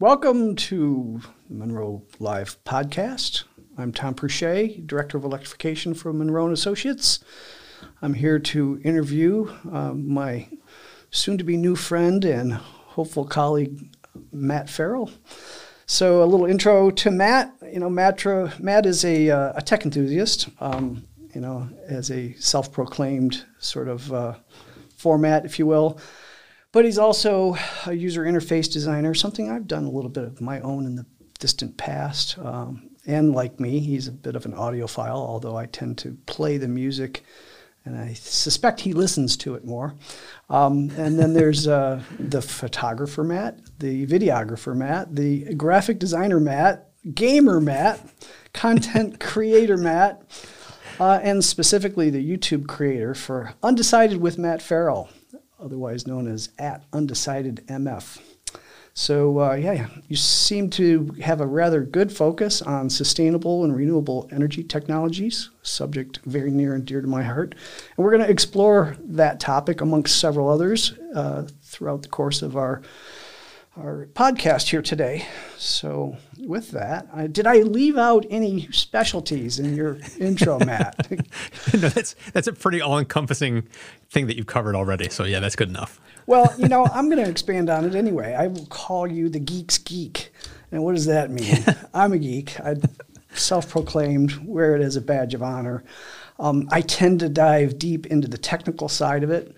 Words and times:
Welcome 0.00 0.54
to 0.54 1.20
the 1.48 1.54
Munro 1.56 2.04
Live 2.20 2.62
podcast. 2.62 3.42
I'm 3.76 3.92
Tom 3.92 4.14
Pruchet, 4.14 4.86
Director 4.86 5.18
of 5.18 5.24
Electrification 5.24 5.92
for 5.92 6.12
Munro 6.12 6.44
and 6.44 6.54
Associates. 6.54 7.18
I'm 8.00 8.14
here 8.14 8.38
to 8.38 8.80
interview 8.84 9.52
uh, 9.72 9.94
my 9.94 10.46
soon-to-be 11.10 11.56
new 11.56 11.74
friend 11.74 12.24
and 12.24 12.52
hopeful 12.52 13.24
colleague, 13.24 13.92
Matt 14.30 14.70
Ferrell. 14.70 15.10
So, 15.86 16.22
a 16.22 16.26
little 16.26 16.46
intro 16.46 16.92
to 16.92 17.10
Matt. 17.10 17.52
You 17.68 17.80
know, 17.80 17.90
Matt, 17.90 18.24
Matt 18.60 18.86
is 18.86 19.04
a, 19.04 19.30
uh, 19.30 19.52
a 19.56 19.62
tech 19.62 19.84
enthusiast. 19.84 20.48
Um, 20.60 21.08
you 21.34 21.40
know, 21.40 21.68
as 21.88 22.12
a 22.12 22.34
self-proclaimed 22.34 23.44
sort 23.58 23.88
of 23.88 24.12
uh, 24.12 24.34
format, 24.96 25.44
if 25.44 25.58
you 25.58 25.66
will. 25.66 25.98
But 26.72 26.84
he's 26.84 26.98
also 26.98 27.56
a 27.86 27.94
user 27.94 28.24
interface 28.24 28.70
designer, 28.70 29.14
something 29.14 29.50
I've 29.50 29.66
done 29.66 29.84
a 29.84 29.90
little 29.90 30.10
bit 30.10 30.24
of 30.24 30.40
my 30.40 30.60
own 30.60 30.84
in 30.84 30.96
the 30.96 31.06
distant 31.38 31.76
past. 31.76 32.38
Um, 32.38 32.90
and 33.06 33.34
like 33.34 33.58
me, 33.58 33.80
he's 33.80 34.06
a 34.06 34.12
bit 34.12 34.36
of 34.36 34.44
an 34.44 34.52
audiophile, 34.52 35.14
although 35.14 35.56
I 35.56 35.66
tend 35.66 35.96
to 35.98 36.18
play 36.26 36.58
the 36.58 36.68
music, 36.68 37.24
and 37.86 37.96
I 37.96 38.12
suspect 38.12 38.80
he 38.80 38.92
listens 38.92 39.34
to 39.38 39.54
it 39.54 39.64
more. 39.64 39.94
Um, 40.50 40.90
and 40.98 41.18
then 41.18 41.32
there's 41.32 41.66
uh, 41.66 42.02
the 42.18 42.42
photographer 42.42 43.24
Matt, 43.24 43.60
the 43.78 44.06
videographer 44.06 44.76
Matt, 44.76 45.16
the 45.16 45.54
graphic 45.54 45.98
designer 45.98 46.38
Matt, 46.38 46.90
gamer 47.14 47.60
Matt, 47.62 48.00
content 48.52 49.20
creator 49.20 49.78
Matt, 49.78 50.22
uh, 51.00 51.18
and 51.22 51.42
specifically 51.42 52.10
the 52.10 52.36
YouTube 52.36 52.66
creator 52.66 53.14
for 53.14 53.54
Undecided 53.62 54.20
with 54.20 54.36
Matt 54.36 54.60
Ferrell 54.60 55.08
otherwise 55.58 56.06
known 56.06 56.26
as 56.26 56.50
at 56.58 56.84
undecided 56.92 57.64
MF. 57.66 58.18
So, 58.98 59.38
uh, 59.38 59.54
yeah, 59.54 59.86
you 60.08 60.16
seem 60.16 60.70
to 60.70 61.14
have 61.22 61.40
a 61.40 61.46
rather 61.46 61.82
good 61.82 62.10
focus 62.10 62.60
on 62.60 62.90
sustainable 62.90 63.62
and 63.62 63.76
renewable 63.76 64.28
energy 64.32 64.64
technologies, 64.64 65.50
subject 65.62 66.18
very 66.24 66.50
near 66.50 66.74
and 66.74 66.84
dear 66.84 67.00
to 67.00 67.06
my 67.06 67.22
heart. 67.22 67.54
And 67.96 68.04
we're 68.04 68.10
going 68.10 68.24
to 68.24 68.30
explore 68.30 68.96
that 69.04 69.38
topic 69.38 69.80
amongst 69.80 70.18
several 70.18 70.48
others 70.48 70.94
uh, 71.14 71.46
throughout 71.62 72.02
the 72.02 72.08
course 72.08 72.42
of 72.42 72.56
our 72.56 72.82
our 73.78 74.08
podcast 74.12 74.68
here 74.68 74.82
today. 74.82 75.26
So, 75.56 76.16
with 76.38 76.72
that, 76.72 77.08
I, 77.12 77.26
did 77.26 77.46
I 77.46 77.58
leave 77.58 77.96
out 77.96 78.26
any 78.30 78.68
specialties 78.72 79.58
in 79.58 79.76
your 79.76 79.98
intro, 80.18 80.58
Matt? 80.64 81.10
no, 81.10 81.88
that's 81.88 82.14
that's 82.32 82.48
a 82.48 82.52
pretty 82.52 82.80
all-encompassing 82.80 83.68
thing 84.10 84.26
that 84.26 84.36
you've 84.36 84.46
covered 84.46 84.74
already. 84.74 85.08
So, 85.08 85.24
yeah, 85.24 85.40
that's 85.40 85.56
good 85.56 85.68
enough. 85.68 86.00
well, 86.26 86.52
you 86.58 86.68
know, 86.68 86.86
I'm 86.86 87.08
going 87.08 87.22
to 87.24 87.30
expand 87.30 87.70
on 87.70 87.84
it 87.84 87.94
anyway. 87.94 88.34
I 88.34 88.48
will 88.48 88.66
call 88.66 89.06
you 89.06 89.28
the 89.28 89.40
geek's 89.40 89.78
geek. 89.78 90.32
And 90.70 90.84
what 90.84 90.94
does 90.94 91.06
that 91.06 91.30
mean? 91.30 91.64
I'm 91.94 92.12
a 92.12 92.18
geek. 92.18 92.60
I 92.60 92.76
self-proclaimed, 93.32 94.46
wear 94.46 94.74
it 94.76 94.82
as 94.82 94.96
a 94.96 95.00
badge 95.00 95.34
of 95.34 95.42
honor. 95.42 95.84
Um, 96.38 96.68
I 96.70 96.82
tend 96.82 97.20
to 97.20 97.28
dive 97.28 97.78
deep 97.78 98.06
into 98.06 98.28
the 98.28 98.38
technical 98.38 98.88
side 98.88 99.24
of 99.24 99.30
it. 99.30 99.54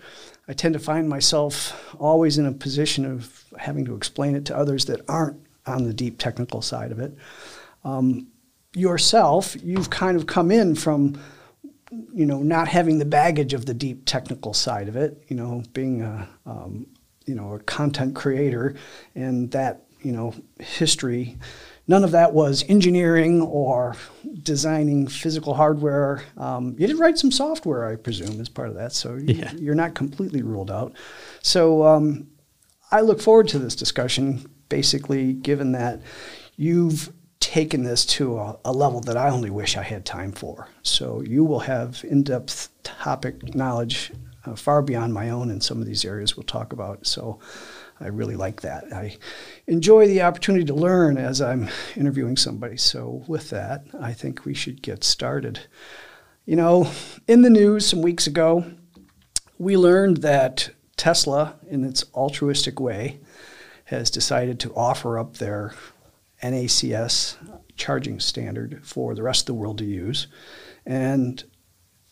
I 0.47 0.53
tend 0.53 0.73
to 0.73 0.79
find 0.79 1.07
myself 1.07 1.95
always 1.99 2.37
in 2.37 2.45
a 2.45 2.51
position 2.51 3.05
of 3.05 3.45
having 3.57 3.85
to 3.85 3.95
explain 3.95 4.35
it 4.35 4.45
to 4.45 4.57
others 4.57 4.85
that 4.85 5.01
aren't 5.07 5.39
on 5.65 5.83
the 5.83 5.93
deep 5.93 6.17
technical 6.17 6.61
side 6.61 6.91
of 6.91 6.99
it. 6.99 7.15
Um, 7.83 8.27
yourself, 8.73 9.55
you've 9.63 9.89
kind 9.89 10.17
of 10.17 10.27
come 10.27 10.51
in 10.51 10.75
from, 10.75 11.21
you 12.13 12.25
know, 12.25 12.41
not 12.41 12.67
having 12.67 12.97
the 12.97 13.05
baggage 13.05 13.53
of 13.53 13.65
the 13.65 13.73
deep 13.73 14.05
technical 14.05 14.53
side 14.53 14.87
of 14.87 14.95
it. 14.95 15.23
You 15.27 15.35
know, 15.35 15.63
being 15.73 16.01
a, 16.01 16.27
um, 16.45 16.87
you 17.25 17.35
know, 17.35 17.53
a 17.53 17.59
content 17.59 18.15
creator, 18.15 18.75
and 19.15 19.51
that 19.51 19.85
you 20.01 20.11
know 20.11 20.33
history 20.59 21.37
none 21.91 22.05
of 22.05 22.11
that 22.11 22.33
was 22.33 22.63
engineering 22.69 23.41
or 23.41 23.97
designing 24.43 25.07
physical 25.07 25.53
hardware. 25.53 26.23
Um, 26.37 26.73
you 26.79 26.87
did 26.87 26.97
write 26.97 27.17
some 27.17 27.31
software, 27.31 27.85
I 27.85 27.97
presume, 27.97 28.39
as 28.39 28.47
part 28.47 28.69
of 28.69 28.75
that. 28.75 28.93
So 28.93 29.15
yeah. 29.15 29.51
you, 29.55 29.69
are 29.73 29.75
not 29.75 29.93
completely 29.93 30.41
ruled 30.41 30.71
out. 30.71 30.93
So 31.41 31.83
um, 31.83 32.29
I 32.91 33.01
look 33.01 33.21
forward 33.21 33.49
to 33.49 33.59
this 33.59 33.75
discussion, 33.75 34.49
basically, 34.69 35.33
given 35.33 35.73
that 35.73 36.01
you've 36.55 37.11
taken 37.41 37.83
this 37.83 38.05
to 38.05 38.37
a, 38.39 38.57
a, 38.63 38.71
level 38.71 39.01
that 39.01 39.17
I 39.17 39.29
only 39.29 39.49
wish 39.49 39.75
I 39.75 39.83
had 39.83 40.05
time 40.05 40.31
for. 40.31 40.69
So 40.83 41.21
you 41.21 41.43
will 41.43 41.59
have 41.59 42.05
in 42.07 42.23
depth 42.23 42.69
topic 42.83 43.53
knowledge 43.53 44.13
uh, 44.45 44.55
far 44.55 44.81
beyond 44.81 45.13
my 45.13 45.29
own 45.29 45.49
in 45.49 45.59
some 45.59 45.81
of 45.81 45.87
these 45.87 46.05
areas 46.05 46.37
we'll 46.37 46.43
talk 46.43 46.71
about. 46.71 47.05
So 47.05 47.39
I 48.01 48.07
really 48.07 48.35
like 48.35 48.61
that. 48.61 48.91
I 48.91 49.17
enjoy 49.67 50.07
the 50.07 50.23
opportunity 50.23 50.65
to 50.65 50.73
learn 50.73 51.17
as 51.17 51.41
I'm 51.41 51.69
interviewing 51.95 52.35
somebody. 52.35 52.77
So, 52.77 53.23
with 53.27 53.49
that, 53.51 53.85
I 53.99 54.13
think 54.13 54.45
we 54.45 54.53
should 54.53 54.81
get 54.81 55.03
started. 55.03 55.59
You 56.45 56.55
know, 56.55 56.91
in 57.27 57.43
the 57.43 57.49
news 57.49 57.85
some 57.85 58.01
weeks 58.01 58.25
ago, 58.27 58.65
we 59.57 59.77
learned 59.77 60.17
that 60.17 60.71
Tesla, 60.97 61.55
in 61.69 61.83
its 61.83 62.03
altruistic 62.15 62.79
way, 62.79 63.19
has 63.85 64.09
decided 64.09 64.59
to 64.61 64.73
offer 64.73 65.19
up 65.19 65.37
their 65.37 65.73
NACS 66.41 67.37
charging 67.75 68.19
standard 68.19 68.81
for 68.83 69.13
the 69.13 69.23
rest 69.23 69.41
of 69.41 69.45
the 69.47 69.53
world 69.53 69.77
to 69.77 69.85
use. 69.85 70.27
And 70.85 71.43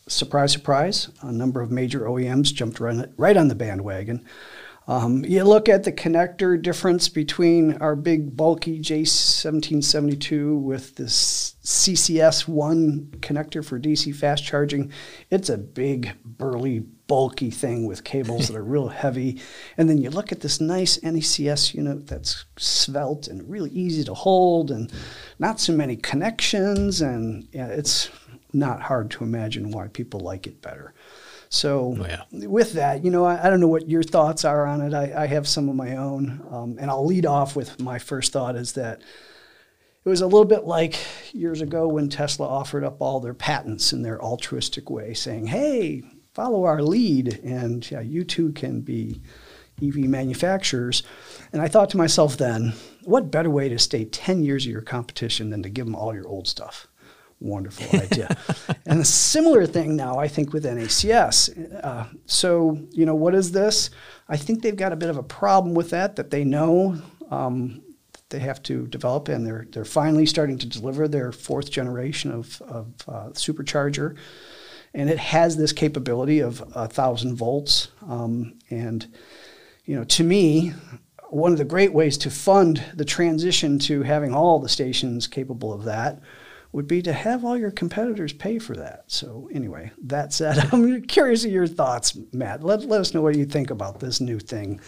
surprise, 0.06 0.52
surprise, 0.52 1.08
a 1.22 1.32
number 1.32 1.60
of 1.60 1.70
major 1.70 2.00
OEMs 2.00 2.54
jumped 2.54 2.80
right 2.80 3.36
on 3.36 3.48
the 3.48 3.54
bandwagon. 3.54 4.24
Um, 4.90 5.24
you 5.24 5.44
look 5.44 5.68
at 5.68 5.84
the 5.84 5.92
connector 5.92 6.60
difference 6.60 7.08
between 7.08 7.74
our 7.74 7.94
big 7.94 8.36
bulky 8.36 8.80
J1772 8.80 10.60
with 10.60 10.96
this 10.96 11.54
CCS1 11.62 13.20
connector 13.20 13.64
for 13.64 13.78
DC 13.78 14.12
fast 14.12 14.44
charging. 14.44 14.90
It's 15.30 15.48
a 15.48 15.56
big, 15.58 16.10
burly, 16.24 16.80
bulky 16.80 17.52
thing 17.52 17.86
with 17.86 18.02
cables 18.02 18.48
that 18.48 18.56
are 18.56 18.64
real 18.64 18.88
heavy. 19.04 19.40
And 19.78 19.88
then 19.88 19.98
you 19.98 20.10
look 20.10 20.32
at 20.32 20.40
this 20.40 20.60
nice 20.60 20.98
NACS 20.98 21.72
unit 21.72 22.08
that's 22.08 22.44
svelte 22.56 23.28
and 23.28 23.48
really 23.48 23.70
easy 23.70 24.02
to 24.02 24.14
hold 24.14 24.72
and 24.72 24.92
not 25.38 25.60
so 25.60 25.72
many 25.72 25.94
connections. 25.94 27.00
And 27.00 27.46
yeah, 27.52 27.68
it's 27.68 28.10
not 28.52 28.82
hard 28.82 29.12
to 29.12 29.22
imagine 29.22 29.70
why 29.70 29.86
people 29.86 30.18
like 30.18 30.48
it 30.48 30.60
better. 30.60 30.94
So 31.52 31.96
oh, 31.98 32.06
yeah. 32.06 32.22
with 32.46 32.74
that, 32.74 33.04
you 33.04 33.10
know, 33.10 33.24
I, 33.24 33.46
I, 33.46 33.50
don't 33.50 33.58
know 33.58 33.66
what 33.66 33.90
your 33.90 34.04
thoughts 34.04 34.44
are 34.44 34.64
on 34.66 34.80
it. 34.80 34.94
I, 34.94 35.24
I 35.24 35.26
have 35.26 35.48
some 35.48 35.68
of 35.68 35.74
my 35.74 35.96
own, 35.96 36.46
um, 36.48 36.76
and 36.80 36.88
I'll 36.88 37.04
lead 37.04 37.26
off 37.26 37.56
with 37.56 37.80
my 37.80 37.98
first 37.98 38.32
thought 38.32 38.54
is 38.54 38.74
that 38.74 39.02
it 40.04 40.08
was 40.08 40.20
a 40.20 40.26
little 40.26 40.44
bit 40.44 40.64
like 40.64 40.96
years 41.32 41.60
ago 41.60 41.88
when 41.88 42.08
Tesla 42.08 42.46
offered 42.46 42.84
up 42.84 43.00
all 43.00 43.18
their 43.18 43.34
patents 43.34 43.92
in 43.92 44.02
their 44.02 44.22
altruistic 44.22 44.88
way, 44.88 45.12
saying, 45.12 45.48
"Hey, 45.48 46.04
follow 46.34 46.64
our 46.64 46.82
lead, 46.82 47.40
and 47.42 47.88
yeah, 47.90 48.00
you 48.00 48.24
too 48.24 48.52
can 48.52 48.80
be." 48.80 49.20
EV 49.82 49.96
manufacturers. 50.00 51.02
And 51.54 51.62
I 51.62 51.68
thought 51.68 51.88
to 51.90 51.96
myself 51.96 52.36
then, 52.36 52.74
what 53.04 53.30
better 53.30 53.48
way 53.48 53.70
to 53.70 53.78
stay 53.78 54.04
10 54.04 54.42
years 54.42 54.66
of 54.66 54.72
your 54.72 54.82
competition 54.82 55.48
than 55.48 55.62
to 55.62 55.70
give 55.70 55.86
them 55.86 55.94
all 55.94 56.14
your 56.14 56.28
old 56.28 56.46
stuff? 56.46 56.86
Wonderful 57.40 58.00
idea. 58.00 58.36
and 58.86 59.00
a 59.00 59.04
similar 59.04 59.66
thing 59.66 59.96
now, 59.96 60.18
I 60.18 60.28
think, 60.28 60.52
with 60.52 60.64
NACS. 60.64 61.50
Uh, 61.84 62.06
so, 62.26 62.78
you 62.92 63.06
know, 63.06 63.14
what 63.14 63.34
is 63.34 63.52
this? 63.52 63.90
I 64.28 64.36
think 64.36 64.62
they've 64.62 64.76
got 64.76 64.92
a 64.92 64.96
bit 64.96 65.10
of 65.10 65.16
a 65.16 65.22
problem 65.22 65.74
with 65.74 65.90
that, 65.90 66.16
that 66.16 66.30
they 66.30 66.44
know 66.44 67.00
um, 67.30 67.82
they 68.28 68.38
have 68.38 68.62
to 68.64 68.86
develop, 68.86 69.28
and 69.28 69.46
they're, 69.46 69.66
they're 69.70 69.84
finally 69.84 70.26
starting 70.26 70.58
to 70.58 70.66
deliver 70.66 71.08
their 71.08 71.32
fourth 71.32 71.70
generation 71.70 72.30
of, 72.30 72.60
of 72.62 72.86
uh, 73.08 73.28
supercharger. 73.30 74.16
And 74.92 75.08
it 75.08 75.18
has 75.18 75.56
this 75.56 75.72
capability 75.72 76.40
of 76.40 76.62
a 76.74 76.88
thousand 76.88 77.36
volts. 77.36 77.88
Um, 78.08 78.58
and, 78.70 79.06
you 79.84 79.96
know, 79.96 80.04
to 80.04 80.24
me, 80.24 80.72
one 81.28 81.52
of 81.52 81.58
the 81.58 81.64
great 81.64 81.92
ways 81.92 82.18
to 82.18 82.30
fund 82.30 82.82
the 82.94 83.04
transition 83.04 83.78
to 83.78 84.02
having 84.02 84.34
all 84.34 84.58
the 84.58 84.68
stations 84.68 85.28
capable 85.28 85.72
of 85.72 85.84
that 85.84 86.20
would 86.72 86.86
be 86.86 87.02
to 87.02 87.12
have 87.12 87.44
all 87.44 87.56
your 87.56 87.70
competitors 87.70 88.32
pay 88.32 88.58
for 88.58 88.76
that. 88.76 89.04
So 89.08 89.48
anyway, 89.52 89.90
that 90.02 90.32
said, 90.32 90.68
I'm 90.72 91.02
curious 91.02 91.44
of 91.44 91.50
your 91.50 91.66
thoughts, 91.66 92.16
Matt. 92.32 92.62
Let, 92.62 92.82
let 92.82 93.00
us 93.00 93.12
know 93.12 93.22
what 93.22 93.36
you 93.36 93.44
think 93.44 93.70
about 93.70 94.00
this 94.00 94.20
new 94.20 94.38
thing. 94.38 94.80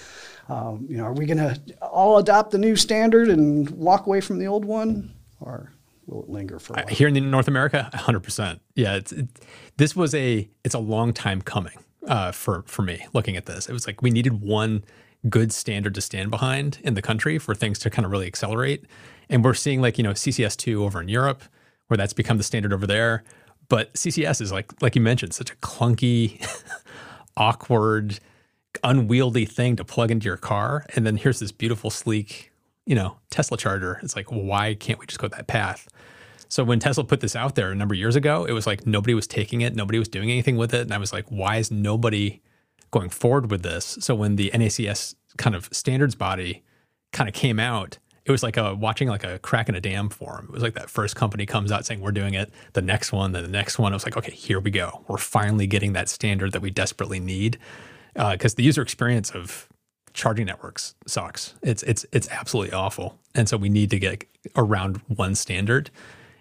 Um, 0.49 0.87
you 0.88 0.96
know, 0.96 1.05
are 1.05 1.12
we 1.12 1.26
going 1.26 1.38
to 1.38 1.61
all 1.81 2.19
adopt 2.19 2.50
the 2.50 2.58
new 2.58 2.76
standard 2.76 3.29
and 3.29 3.69
walk 3.70 4.06
away 4.06 4.20
from 4.20 4.38
the 4.38 4.46
old 4.46 4.64
one, 4.64 5.12
or 5.40 5.73
will 6.06 6.23
it 6.25 6.29
linger 6.29 6.58
for 6.58 6.75
a 6.75 6.76
while? 6.76 6.87
Here 6.87 7.08
in 7.08 7.31
North 7.31 7.49
America, 7.49 7.88
100%. 7.94 8.61
Yeah, 8.75 8.96
it's, 8.96 9.12
it, 9.12 9.29
this 9.76 9.96
was 9.96 10.14
a 10.14 10.49
it's 10.64 10.75
a 10.75 10.81
long 10.81 11.12
time 11.12 11.43
coming 11.43 11.79
uh, 12.06 12.32
for 12.32 12.64
for 12.67 12.82
me. 12.82 13.06
Looking 13.12 13.37
at 13.37 13.46
this, 13.46 13.69
it 13.69 13.73
was 13.73 13.87
like 13.87 14.02
we 14.02 14.11
needed 14.11 14.43
one 14.43 14.84
good 15.29 15.52
standard 15.52 15.94
to 15.94 16.00
stand 16.00 16.31
behind 16.31 16.79
in 16.82 16.94
the 16.94 17.02
country 17.02 17.38
for 17.38 17.55
things 17.55 17.79
to 17.79 17.90
kind 17.90 18.05
of 18.05 18.11
really 18.11 18.26
accelerate. 18.26 18.84
And 19.31 19.44
we're 19.44 19.55
seeing 19.55 19.81
like 19.81 19.96
you 19.96 20.05
know 20.05 20.11
CCS2 20.12 20.76
over 20.76 21.00
in 21.00 21.08
Europe 21.08 21.44
where 21.93 21.99
that's 21.99 22.15
become 22.15 22.39
the 22.39 22.43
standard 22.43 22.73
over 22.73 22.87
there. 22.87 23.23
But 23.69 23.93
CCS 23.93 24.41
is 24.41 24.50
like 24.50 24.73
like 24.81 24.97
you 24.97 25.03
mentioned, 25.03 25.35
such 25.35 25.50
a 25.50 25.56
clunky, 25.56 26.43
awkward, 27.37 28.19
unwieldy 28.83 29.44
thing 29.44 29.77
to 29.77 29.85
plug 29.85 30.11
into 30.11 30.25
your 30.25 30.39
car. 30.39 30.87
And 30.97 31.06
then 31.06 31.19
here's 31.19 31.39
this 31.39 31.53
beautiful, 31.53 31.91
sleek, 31.91 32.50
you 32.87 32.94
know, 32.94 33.19
Tesla 33.29 33.59
charger. 33.59 34.00
It's 34.03 34.17
like, 34.17 34.29
why 34.29 34.73
can't 34.73 34.99
we 34.99 35.05
just 35.05 35.19
go 35.19 35.29
that 35.29 35.49
path? 35.49 35.87
So 36.49 36.65
when 36.65 36.81
Tesla 36.81 37.05
put 37.05 37.21
this 37.21 37.37
out 37.37 37.56
there 37.56 37.71
a 37.71 37.75
number 37.75 37.94
of 37.94 37.99
years 37.99 38.17
ago, 38.17 38.47
it 38.47 38.53
was 38.53 38.67
like 38.67 38.87
nobody 38.87 39.12
was 39.12 39.27
taking 39.27 39.61
it, 39.61 39.77
nobody 39.77 39.99
was 39.99 40.09
doing 40.09 40.31
anything 40.31 40.56
with 40.56 40.73
it, 40.73 40.81
and 40.81 40.94
I 40.94 40.99
was 40.99 41.12
like, 41.12 41.27
why 41.29 41.59
is 41.59 41.71
nobody 41.71 42.41
going 42.91 43.11
forward 43.11 43.50
with 43.50 43.62
this? 43.62 43.99
So 44.00 44.15
when 44.15 44.37
the 44.37 44.50
NACS 44.55 45.15
kind 45.37 45.55
of 45.55 45.69
standards 45.73 46.15
body 46.15 46.62
kind 47.12 47.29
of 47.29 47.35
came 47.35 47.61
out, 47.61 47.99
it 48.25 48.31
was 48.31 48.43
like 48.43 48.57
a 48.57 48.75
watching 48.75 49.09
like 49.09 49.25
a 49.25 49.39
crack 49.41 49.69
in 49.69 49.75
a 49.75 49.81
dam 49.81 50.09
form. 50.09 50.47
It 50.47 50.53
was 50.53 50.63
like 50.63 50.75
that 50.75 50.91
first 50.91 51.17
company 51.17 51.47
comes 51.47 51.73
out 51.73 51.85
saying 51.85 52.01
we're 52.01 52.13
doing 52.13 52.35
it, 52.35 52.53
the 52.73 52.83
next 52.83 53.13
one, 53.13 53.33
then 53.33 53.43
the 53.43 53.49
next 53.49 53.79
one. 53.79 53.93
I 53.93 53.97
was 53.97 54.05
like, 54.05 54.17
okay, 54.17 54.33
here 54.33 54.61
we 54.61 54.71
go. 54.71 55.05
We're 55.09 55.19
finally 55.19 55.67
getting 55.67 55.93
that 55.95 56.09
standard 56.09 56.53
that 56.53 56.63
we 56.63 56.71
desperately 56.71 57.21
need 57.21 57.59
because 58.15 58.55
uh, 58.55 58.57
the 58.57 58.63
user 58.63 58.83
experience 58.83 59.31
of 59.31 59.69
charging 60.15 60.47
networks 60.47 60.95
sucks. 61.07 61.55
It's 61.63 61.83
it's 61.83 62.07
it's 62.13 62.29
absolutely 62.29 62.73
awful, 62.73 63.19
and 63.35 63.49
so 63.49 63.57
we 63.57 63.69
need 63.69 63.91
to 63.91 63.99
get 63.99 64.25
around 64.57 65.01
one 65.09 65.35
standard. 65.35 65.91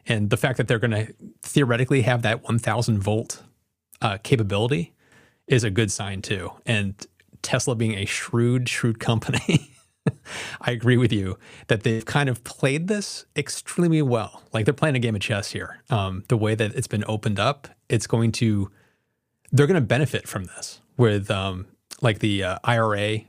And 0.07 0.29
the 0.29 0.37
fact 0.37 0.57
that 0.57 0.67
they're 0.67 0.79
going 0.79 0.91
to 0.91 1.13
theoretically 1.43 2.01
have 2.01 2.23
that 2.23 2.43
1,000 2.43 2.99
volt 2.99 3.43
uh, 4.01 4.17
capability 4.23 4.93
is 5.47 5.63
a 5.63 5.69
good 5.69 5.91
sign 5.91 6.21
too. 6.23 6.51
And 6.65 6.95
Tesla 7.41 7.75
being 7.75 7.93
a 7.93 8.05
shrewd, 8.05 8.67
shrewd 8.67 8.99
company. 8.99 9.71
I 10.61 10.71
agree 10.71 10.97
with 10.97 11.13
you 11.13 11.37
that 11.67 11.83
they've 11.83 12.05
kind 12.05 12.29
of 12.29 12.43
played 12.43 12.87
this 12.87 13.25
extremely 13.35 14.01
well. 14.01 14.43
Like 14.53 14.65
they're 14.65 14.73
playing 14.73 14.95
a 14.95 14.99
game 14.99 15.15
of 15.15 15.21
chess 15.21 15.51
here. 15.51 15.81
Um, 15.89 16.23
the 16.27 16.37
way 16.37 16.55
that 16.55 16.73
it's 16.75 16.87
been 16.87 17.03
opened 17.07 17.39
up, 17.39 17.67
it's 17.89 18.07
going 18.07 18.31
to, 18.33 18.71
they're 19.51 19.67
going 19.67 19.75
to 19.75 19.85
benefit 19.85 20.27
from 20.27 20.45
this 20.45 20.81
with 20.97 21.29
um, 21.29 21.67
like 22.01 22.19
the 22.19 22.43
uh, 22.43 22.57
IRA 22.63 23.21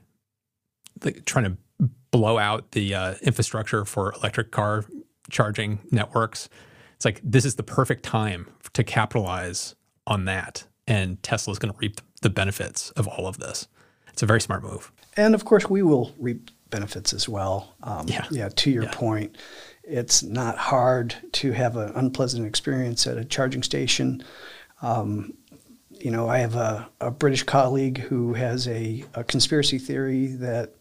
the, 0.99 1.11
trying 1.21 1.45
to 1.45 1.87
blow 2.11 2.37
out 2.37 2.71
the 2.71 2.93
uh, 2.93 3.15
infrastructure 3.21 3.85
for 3.85 4.13
electric 4.13 4.51
car 4.51 4.85
charging 5.29 5.79
networks. 5.91 6.49
It's 6.95 7.05
like 7.05 7.19
this 7.23 7.45
is 7.45 7.55
the 7.55 7.63
perfect 7.63 8.03
time 8.03 8.47
to 8.73 8.83
capitalize 8.83 9.75
on 10.07 10.25
that. 10.25 10.65
And 10.87 11.21
Tesla 11.23 11.51
is 11.51 11.59
going 11.59 11.73
to 11.73 11.79
reap 11.79 12.01
the 12.21 12.29
benefits 12.29 12.91
of 12.91 13.07
all 13.07 13.27
of 13.27 13.37
this. 13.39 13.67
It's 14.09 14.21
a 14.21 14.25
very 14.25 14.41
smart 14.41 14.63
move. 14.63 14.91
And 15.15 15.33
of 15.33 15.45
course, 15.45 15.69
we 15.69 15.81
will 15.81 16.13
reap 16.17 16.51
benefits 16.73 17.13
as 17.13 17.29
well. 17.29 17.75
Um, 17.83 18.07
yeah. 18.07 18.25
yeah. 18.31 18.49
To 18.49 18.71
your 18.71 18.83
yeah. 18.83 18.91
point, 18.91 19.37
it's 19.83 20.23
not 20.23 20.57
hard 20.57 21.15
to 21.33 21.51
have 21.51 21.77
an 21.77 21.91
unpleasant 21.95 22.47
experience 22.47 23.05
at 23.05 23.17
a 23.17 23.23
charging 23.23 23.61
station. 23.63 24.23
Um, 24.81 25.33
you 25.91 26.09
know, 26.09 26.27
I 26.27 26.39
have 26.39 26.55
a, 26.55 26.89
a 26.99 27.11
British 27.11 27.43
colleague 27.43 27.99
who 27.99 28.33
has 28.33 28.67
a, 28.67 29.05
a 29.13 29.23
conspiracy 29.23 29.77
theory 29.77 30.27
that 30.27 30.73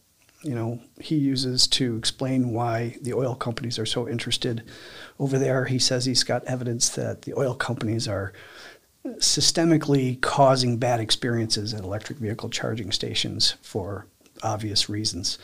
you 0.43 0.55
know 0.55 0.81
he 1.00 1.15
uses 1.15 1.69
to 1.69 1.97
explain 1.97 2.50
why 2.50 2.97
the 3.03 3.12
oil 3.12 3.37
companies 3.37 3.79
are 3.79 3.87
so 3.87 4.09
interested 4.09 4.65
over 5.21 5.39
there. 5.39 5.67
He 5.67 5.79
says 5.79 6.06
he's 6.06 6.25
got 6.25 6.43
evidence 6.44 6.89
that 6.91 7.23
the 7.23 7.35
oil 7.35 7.55
companies 7.55 8.09
are 8.09 8.33
systemically 9.05 10.21
causing 10.21 10.79
bad 10.79 11.00
experiences 11.00 11.75
at 11.75 11.85
electric 11.85 12.19
vehicle 12.19 12.49
charging 12.49 12.91
stations 12.93 13.56
for 13.62 14.06
obvious 14.43 14.89
reasons. 14.89 15.39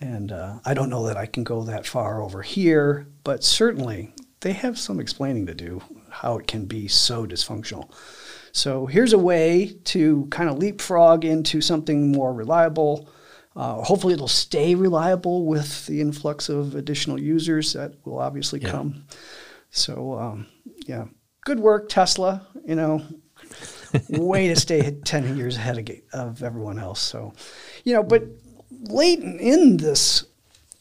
And 0.00 0.32
uh, 0.32 0.60
I 0.64 0.74
don't 0.74 0.90
know 0.90 1.06
that 1.06 1.16
I 1.16 1.26
can 1.26 1.44
go 1.44 1.62
that 1.64 1.86
far 1.86 2.22
over 2.22 2.42
here, 2.42 3.06
but 3.22 3.44
certainly 3.44 4.14
they 4.40 4.52
have 4.52 4.78
some 4.78 4.98
explaining 4.98 5.46
to 5.46 5.54
do 5.54 5.82
how 6.08 6.38
it 6.38 6.46
can 6.46 6.64
be 6.64 6.88
so 6.88 7.26
dysfunctional. 7.26 7.92
So 8.52 8.86
here's 8.86 9.12
a 9.12 9.18
way 9.18 9.76
to 9.84 10.26
kind 10.30 10.48
of 10.48 10.58
leapfrog 10.58 11.24
into 11.24 11.60
something 11.60 12.10
more 12.10 12.32
reliable 12.32 13.08
uh, 13.56 13.82
hopefully, 13.82 14.14
it'll 14.14 14.28
stay 14.28 14.74
reliable 14.74 15.44
with 15.44 15.86
the 15.86 16.00
influx 16.00 16.48
of 16.48 16.74
additional 16.76 17.20
users 17.20 17.72
that 17.72 17.94
will 18.04 18.18
obviously 18.18 18.60
yeah. 18.60 18.70
come. 18.70 19.04
So, 19.70 20.18
um, 20.18 20.46
yeah, 20.86 21.06
good 21.44 21.58
work, 21.58 21.88
Tesla. 21.88 22.46
You 22.64 22.76
know, 22.76 23.02
way 24.08 24.48
to 24.48 24.56
stay 24.56 24.98
10 25.04 25.36
years 25.36 25.56
ahead 25.56 25.78
of, 25.78 25.90
of 26.12 26.42
everyone 26.44 26.78
else. 26.78 27.00
So, 27.00 27.32
you 27.84 27.92
know, 27.92 28.04
but 28.04 28.22
latent 28.80 29.40
in 29.40 29.76
this 29.78 30.24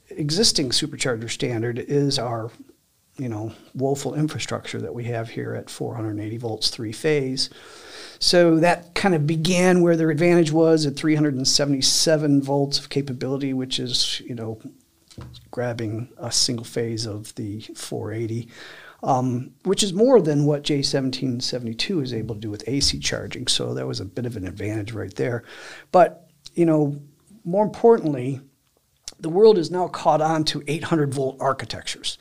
existing 0.10 0.70
supercharger 0.70 1.30
standard 1.30 1.80
is 1.80 2.18
our, 2.18 2.52
you 3.18 3.30
know, 3.30 3.54
woeful 3.74 4.16
infrastructure 4.16 4.82
that 4.82 4.94
we 4.94 5.06
have 5.06 5.30
here 5.30 5.54
at 5.54 5.70
480 5.70 6.38
volts, 6.38 6.70
three 6.70 6.92
phase. 6.92 7.50
So 8.20 8.58
that 8.58 8.96
kind 8.96 9.16
of 9.16 9.26
began 9.26 9.82
where 9.82 9.96
their 9.96 10.12
advantage 10.12 10.52
was 10.52 10.86
at 10.86 10.98
377 10.98 12.42
volts 12.42 12.78
of 12.78 12.90
capability, 12.90 13.54
which 13.54 13.80
is, 13.80 14.22
you 14.26 14.36
know, 14.36 14.60
grabbing 15.52 16.10
a 16.18 16.32
single 16.32 16.66
phase 16.66 17.06
of 17.06 17.34
the 17.36 17.62
480, 17.76 18.50
um, 19.04 19.52
which 19.64 19.84
is 19.84 19.94
more 19.94 20.22
than 20.22 20.46
what 20.46 20.64
J1772 20.64 22.04
is 22.04 22.14
able 22.14 22.36
to 22.36 22.42
do 22.42 22.50
with 22.50 22.68
AC 22.68 23.00
charging. 23.00 23.48
So 23.48 23.74
that 23.74 23.88
was 23.88 24.00
a 24.00 24.06
bit 24.06 24.26
of 24.26 24.36
an 24.36 24.46
advantage 24.46 24.92
right 24.92 25.16
there. 25.16 25.44
But, 25.92 26.30
you 26.56 26.66
know, 26.66 27.02
more 27.50 27.64
importantly, 27.64 28.42
the 29.20 29.30
world 29.30 29.58
is 29.58 29.72
now 29.72 29.88
caught 29.88 30.22
on 30.22 30.44
to 30.46 30.64
800 30.68 31.14
volt 31.14 31.38
architectures. 31.40 32.18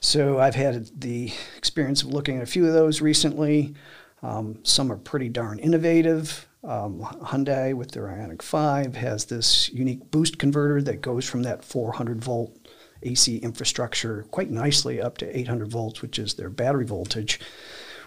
So 0.00 0.40
I've 0.40 0.54
had 0.54 0.90
the 1.00 1.32
experience 1.56 2.02
of 2.02 2.08
looking 2.08 2.38
at 2.38 2.42
a 2.42 2.46
few 2.46 2.66
of 2.66 2.72
those 2.72 3.00
recently. 3.00 3.74
Um, 4.22 4.58
some 4.64 4.90
are 4.90 4.96
pretty 4.96 5.28
darn 5.28 5.58
innovative. 5.58 6.48
Um, 6.64 7.00
Hyundai 7.00 7.74
with 7.74 7.90
their 7.90 8.04
Ioniq 8.04 8.40
5 8.40 8.96
has 8.96 9.26
this 9.26 9.68
unique 9.70 10.10
boost 10.10 10.38
converter 10.38 10.80
that 10.82 11.02
goes 11.02 11.28
from 11.28 11.42
that 11.42 11.64
400 11.64 12.22
volt 12.22 12.56
AC 13.02 13.36
infrastructure 13.38 14.24
quite 14.30 14.50
nicely 14.50 15.00
up 15.00 15.18
to 15.18 15.38
800 15.38 15.70
volts, 15.70 16.02
which 16.02 16.18
is 16.18 16.34
their 16.34 16.50
battery 16.50 16.84
voltage, 16.84 17.40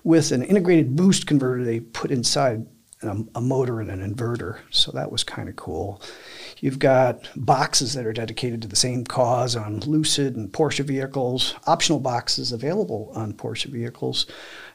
with 0.03 0.31
an 0.31 0.43
integrated 0.43 0.95
boost 0.95 1.27
converter 1.27 1.63
they 1.63 1.79
put 1.79 2.11
inside 2.11 2.65
a, 3.01 3.17
a 3.35 3.41
motor 3.41 3.79
and 3.81 3.91
an 3.91 4.13
inverter. 4.13 4.59
So 4.69 4.91
that 4.91 5.11
was 5.11 5.23
kind 5.23 5.49
of 5.49 5.55
cool. 5.55 6.01
You've 6.59 6.79
got 6.79 7.29
boxes 7.35 7.93
that 7.93 8.05
are 8.05 8.13
dedicated 8.13 8.61
to 8.61 8.67
the 8.67 8.75
same 8.75 9.03
cause 9.03 9.55
on 9.55 9.81
Lucid 9.81 10.35
and 10.35 10.51
Porsche 10.51 10.85
vehicles, 10.85 11.55
optional 11.67 11.99
boxes 11.99 12.51
available 12.51 13.11
on 13.15 13.33
Porsche 13.33 13.65
vehicles. 13.65 14.25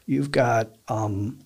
You've 0.07 0.31
got 0.31 0.77
um, 0.89 1.39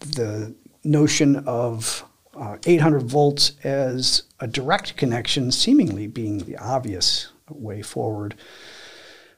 the 0.00 0.54
notion 0.84 1.36
of 1.46 2.04
uh, 2.34 2.58
800 2.66 3.00
volts 3.02 3.52
as 3.64 4.22
a 4.40 4.46
direct 4.46 4.96
connection, 4.96 5.50
seemingly 5.50 6.06
being 6.06 6.38
the 6.38 6.56
obvious 6.56 7.28
way 7.50 7.82
forward. 7.82 8.34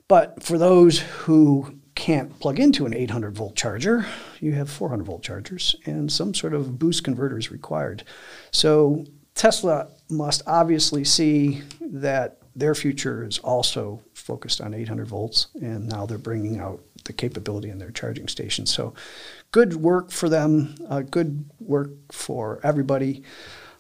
But 0.08 0.42
for 0.42 0.56
those 0.56 1.00
who 1.00 1.78
can't 1.94 2.38
plug 2.38 2.60
into 2.60 2.86
an 2.86 2.94
800 2.94 3.34
volt 3.34 3.56
charger, 3.56 4.06
you 4.40 4.52
have 4.52 4.70
400 4.70 5.04
volt 5.04 5.22
chargers, 5.22 5.76
and 5.84 6.10
some 6.10 6.32
sort 6.32 6.54
of 6.54 6.78
boost 6.78 7.04
converter 7.04 7.38
is 7.38 7.50
required. 7.50 8.04
So 8.50 9.04
Tesla 9.34 9.88
must 10.10 10.42
obviously 10.46 11.04
see 11.04 11.62
that 11.80 12.38
their 12.56 12.74
future 12.74 13.24
is 13.24 13.38
also 13.38 14.00
focused 14.14 14.60
on 14.60 14.74
800 14.74 15.06
volts, 15.06 15.48
and 15.60 15.88
now 15.88 16.06
they're 16.06 16.18
bringing 16.18 16.58
out 16.58 16.80
the 17.04 17.12
capability 17.12 17.70
in 17.70 17.78
their 17.78 17.90
charging 17.90 18.28
stations. 18.28 18.72
So, 18.72 18.94
good 19.52 19.76
work 19.76 20.10
for 20.10 20.28
them. 20.28 20.74
Uh, 20.88 21.02
good 21.02 21.44
work 21.60 21.90
for 22.10 22.60
everybody. 22.62 23.22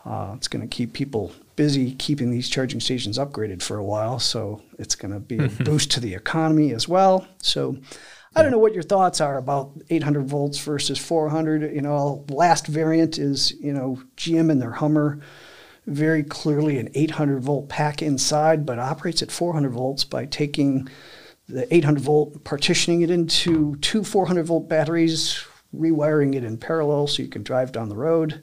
Uh, 0.04 0.34
it's 0.36 0.48
going 0.48 0.66
to 0.66 0.74
keep 0.74 0.92
people 0.92 1.32
busy 1.56 1.92
keeping 1.96 2.30
these 2.30 2.48
charging 2.48 2.78
stations 2.78 3.18
upgraded 3.18 3.60
for 3.60 3.78
a 3.78 3.84
while. 3.84 4.18
So 4.20 4.62
it's 4.78 4.94
going 4.94 5.12
to 5.12 5.20
be 5.20 5.38
a 5.38 5.48
boost 5.64 5.90
to 5.92 6.00
the 6.00 6.14
economy 6.14 6.72
as 6.72 6.86
well. 6.86 7.26
So 7.42 7.76
I 8.36 8.42
don't 8.42 8.52
know 8.52 8.58
what 8.58 8.74
your 8.74 8.84
thoughts 8.84 9.20
are 9.20 9.36
about 9.36 9.72
800 9.90 10.26
volts 10.26 10.58
versus 10.60 10.98
400. 10.98 11.74
You 11.74 11.82
know, 11.82 12.24
last 12.28 12.68
variant 12.68 13.18
is 13.18 13.52
you 13.60 13.72
know 13.72 14.00
GM 14.16 14.50
and 14.50 14.62
their 14.62 14.70
Hummer 14.70 15.20
very 15.88 16.22
clearly 16.22 16.78
an 16.78 16.90
800 16.94 17.40
volt 17.42 17.68
pack 17.68 18.02
inside, 18.02 18.66
but 18.66 18.78
operates 18.78 19.22
at 19.22 19.30
400 19.30 19.72
volts 19.72 20.04
by 20.04 20.26
taking 20.26 20.88
the 21.48 21.72
800 21.74 22.00
volt, 22.00 22.44
partitioning 22.44 23.02
it 23.02 23.10
into 23.10 23.76
two 23.76 24.04
400 24.04 24.46
volt 24.46 24.68
batteries, 24.68 25.42
rewiring 25.74 26.34
it 26.34 26.44
in 26.44 26.58
parallel 26.58 27.06
so 27.06 27.22
you 27.22 27.28
can 27.28 27.42
drive 27.42 27.72
down 27.72 27.88
the 27.88 27.96
road. 27.96 28.42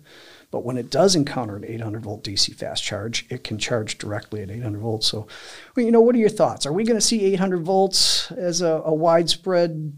But 0.51 0.63
when 0.63 0.77
it 0.77 0.89
does 0.89 1.15
encounter 1.15 1.57
an 1.57 1.65
800 1.65 2.03
volt 2.03 2.23
DC 2.23 2.55
fast 2.55 2.83
charge, 2.83 3.25
it 3.29 3.43
can 3.43 3.57
charge 3.57 3.97
directly 3.97 4.41
at 4.41 4.49
800 4.49 4.79
volts. 4.79 5.07
So, 5.07 5.27
well, 5.75 5.85
you 5.85 5.91
know, 5.91 6.01
what 6.01 6.15
are 6.15 6.19
your 6.19 6.29
thoughts? 6.29 6.65
Are 6.65 6.73
we 6.73 6.83
going 6.83 6.97
to 6.97 7.05
see 7.05 7.25
800 7.33 7.61
volts 7.63 8.31
as 8.31 8.61
a, 8.61 8.81
a 8.85 8.93
widespread 8.93 9.93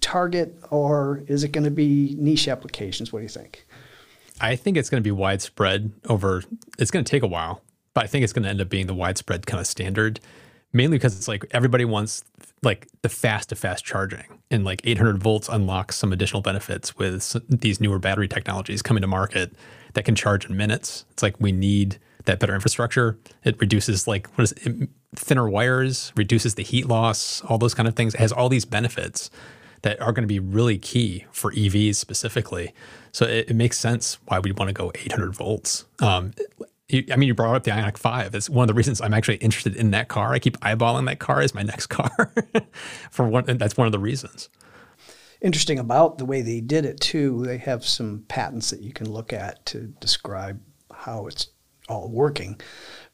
target, 0.00 0.56
or 0.70 1.22
is 1.28 1.44
it 1.44 1.52
going 1.52 1.64
to 1.64 1.70
be 1.70 2.16
niche 2.18 2.48
applications? 2.48 3.12
What 3.12 3.20
do 3.20 3.22
you 3.24 3.28
think? 3.28 3.66
I 4.40 4.56
think 4.56 4.76
it's 4.76 4.90
going 4.90 5.02
to 5.02 5.06
be 5.06 5.12
widespread 5.12 5.92
over. 6.08 6.42
It's 6.78 6.90
going 6.90 7.04
to 7.04 7.10
take 7.10 7.22
a 7.22 7.26
while, 7.26 7.62
but 7.94 8.04
I 8.04 8.06
think 8.06 8.24
it's 8.24 8.32
going 8.32 8.44
to 8.44 8.48
end 8.48 8.60
up 8.60 8.68
being 8.68 8.86
the 8.86 8.94
widespread 8.94 9.46
kind 9.46 9.60
of 9.60 9.66
standard 9.66 10.20
mainly 10.72 10.98
because 10.98 11.16
it's 11.16 11.26
like 11.26 11.44
everybody 11.50 11.84
wants 11.84 12.22
like 12.62 12.86
the 13.02 13.08
fast 13.08 13.48
to 13.48 13.56
fast 13.56 13.84
charging 13.84 14.22
and 14.52 14.64
like 14.64 14.80
800 14.84 15.18
volts 15.18 15.48
unlocks 15.48 15.96
some 15.96 16.12
additional 16.12 16.42
benefits 16.42 16.96
with 16.96 17.34
these 17.48 17.80
newer 17.80 17.98
battery 17.98 18.28
technologies 18.28 18.80
coming 18.80 19.00
to 19.00 19.08
market 19.08 19.52
that 19.94 20.04
can 20.04 20.14
charge 20.14 20.48
in 20.48 20.56
minutes 20.56 21.06
it's 21.10 21.24
like 21.24 21.34
we 21.40 21.50
need 21.50 21.98
that 22.26 22.38
better 22.38 22.54
infrastructure 22.54 23.18
it 23.42 23.60
reduces 23.60 24.06
like 24.06 24.28
what 24.38 24.44
is 24.44 24.52
it 24.64 24.88
thinner 25.14 25.48
wires, 25.48 26.12
reduces 26.16 26.54
the 26.54 26.62
heat 26.62 26.86
loss, 26.86 27.42
all 27.42 27.58
those 27.58 27.74
kind 27.74 27.88
of 27.88 27.94
things. 27.94 28.14
It 28.14 28.20
has 28.20 28.32
all 28.32 28.48
these 28.48 28.64
benefits 28.64 29.30
that 29.82 30.00
are 30.00 30.12
going 30.12 30.22
to 30.22 30.28
be 30.28 30.38
really 30.38 30.78
key 30.78 31.24
for 31.32 31.52
EVs 31.52 31.96
specifically. 31.96 32.72
So 33.12 33.26
it, 33.26 33.50
it 33.50 33.54
makes 33.54 33.78
sense 33.78 34.18
why 34.26 34.38
we 34.38 34.52
want 34.52 34.68
to 34.68 34.72
go 34.72 34.92
800 34.94 35.34
volts. 35.34 35.84
Um, 36.00 36.32
I 36.92 37.16
mean, 37.16 37.28
you 37.28 37.34
brought 37.34 37.54
up 37.54 37.64
the 37.64 37.70
Ioniq 37.70 37.98
5. 37.98 38.34
It's 38.34 38.50
one 38.50 38.64
of 38.64 38.68
the 38.68 38.74
reasons 38.74 39.00
I'm 39.00 39.14
actually 39.14 39.36
interested 39.36 39.76
in 39.76 39.92
that 39.92 40.08
car. 40.08 40.32
I 40.32 40.38
keep 40.38 40.58
eyeballing 40.60 41.06
that 41.06 41.18
car 41.18 41.40
as 41.40 41.54
my 41.54 41.62
next 41.62 41.86
car. 41.88 42.32
for 43.10 43.28
one, 43.28 43.44
that's 43.44 43.76
one 43.76 43.86
of 43.86 43.92
the 43.92 43.98
reasons. 43.98 44.48
Interesting 45.40 45.78
about 45.78 46.18
the 46.18 46.26
way 46.26 46.42
they 46.42 46.60
did 46.60 46.84
it 46.84 47.00
too. 47.00 47.44
They 47.46 47.58
have 47.58 47.84
some 47.84 48.24
patents 48.28 48.70
that 48.70 48.80
you 48.80 48.92
can 48.92 49.10
look 49.10 49.32
at 49.32 49.64
to 49.66 49.86
describe 50.00 50.60
how 50.92 51.26
it's 51.26 51.48
all 51.88 52.08
working, 52.08 52.60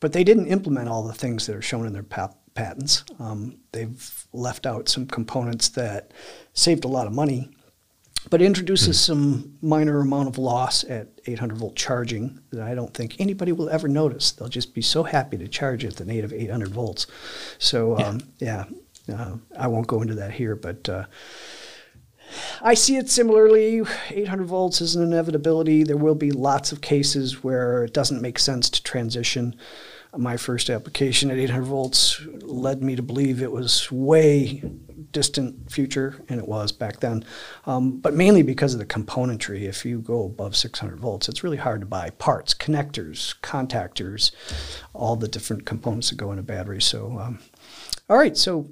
but 0.00 0.12
they 0.12 0.24
didn't 0.24 0.46
implement 0.46 0.88
all 0.88 1.02
the 1.02 1.12
things 1.12 1.46
that 1.46 1.56
are 1.56 1.62
shown 1.62 1.86
in 1.86 1.92
their 1.92 2.02
pat- 2.02 2.36
patents. 2.54 3.04
Um, 3.20 3.60
they've 3.72 4.26
left 4.32 4.66
out 4.66 4.88
some 4.88 5.06
components 5.06 5.68
that 5.70 6.12
saved 6.52 6.84
a 6.84 6.88
lot 6.88 7.06
of 7.06 7.12
money 7.12 7.50
but 8.30 8.42
introduces 8.42 8.98
hmm. 9.06 9.12
some 9.12 9.58
minor 9.62 10.00
amount 10.00 10.28
of 10.28 10.38
loss 10.38 10.84
at 10.84 11.08
800 11.26 11.58
volt 11.58 11.76
charging 11.76 12.40
that 12.50 12.62
I 12.62 12.74
don't 12.74 12.92
think 12.92 13.20
anybody 13.20 13.52
will 13.52 13.70
ever 13.70 13.88
notice. 13.88 14.32
They'll 14.32 14.48
just 14.48 14.74
be 14.74 14.82
so 14.82 15.04
happy 15.04 15.36
to 15.38 15.48
charge 15.48 15.84
at 15.84 15.96
the 15.96 16.04
native 16.04 16.32
800 16.32 16.68
volts. 16.68 17.06
So 17.58 17.98
yeah, 17.98 18.06
um, 18.06 18.20
yeah 18.38 18.64
uh, 19.12 19.36
I 19.58 19.68
won't 19.68 19.86
go 19.86 20.02
into 20.02 20.14
that 20.14 20.32
here, 20.32 20.56
but 20.56 20.88
uh, 20.88 21.04
I 22.60 22.74
see 22.74 22.96
it 22.96 23.08
similarly. 23.08 23.82
800 24.10 24.44
volts 24.44 24.80
is 24.80 24.96
an 24.96 25.02
inevitability. 25.04 25.84
There 25.84 25.96
will 25.96 26.16
be 26.16 26.32
lots 26.32 26.72
of 26.72 26.80
cases 26.80 27.44
where 27.44 27.84
it 27.84 27.92
doesn't 27.92 28.20
make 28.20 28.38
sense 28.38 28.68
to 28.70 28.82
transition 28.82 29.54
my 30.18 30.36
first 30.36 30.70
application 30.70 31.30
at 31.30 31.38
800 31.38 31.64
volts 31.64 32.20
led 32.42 32.82
me 32.82 32.96
to 32.96 33.02
believe 33.02 33.42
it 33.42 33.52
was 33.52 33.90
way 33.90 34.62
distant 35.12 35.70
future, 35.70 36.22
and 36.28 36.40
it 36.40 36.48
was 36.48 36.72
back 36.72 37.00
then. 37.00 37.24
Um, 37.66 37.98
but 37.98 38.14
mainly 38.14 38.42
because 38.42 38.72
of 38.72 38.78
the 38.78 38.86
componentry. 38.86 39.62
If 39.62 39.84
you 39.84 40.00
go 40.00 40.24
above 40.24 40.56
600 40.56 40.98
volts, 40.98 41.28
it's 41.28 41.44
really 41.44 41.56
hard 41.56 41.80
to 41.80 41.86
buy 41.86 42.10
parts, 42.10 42.54
connectors, 42.54 43.38
contactors, 43.40 44.30
all 44.92 45.16
the 45.16 45.28
different 45.28 45.66
components 45.66 46.10
that 46.10 46.16
go 46.16 46.32
in 46.32 46.38
a 46.38 46.42
battery. 46.42 46.80
So, 46.80 47.18
um, 47.18 47.38
all 48.08 48.16
right, 48.16 48.36
so 48.36 48.70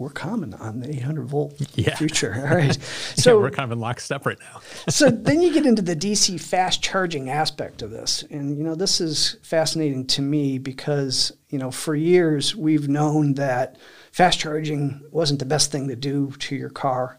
we're 0.00 0.08
common 0.08 0.54
on 0.54 0.80
the 0.80 0.88
800 0.88 1.26
volt 1.26 1.54
yeah. 1.74 1.94
future. 1.98 2.34
All 2.34 2.56
right. 2.56 2.74
So 3.16 3.36
yeah, 3.36 3.42
we're 3.42 3.50
kind 3.50 3.70
of 3.70 3.72
in 3.72 3.80
lockstep 3.80 4.24
right 4.24 4.38
now. 4.40 4.62
so 4.88 5.10
then 5.10 5.42
you 5.42 5.52
get 5.52 5.66
into 5.66 5.82
the 5.82 5.94
DC 5.94 6.40
fast 6.40 6.82
charging 6.82 7.28
aspect 7.28 7.82
of 7.82 7.90
this. 7.90 8.24
And, 8.30 8.56
you 8.56 8.64
know, 8.64 8.74
this 8.74 9.00
is 9.00 9.36
fascinating 9.42 10.06
to 10.08 10.22
me 10.22 10.56
because, 10.56 11.32
you 11.50 11.58
know, 11.58 11.70
for 11.70 11.94
years 11.94 12.56
we've 12.56 12.88
known 12.88 13.34
that 13.34 13.76
fast 14.12 14.38
charging 14.38 15.02
wasn't 15.10 15.38
the 15.38 15.44
best 15.44 15.70
thing 15.70 15.88
to 15.88 15.96
do 15.96 16.32
to 16.38 16.56
your 16.56 16.70
car. 16.70 17.18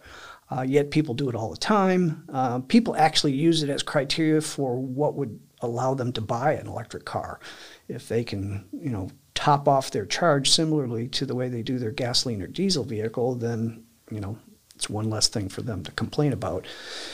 Uh, 0.50 0.63
yet 0.63 0.91
people 0.91 1.13
do 1.13 1.29
it 1.29 1.36
all 1.36 1.50
the 1.50 1.57
time. 1.57 2.25
Uh, 2.31 2.60
people 2.60 2.95
actually 2.98 3.31
use 3.31 3.63
it 3.63 3.69
as 3.69 3.81
criteria 3.81 4.41
for 4.41 4.77
what 4.77 5.15
would 5.15 5.39
allow 5.62 5.93
them 5.93 6.12
to 6.12 6.21
buy 6.21 6.53
an 6.53 6.67
electric 6.67 7.05
car. 7.05 7.39
If 7.88 8.10
they 8.10 8.24
can, 8.24 8.65
you 8.74 8.89
know, 8.89 9.10
top 9.33 9.67
off 9.67 9.91
their 9.91 10.05
charge 10.05 10.50
similarly 10.50 11.07
to 11.07 11.25
the 11.25 11.36
way 11.36 11.48
they 11.48 11.63
do 11.63 11.79
their 11.79 11.91
gasoline 11.91 12.41
or 12.41 12.48
diesel 12.48 12.83
vehicle, 12.83 13.36
then 13.36 13.83
you 14.12 14.19
know 14.19 14.38
it's 14.81 14.89
one 14.89 15.11
less 15.11 15.27
thing 15.27 15.47
for 15.47 15.61
them 15.61 15.83
to 15.83 15.91
complain 15.91 16.33
about. 16.33 16.65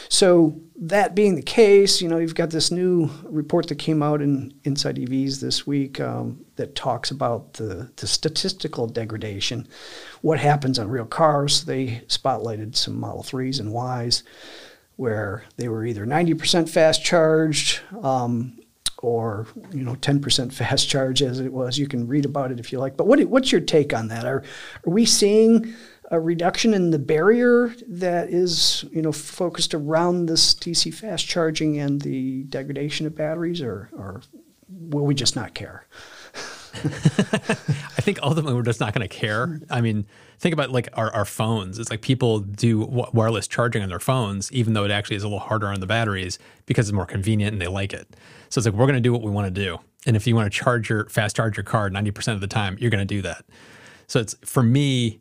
So 0.07 0.57
that 0.77 1.15
being 1.15 1.36
the 1.36 1.41
case, 1.41 2.01
you 2.01 2.07
know 2.07 2.17
you've 2.17 2.33
got 2.33 2.50
this 2.50 2.71
new 2.71 3.09
report 3.24 3.67
that 3.67 3.75
came 3.75 4.01
out 4.01 4.21
in 4.21 4.53
Inside 4.63 4.95
EVs 4.95 5.41
this 5.41 5.67
week 5.67 6.00
um, 6.00 6.45
that 6.55 6.75
talks 6.75 7.12
about 7.12 7.53
the 7.53 7.91
the 7.97 8.07
statistical 8.07 8.88
degradation, 8.88 9.67
what 10.21 10.39
happens 10.39 10.79
on 10.79 10.88
real 10.88 11.05
cars. 11.05 11.65
They 11.65 12.03
spotlighted 12.07 12.77
some 12.77 12.97
Model 12.97 13.21
Threes 13.21 13.59
and 13.59 13.74
Ys 13.74 14.24
where 14.95 15.43
they 15.57 15.67
were 15.67 15.86
either 15.86 16.07
90% 16.07 16.69
fast 16.69 17.05
charged 17.05 17.81
um, 18.01 18.57
or 19.00 19.45
you 19.71 19.83
know 19.83 19.95
10% 19.95 20.53
fast 20.53 20.89
charge 20.89 21.21
as 21.21 21.41
it 21.41 21.51
was. 21.51 21.77
You 21.77 21.88
can 21.88 22.07
read 22.07 22.24
about 22.24 22.51
it 22.51 22.59
if 22.62 22.71
you 22.71 22.79
like. 22.79 22.95
But 22.95 23.07
what, 23.07 23.24
what's 23.25 23.51
your 23.51 23.62
take 23.62 23.93
on 23.93 24.07
that? 24.07 24.25
Are, 24.25 24.38
are 24.86 24.89
we 24.89 25.05
seeing 25.05 25.74
a 26.09 26.19
reduction 26.19 26.73
in 26.73 26.91
the 26.91 26.99
barrier 26.99 27.75
that 27.87 28.29
is 28.29 28.85
you 28.91 29.01
know 29.01 29.11
focused 29.11 29.73
around 29.73 30.27
this 30.27 30.53
DC 30.53 30.93
fast 30.93 31.27
charging 31.27 31.77
and 31.77 32.01
the 32.01 32.43
degradation 32.43 33.05
of 33.05 33.15
batteries, 33.15 33.61
or, 33.61 33.89
or 33.93 34.21
will 34.69 35.05
we 35.05 35.13
just 35.13 35.35
not 35.35 35.53
care? 35.53 35.85
I 36.83 38.01
think 38.01 38.19
ultimately 38.21 38.53
we're 38.53 38.61
just 38.61 38.79
not 38.79 38.93
going 38.93 39.07
to 39.07 39.13
care. 39.13 39.59
I 39.69 39.81
mean, 39.81 40.05
think 40.39 40.53
about 40.53 40.71
like 40.71 40.89
our, 40.93 41.11
our 41.13 41.25
phones. 41.25 41.79
It's 41.79 41.89
like 41.89 42.01
people 42.01 42.39
do 42.39 42.79
wireless 43.13 43.47
charging 43.47 43.81
on 43.81 43.89
their 43.89 43.99
phones, 43.99 44.51
even 44.51 44.73
though 44.73 44.85
it 44.85 44.91
actually 44.91 45.15
is 45.15 45.23
a 45.23 45.27
little 45.27 45.39
harder 45.39 45.67
on 45.67 45.79
the 45.79 45.87
batteries 45.87 46.37
because 46.65 46.87
it's 46.87 46.93
more 46.93 47.05
convenient 47.05 47.53
and 47.53 47.61
they 47.61 47.67
like 47.67 47.93
it. 47.93 48.15
So 48.49 48.59
it's 48.59 48.65
like 48.65 48.75
we're 48.75 48.85
going 48.85 48.95
to 48.95 49.01
do 49.01 49.11
what 49.11 49.23
we 49.23 49.31
want 49.31 49.53
to 49.53 49.61
do. 49.61 49.79
And 50.05 50.15
if 50.15 50.27
you 50.27 50.35
want 50.35 50.51
to 50.51 50.57
charge 50.57 50.89
your 50.89 51.09
fast 51.09 51.35
charge 51.35 51.57
your 51.57 51.63
car 51.63 51.89
90% 51.89 52.33
of 52.33 52.41
the 52.41 52.47
time, 52.47 52.77
you're 52.79 52.91
going 52.91 53.05
to 53.05 53.05
do 53.05 53.21
that. 53.23 53.43
So 54.07 54.19
it's 54.19 54.35
for 54.45 54.63
me, 54.63 55.19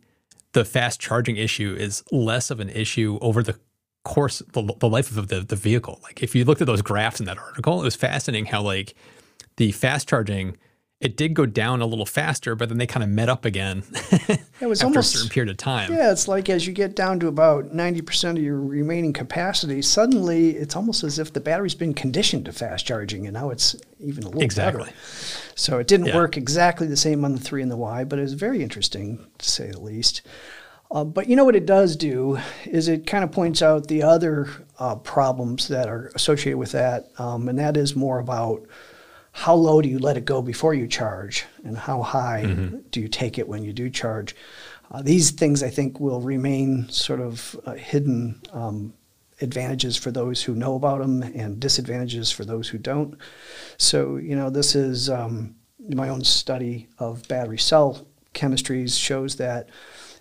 the 0.56 0.64
fast 0.64 0.98
charging 0.98 1.36
issue 1.36 1.76
is 1.78 2.02
less 2.10 2.50
of 2.50 2.60
an 2.60 2.70
issue 2.70 3.18
over 3.20 3.42
the 3.42 3.60
course, 4.04 4.40
the, 4.54 4.62
the 4.80 4.88
life 4.88 5.14
of 5.14 5.28
the, 5.28 5.40
the 5.40 5.54
vehicle. 5.54 6.00
Like 6.02 6.22
if 6.22 6.34
you 6.34 6.46
looked 6.46 6.62
at 6.62 6.66
those 6.66 6.80
graphs 6.80 7.20
in 7.20 7.26
that 7.26 7.36
article, 7.36 7.78
it 7.78 7.84
was 7.84 7.94
fascinating 7.94 8.46
how 8.46 8.62
like 8.62 8.94
the 9.58 9.70
fast 9.72 10.08
charging 10.08 10.56
it 11.00 11.16
did 11.16 11.34
go 11.34 11.44
down 11.44 11.82
a 11.82 11.86
little 11.86 12.06
faster, 12.06 12.54
but 12.54 12.68
then 12.68 12.78
they 12.78 12.86
kind 12.86 13.04
of 13.04 13.10
met 13.10 13.28
up 13.28 13.44
again 13.44 13.82
it 14.60 14.66
was 14.66 14.80
after 14.80 14.86
almost, 14.86 15.14
a 15.14 15.18
certain 15.18 15.30
period 15.30 15.50
of 15.50 15.58
time. 15.58 15.92
Yeah, 15.92 16.10
it's 16.10 16.26
like 16.26 16.48
as 16.48 16.66
you 16.66 16.72
get 16.72 16.96
down 16.96 17.20
to 17.20 17.28
about 17.28 17.66
90% 17.74 18.30
of 18.30 18.38
your 18.38 18.58
remaining 18.58 19.12
capacity, 19.12 19.82
suddenly 19.82 20.50
it's 20.50 20.74
almost 20.74 21.04
as 21.04 21.18
if 21.18 21.32
the 21.32 21.40
battery's 21.40 21.74
been 21.74 21.92
conditioned 21.92 22.46
to 22.46 22.52
fast 22.52 22.86
charging, 22.86 23.26
and 23.26 23.34
now 23.34 23.50
it's 23.50 23.76
even 24.00 24.24
a 24.24 24.28
little 24.28 24.42
exactly. 24.42 24.84
better. 24.84 24.96
So 25.54 25.78
it 25.78 25.86
didn't 25.86 26.06
yeah. 26.06 26.16
work 26.16 26.38
exactly 26.38 26.86
the 26.86 26.96
same 26.96 27.24
on 27.24 27.34
the 27.34 27.40
3 27.40 27.62
and 27.62 27.70
the 27.70 27.76
Y, 27.76 28.04
but 28.04 28.18
it 28.18 28.22
was 28.22 28.32
very 28.32 28.62
interesting, 28.62 29.26
to 29.36 29.50
say 29.50 29.70
the 29.70 29.80
least. 29.80 30.22
Uh, 30.90 31.04
but 31.04 31.28
you 31.28 31.36
know 31.36 31.44
what 31.44 31.56
it 31.56 31.66
does 31.66 31.96
do 31.96 32.38
is 32.64 32.88
it 32.88 33.06
kind 33.06 33.24
of 33.24 33.32
points 33.32 33.60
out 33.60 33.88
the 33.88 34.02
other 34.02 34.48
uh, 34.78 34.94
problems 34.94 35.68
that 35.68 35.88
are 35.88 36.10
associated 36.14 36.56
with 36.56 36.72
that, 36.72 37.10
um, 37.18 37.50
and 37.50 37.58
that 37.58 37.76
is 37.76 37.94
more 37.94 38.18
about– 38.18 38.64
how 39.36 39.54
low 39.54 39.82
do 39.82 39.88
you 39.90 39.98
let 39.98 40.16
it 40.16 40.24
go 40.24 40.40
before 40.40 40.72
you 40.72 40.88
charge, 40.88 41.44
and 41.62 41.76
how 41.76 42.00
high 42.00 42.44
mm-hmm. 42.46 42.78
do 42.90 43.02
you 43.02 43.06
take 43.06 43.36
it 43.38 43.46
when 43.46 43.62
you 43.62 43.70
do 43.70 43.90
charge? 43.90 44.34
Uh, 44.90 45.02
these 45.02 45.30
things, 45.30 45.62
I 45.62 45.68
think, 45.68 46.00
will 46.00 46.22
remain 46.22 46.88
sort 46.88 47.20
of 47.20 47.54
uh, 47.66 47.74
hidden 47.74 48.40
um, 48.54 48.94
advantages 49.42 49.94
for 49.94 50.10
those 50.10 50.42
who 50.42 50.54
know 50.54 50.74
about 50.74 51.00
them 51.00 51.22
and 51.22 51.60
disadvantages 51.60 52.30
for 52.30 52.46
those 52.46 52.66
who 52.66 52.78
don't. 52.78 53.18
So, 53.76 54.16
you 54.16 54.34
know, 54.34 54.48
this 54.48 54.74
is 54.74 55.10
um, 55.10 55.54
my 55.86 56.08
own 56.08 56.24
study 56.24 56.88
of 56.98 57.28
battery 57.28 57.58
cell 57.58 58.06
chemistries 58.32 58.98
shows 58.98 59.36
that 59.36 59.68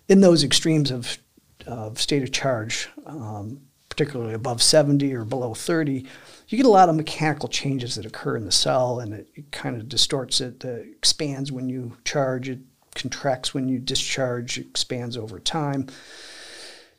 in 0.10 0.20
those 0.20 0.44
extremes 0.44 0.92
of, 0.92 1.18
of 1.66 2.02
state 2.02 2.22
of 2.22 2.34
charge, 2.34 2.90
um, 3.06 3.62
particularly 3.96 4.34
above 4.34 4.62
70 4.62 5.14
or 5.14 5.24
below 5.24 5.54
30, 5.54 6.06
you 6.50 6.58
get 6.58 6.66
a 6.66 6.70
lot 6.70 6.90
of 6.90 6.96
mechanical 6.96 7.48
changes 7.48 7.96
that 7.96 8.06
occur 8.06 8.36
in 8.36 8.44
the 8.44 8.52
cell, 8.52 9.00
and 9.00 9.14
it, 9.14 9.30
it 9.36 9.52
kind 9.54 9.78
of 9.78 9.88
distorts 9.88 10.42
it. 10.42 10.66
Uh, 10.66 10.74
expands 10.74 11.50
when 11.50 11.70
you 11.70 11.96
charge, 12.04 12.50
it 12.50 12.60
contracts 12.94 13.54
when 13.54 13.70
you 13.70 13.80
discharge, 13.80 14.58
expands 14.58 15.16
over 15.16 15.40
time. 15.40 15.88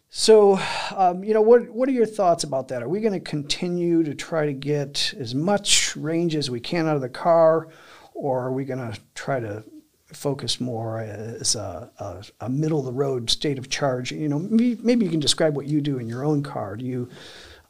So, 0.09 0.59
um, 0.97 1.23
you 1.23 1.35
know, 1.35 1.43
what 1.43 1.69
what 1.69 1.87
are 1.91 1.93
your 1.93 2.07
thoughts 2.07 2.45
about 2.45 2.69
that? 2.69 2.83
Are 2.83 2.89
we 2.89 3.01
going 3.01 3.13
to 3.13 3.21
continue 3.21 4.03
to 4.03 4.15
try 4.15 4.47
to 4.47 4.55
get 4.55 5.13
as 5.19 5.35
much 5.35 5.95
range 5.97 6.35
as 6.35 6.49
we 6.49 6.61
can 6.61 6.87
out 6.87 6.97
of 6.97 7.03
the 7.03 7.11
car, 7.11 7.69
or 8.15 8.43
are 8.43 8.53
we 8.53 8.65
going 8.65 8.79
to 8.79 8.99
try 9.15 9.39
to 9.39 9.63
focus 10.07 10.61
more 10.61 11.01
as 11.01 11.55
a, 11.55 11.91
a, 11.99 12.25
a, 12.47 12.49
middle 12.49 12.79
of 12.79 12.85
the 12.87 12.93
road 12.93 13.31
state 13.31 13.59
of 13.59 13.69
charge? 13.69 14.13
You 14.13 14.29
know, 14.29 14.39
maybe, 14.39 14.79
maybe 14.83 15.05
you 15.05 15.11
can 15.11 15.21
describe 15.21 15.57
what 15.57 15.67
you 15.67 15.81
do 15.81 15.99
in 15.99 16.09
your 16.09 16.25
own 16.25 16.43
car. 16.43 16.77
Do 16.77 16.85
you 16.85 17.09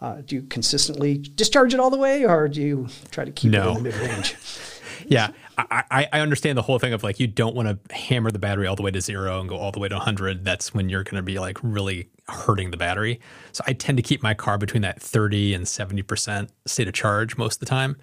uh, 0.01 0.21
do 0.27 0.37
you 0.37 0.43
consistently 0.43 1.17
discharge 1.17 1.73
it 1.73 1.81
all 1.81 1.91
the 1.91 1.97
way, 1.97 2.25
or 2.25 2.49
do 2.49 2.61
you 2.61 2.89
try 3.11 3.25
to 3.25 3.31
keep 3.31 3.51
no. 3.51 3.73
it 3.73 3.77
in 3.79 3.83
the 3.83 3.91
mid 3.91 3.95
range? 3.97 4.37
yeah, 5.07 5.31
I, 5.57 6.09
I 6.13 6.21
understand 6.21 6.59
the 6.59 6.63
whole 6.63 6.79
thing 6.79 6.93
of 6.93 7.03
like 7.03 7.19
you 7.19 7.27
don't 7.27 7.55
want 7.55 7.69
to 7.69 7.95
hammer 7.95 8.31
the 8.31 8.39
battery 8.39 8.67
all 8.67 8.77
the 8.77 8.83
way 8.83 8.91
to 8.91 9.01
zero 9.01 9.41
and 9.41 9.49
go 9.49 9.57
all 9.57 9.73
the 9.73 9.81
way 9.81 9.89
to 9.89 9.95
100. 9.95 10.45
That's 10.45 10.75
when 10.75 10.89
you're 10.89 11.03
going 11.03 11.17
to 11.17 11.23
be 11.23 11.39
like 11.39 11.59
really 11.63 12.11
hurting 12.29 12.71
the 12.71 12.77
battery. 12.77 13.21
So 13.53 13.65
I 13.67 13.73
tend 13.73 13.97
to 13.97 14.03
keep 14.03 14.23
my 14.23 14.35
car 14.35 14.59
between 14.59 14.83
that 14.83 15.01
30 15.01 15.55
and 15.55 15.65
70% 15.65 16.49
state 16.67 16.89
of 16.89 16.95
charge 16.95 17.39
most 17.39 17.57
of 17.57 17.61
the 17.61 17.67
time. 17.67 17.97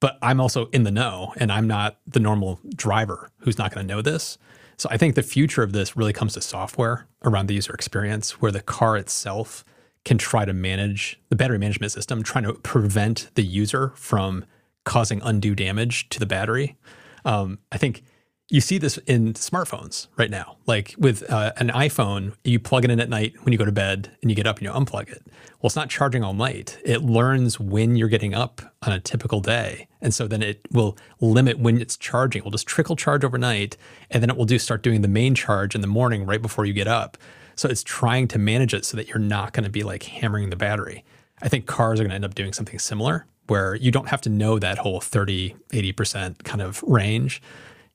But 0.00 0.18
I'm 0.22 0.40
also 0.40 0.66
in 0.66 0.82
the 0.82 0.90
know 0.90 1.32
and 1.36 1.50
I'm 1.50 1.66
not 1.66 1.98
the 2.06 2.20
normal 2.20 2.60
driver 2.74 3.30
who's 3.38 3.58
not 3.58 3.74
going 3.74 3.86
to 3.86 3.94
know 3.94 4.02
this. 4.02 4.38
So 4.76 4.88
I 4.90 4.98
think 4.98 5.14
the 5.14 5.22
future 5.22 5.62
of 5.62 5.72
this 5.72 5.96
really 5.96 6.12
comes 6.12 6.34
to 6.34 6.42
software 6.42 7.06
around 7.24 7.46
the 7.46 7.54
user 7.54 7.72
experience 7.72 8.42
where 8.42 8.52
the 8.52 8.60
car 8.60 8.96
itself 8.96 9.64
can 10.04 10.18
try 10.18 10.44
to 10.44 10.52
manage 10.52 11.18
the 11.30 11.36
battery 11.36 11.58
management 11.58 11.92
system, 11.92 12.22
trying 12.22 12.44
to 12.44 12.52
prevent 12.52 13.30
the 13.34 13.42
user 13.42 13.92
from 13.96 14.44
causing 14.84 15.20
undue 15.22 15.54
damage 15.54 16.08
to 16.10 16.20
the 16.20 16.26
battery. 16.26 16.76
Um, 17.24 17.58
I 17.72 17.78
think 17.78 18.04
you 18.48 18.60
see 18.60 18.78
this 18.78 18.96
in 18.98 19.34
smartphones 19.34 20.06
right 20.16 20.30
now. 20.30 20.56
Like 20.66 20.94
with 20.98 21.28
uh, 21.28 21.52
an 21.56 21.68
iPhone, 21.70 22.34
you 22.44 22.60
plug 22.60 22.84
it 22.84 22.90
in 22.90 23.00
at 23.00 23.08
night 23.08 23.34
when 23.42 23.52
you 23.52 23.58
go 23.58 23.64
to 23.64 23.72
bed 23.72 24.16
and 24.22 24.30
you 24.30 24.36
get 24.36 24.46
up 24.46 24.58
and 24.58 24.64
you 24.66 24.70
unplug 24.70 25.10
it. 25.10 25.26
Well, 25.26 25.66
it's 25.66 25.74
not 25.74 25.90
charging 25.90 26.22
all 26.22 26.32
night. 26.32 26.78
It 26.84 27.02
learns 27.02 27.58
when 27.58 27.96
you're 27.96 28.08
getting 28.08 28.34
up 28.34 28.62
on 28.82 28.92
a 28.92 29.00
typical 29.00 29.40
day. 29.40 29.88
And 30.00 30.14
so 30.14 30.28
then 30.28 30.42
it 30.42 30.60
will 30.70 30.96
limit 31.20 31.58
when 31.58 31.80
it's 31.80 31.96
charging. 31.96 32.40
It 32.40 32.44
will 32.44 32.52
just 32.52 32.68
trickle 32.68 32.94
charge 32.94 33.24
overnight 33.24 33.76
and 34.10 34.22
then 34.22 34.30
it 34.30 34.36
will 34.36 34.44
do 34.44 34.60
start 34.60 34.82
doing 34.82 35.02
the 35.02 35.08
main 35.08 35.34
charge 35.34 35.74
in 35.74 35.80
the 35.80 35.88
morning 35.88 36.24
right 36.24 36.40
before 36.40 36.64
you 36.64 36.72
get 36.72 36.86
up. 36.86 37.18
So 37.56 37.68
it's 37.68 37.82
trying 37.82 38.28
to 38.28 38.38
manage 38.38 38.74
it 38.74 38.84
so 38.84 38.96
that 38.96 39.08
you're 39.08 39.18
not 39.18 39.54
going 39.54 39.64
to 39.64 39.70
be 39.70 39.82
like 39.82 40.04
hammering 40.04 40.50
the 40.50 40.56
battery. 40.56 41.04
I 41.42 41.48
think 41.48 41.66
cars 41.66 41.98
are 41.98 42.04
going 42.04 42.10
to 42.10 42.16
end 42.16 42.24
up 42.24 42.34
doing 42.36 42.52
something 42.52 42.78
similar 42.78 43.26
where 43.48 43.74
you 43.74 43.90
don't 43.90 44.08
have 44.08 44.20
to 44.20 44.28
know 44.28 44.58
that 44.58 44.78
whole 44.78 45.00
30, 45.00 45.56
80% 45.70 46.44
kind 46.44 46.62
of 46.62 46.82
range 46.84 47.42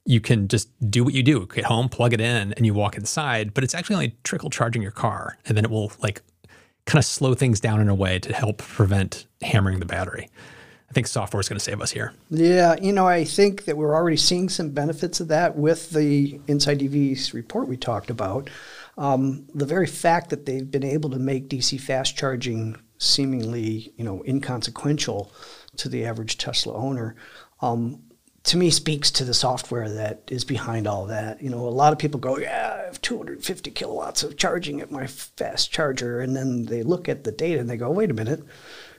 you 0.05 0.19
can 0.19 0.47
just 0.47 0.69
do 0.89 1.03
what 1.03 1.13
you 1.13 1.23
do 1.23 1.47
get 1.53 1.65
home 1.65 1.87
plug 1.87 2.13
it 2.13 2.21
in 2.21 2.53
and 2.53 2.65
you 2.65 2.73
walk 2.73 2.95
inside 2.95 3.53
but 3.53 3.63
it's 3.63 3.75
actually 3.75 3.95
only 3.95 4.15
trickle 4.23 4.49
charging 4.49 4.81
your 4.81 4.91
car 4.91 5.37
and 5.45 5.55
then 5.55 5.63
it 5.63 5.71
will 5.71 5.91
like 5.99 6.21
kind 6.85 6.99
of 6.99 7.05
slow 7.05 7.33
things 7.33 7.59
down 7.59 7.79
in 7.79 7.89
a 7.89 7.95
way 7.95 8.19
to 8.19 8.33
help 8.33 8.57
prevent 8.57 9.25
hammering 9.41 9.79
the 9.79 9.85
battery. 9.85 10.29
I 10.89 10.93
think 10.93 11.07
software 11.07 11.39
is 11.39 11.47
going 11.47 11.57
to 11.57 11.63
save 11.63 11.79
us 11.79 11.91
here. 11.91 12.13
Yeah 12.29 12.75
you 12.81 12.91
know 12.91 13.07
i 13.07 13.23
think 13.23 13.65
that 13.65 13.77
we're 13.77 13.95
already 13.95 14.17
seeing 14.17 14.49
some 14.49 14.71
benefits 14.71 15.19
of 15.19 15.29
that 15.29 15.55
with 15.55 15.91
the 15.91 16.41
inside 16.47 16.81
ev's 16.81 17.33
report 17.33 17.67
we 17.67 17.77
talked 17.77 18.09
about. 18.09 18.49
Um, 18.97 19.47
the 19.55 19.65
very 19.65 19.87
fact 19.87 20.29
that 20.31 20.45
they've 20.45 20.69
been 20.69 20.83
able 20.83 21.09
to 21.11 21.19
make 21.19 21.47
dc 21.47 21.79
fast 21.79 22.17
charging 22.17 22.75
seemingly 22.97 23.93
you 23.95 24.03
know 24.03 24.21
inconsequential 24.27 25.31
to 25.77 25.87
the 25.87 26.05
average 26.05 26.37
tesla 26.37 26.73
owner 26.73 27.15
um, 27.61 28.01
to 28.43 28.57
me 28.57 28.69
speaks 28.69 29.11
to 29.11 29.23
the 29.23 29.33
software 29.33 29.89
that 29.89 30.23
is 30.29 30.43
behind 30.43 30.87
all 30.87 31.05
that. 31.05 31.41
You 31.41 31.49
know, 31.49 31.67
a 31.67 31.69
lot 31.69 31.93
of 31.93 31.99
people 31.99 32.19
go, 32.19 32.37
"Yeah, 32.37 32.79
I 32.81 32.85
have 32.85 33.01
250 33.01 33.71
kilowatts 33.71 34.23
of 34.23 34.37
charging 34.37 34.81
at 34.81 34.91
my 34.91 35.07
fast 35.07 35.71
charger," 35.71 36.19
and 36.19 36.35
then 36.35 36.65
they 36.65 36.83
look 36.83 37.07
at 37.07 37.23
the 37.23 37.31
data 37.31 37.59
and 37.59 37.69
they 37.69 37.77
go, 37.77 37.91
"Wait 37.91 38.09
a 38.09 38.15
minute." 38.15 38.43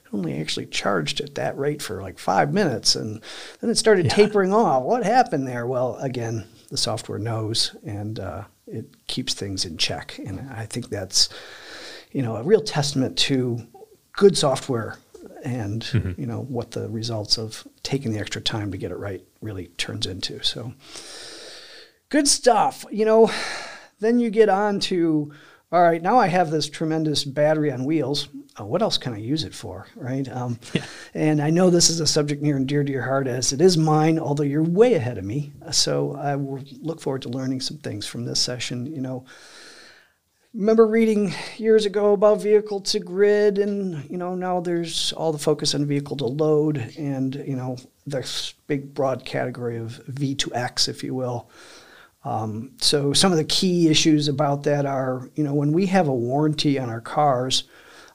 I 0.06 0.16
only 0.16 0.40
actually 0.40 0.66
charged 0.66 1.20
at 1.20 1.34
that 1.36 1.56
rate 1.58 1.82
for 1.82 2.02
like 2.02 2.18
five 2.18 2.52
minutes, 2.52 2.94
and 2.94 3.20
then 3.60 3.70
it 3.70 3.78
started 3.78 4.06
yeah. 4.06 4.14
tapering 4.14 4.52
off. 4.52 4.84
What 4.84 5.04
happened 5.04 5.48
there? 5.48 5.66
Well, 5.66 5.96
again, 5.96 6.46
the 6.68 6.76
software 6.76 7.18
knows, 7.18 7.74
and 7.84 8.20
uh, 8.20 8.44
it 8.66 9.06
keeps 9.06 9.34
things 9.34 9.64
in 9.64 9.76
check. 9.76 10.18
And 10.24 10.40
I 10.50 10.66
think 10.66 10.88
that's, 10.88 11.28
you 12.12 12.22
know, 12.22 12.36
a 12.36 12.42
real 12.42 12.62
testament 12.62 13.18
to 13.18 13.66
good 14.12 14.36
software 14.36 14.98
and 15.44 15.82
mm-hmm. 15.82 16.20
you 16.20 16.26
know 16.26 16.42
what 16.42 16.70
the 16.72 16.88
results 16.88 17.38
of 17.38 17.66
taking 17.82 18.12
the 18.12 18.18
extra 18.18 18.40
time 18.40 18.70
to 18.70 18.76
get 18.76 18.90
it 18.90 18.96
right 18.96 19.24
really 19.42 19.66
turns 19.76 20.06
into. 20.06 20.42
So 20.42 20.72
good 22.08 22.28
stuff. 22.28 22.84
You 22.90 23.04
know, 23.04 23.30
then 24.00 24.18
you 24.18 24.30
get 24.30 24.48
on 24.48 24.80
to 24.80 25.32
all 25.72 25.82
right. 25.82 26.02
Now 26.02 26.18
I 26.18 26.26
have 26.26 26.50
this 26.50 26.68
tremendous 26.68 27.24
battery 27.24 27.72
on 27.72 27.84
wheels. 27.84 28.28
Uh, 28.60 28.66
what 28.66 28.82
else 28.82 28.98
can 28.98 29.14
I 29.14 29.16
use 29.16 29.42
it 29.42 29.54
for, 29.54 29.86
right? 29.96 30.28
Um, 30.28 30.58
yeah. 30.74 30.84
And 31.14 31.40
I 31.40 31.48
know 31.48 31.70
this 31.70 31.88
is 31.88 32.00
a 32.00 32.06
subject 32.06 32.42
near 32.42 32.56
and 32.56 32.68
dear 32.68 32.84
to 32.84 32.92
your 32.92 33.04
heart, 33.04 33.26
as 33.26 33.54
it 33.54 33.62
is 33.62 33.78
mine. 33.78 34.18
Although 34.18 34.42
you're 34.42 34.62
way 34.62 34.94
ahead 34.94 35.16
of 35.16 35.24
me, 35.24 35.52
so 35.70 36.14
I 36.14 36.36
will 36.36 36.62
look 36.82 37.00
forward 37.00 37.22
to 37.22 37.30
learning 37.30 37.62
some 37.62 37.78
things 37.78 38.06
from 38.06 38.26
this 38.26 38.38
session. 38.38 38.84
You 38.86 39.00
know 39.00 39.24
remember 40.54 40.86
reading 40.86 41.32
years 41.56 41.86
ago 41.86 42.12
about 42.12 42.42
vehicle 42.42 42.80
to 42.80 43.00
grid 43.00 43.58
and 43.58 44.08
you 44.10 44.18
know 44.18 44.34
now 44.34 44.60
there's 44.60 45.12
all 45.14 45.32
the 45.32 45.38
focus 45.38 45.74
on 45.74 45.86
vehicle 45.86 46.16
to 46.16 46.26
load 46.26 46.76
and 46.98 47.36
you 47.46 47.56
know 47.56 47.76
this 48.06 48.54
big 48.66 48.94
broad 48.94 49.24
category 49.24 49.76
of 49.76 50.00
v 50.06 50.34
to 50.34 50.54
x 50.54 50.88
if 50.88 51.02
you 51.02 51.14
will 51.14 51.48
um, 52.24 52.70
so 52.78 53.12
some 53.12 53.32
of 53.32 53.38
the 53.38 53.44
key 53.44 53.88
issues 53.88 54.28
about 54.28 54.62
that 54.62 54.86
are 54.86 55.28
you 55.34 55.44
know 55.44 55.54
when 55.54 55.72
we 55.72 55.86
have 55.86 56.08
a 56.08 56.14
warranty 56.14 56.78
on 56.78 56.88
our 56.88 57.00
cars 57.00 57.64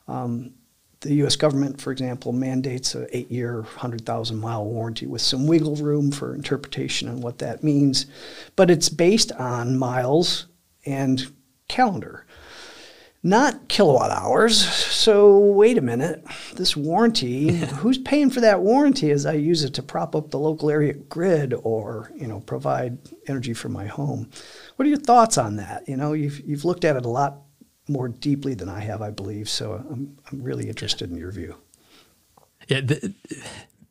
um, 0.06 0.54
the 1.00 1.14
U.S. 1.16 1.36
government, 1.36 1.80
for 1.80 1.92
example, 1.92 2.32
mandates 2.32 2.94
an 2.94 3.06
eight-year, 3.12 3.60
100,000 3.60 4.36
mile 4.36 4.64
warranty 4.64 5.06
with 5.06 5.22
some 5.22 5.46
wiggle 5.46 5.76
room 5.76 6.10
for 6.10 6.34
interpretation 6.34 7.08
on 7.08 7.20
what 7.20 7.38
that 7.38 7.62
means. 7.62 8.06
But 8.56 8.70
it's 8.70 8.88
based 8.88 9.30
on 9.32 9.78
miles 9.78 10.46
and 10.84 11.32
calendar 11.68 12.26
not 13.22 13.68
kilowatt 13.68 14.10
hours. 14.10 14.58
So 14.58 15.38
wait 15.38 15.76
a 15.76 15.82
minute, 15.82 16.24
this 16.54 16.76
warranty, 16.76 17.56
who's 17.56 17.98
paying 17.98 18.30
for 18.30 18.40
that 18.40 18.60
warranty 18.60 19.10
as 19.10 19.26
I 19.26 19.34
use 19.34 19.64
it 19.64 19.74
to 19.74 19.82
prop 19.82 20.14
up 20.14 20.30
the 20.30 20.38
local 20.38 20.70
area 20.70 20.94
grid 20.94 21.54
or, 21.62 22.12
you 22.14 22.26
know, 22.26 22.40
provide 22.40 22.98
energy 23.26 23.54
for 23.54 23.68
my 23.68 23.86
home? 23.86 24.30
What 24.76 24.86
are 24.86 24.88
your 24.88 24.98
thoughts 24.98 25.36
on 25.38 25.56
that? 25.56 25.88
You 25.88 25.96
know, 25.96 26.12
you've, 26.12 26.40
you've 26.40 26.64
looked 26.64 26.84
at 26.84 26.96
it 26.96 27.04
a 27.04 27.10
lot 27.10 27.42
more 27.88 28.08
deeply 28.08 28.54
than 28.54 28.68
I 28.68 28.80
have, 28.80 29.02
I 29.02 29.10
believe. 29.10 29.48
So 29.48 29.72
I'm, 29.74 30.16
I'm 30.30 30.42
really 30.42 30.68
interested 30.68 31.10
in 31.10 31.16
your 31.16 31.32
view. 31.32 31.56
Yeah, 32.68 32.82
the, 32.82 33.14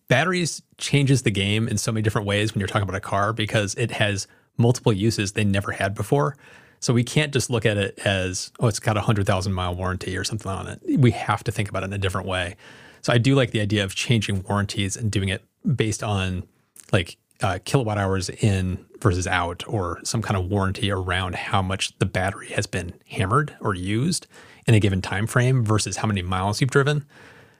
batteries 0.07 0.61
changes 0.77 1.23
the 1.23 1.31
game 1.31 1.67
in 1.67 1.77
so 1.77 1.91
many 1.91 2.01
different 2.01 2.27
ways 2.27 2.53
when 2.53 2.59
you're 2.59 2.67
talking 2.67 2.83
about 2.83 2.95
a 2.95 3.01
car 3.01 3.33
because 3.33 3.75
it 3.75 3.91
has 3.91 4.27
multiple 4.57 4.93
uses 4.93 5.33
they 5.33 5.43
never 5.43 5.71
had 5.71 5.93
before. 5.93 6.37
So 6.79 6.93
we 6.93 7.03
can't 7.03 7.33
just 7.33 7.49
look 7.49 7.65
at 7.65 7.77
it 7.77 7.99
as, 8.05 8.51
oh, 8.59 8.67
it's 8.67 8.79
got 8.79 8.97
a 8.97 9.01
100,000 9.01 9.51
mile 9.51 9.75
warranty 9.75 10.15
or 10.17 10.23
something 10.23 10.51
on 10.51 10.67
it. 10.67 10.81
We 10.99 11.11
have 11.11 11.43
to 11.45 11.51
think 11.51 11.69
about 11.69 11.83
it 11.83 11.87
in 11.87 11.93
a 11.93 11.97
different 11.97 12.27
way. 12.27 12.55
So 13.01 13.13
I 13.13 13.17
do 13.17 13.35
like 13.35 13.51
the 13.51 13.61
idea 13.61 13.83
of 13.83 13.95
changing 13.95 14.43
warranties 14.43 14.95
and 14.97 15.11
doing 15.11 15.29
it 15.29 15.43
based 15.75 16.03
on 16.03 16.43
like 16.91 17.17
uh, 17.41 17.59
kilowatt 17.65 17.97
hours 17.97 18.29
in 18.29 18.85
versus 18.99 19.27
out 19.27 19.63
or 19.67 19.99
some 20.03 20.21
kind 20.21 20.37
of 20.37 20.49
warranty 20.49 20.91
around 20.91 21.35
how 21.35 21.61
much 21.61 21.97
the 21.99 22.05
battery 22.05 22.49
has 22.49 22.65
been 22.65 22.93
hammered 23.09 23.55
or 23.61 23.75
used 23.75 24.27
in 24.65 24.73
a 24.73 24.79
given 24.79 25.01
time 25.01 25.27
frame 25.27 25.63
versus 25.63 25.97
how 25.97 26.07
many 26.07 26.21
miles 26.21 26.61
you've 26.61 26.71
driven. 26.71 27.05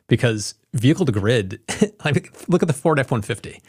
Because 0.08 0.56
vehicle 0.73 1.06
to 1.06 1.12
grid, 1.12 1.60
look 2.47 2.62
at 2.62 2.67
the 2.67 2.73
Ford 2.73 2.99
F 2.99 3.12
150 3.12 3.62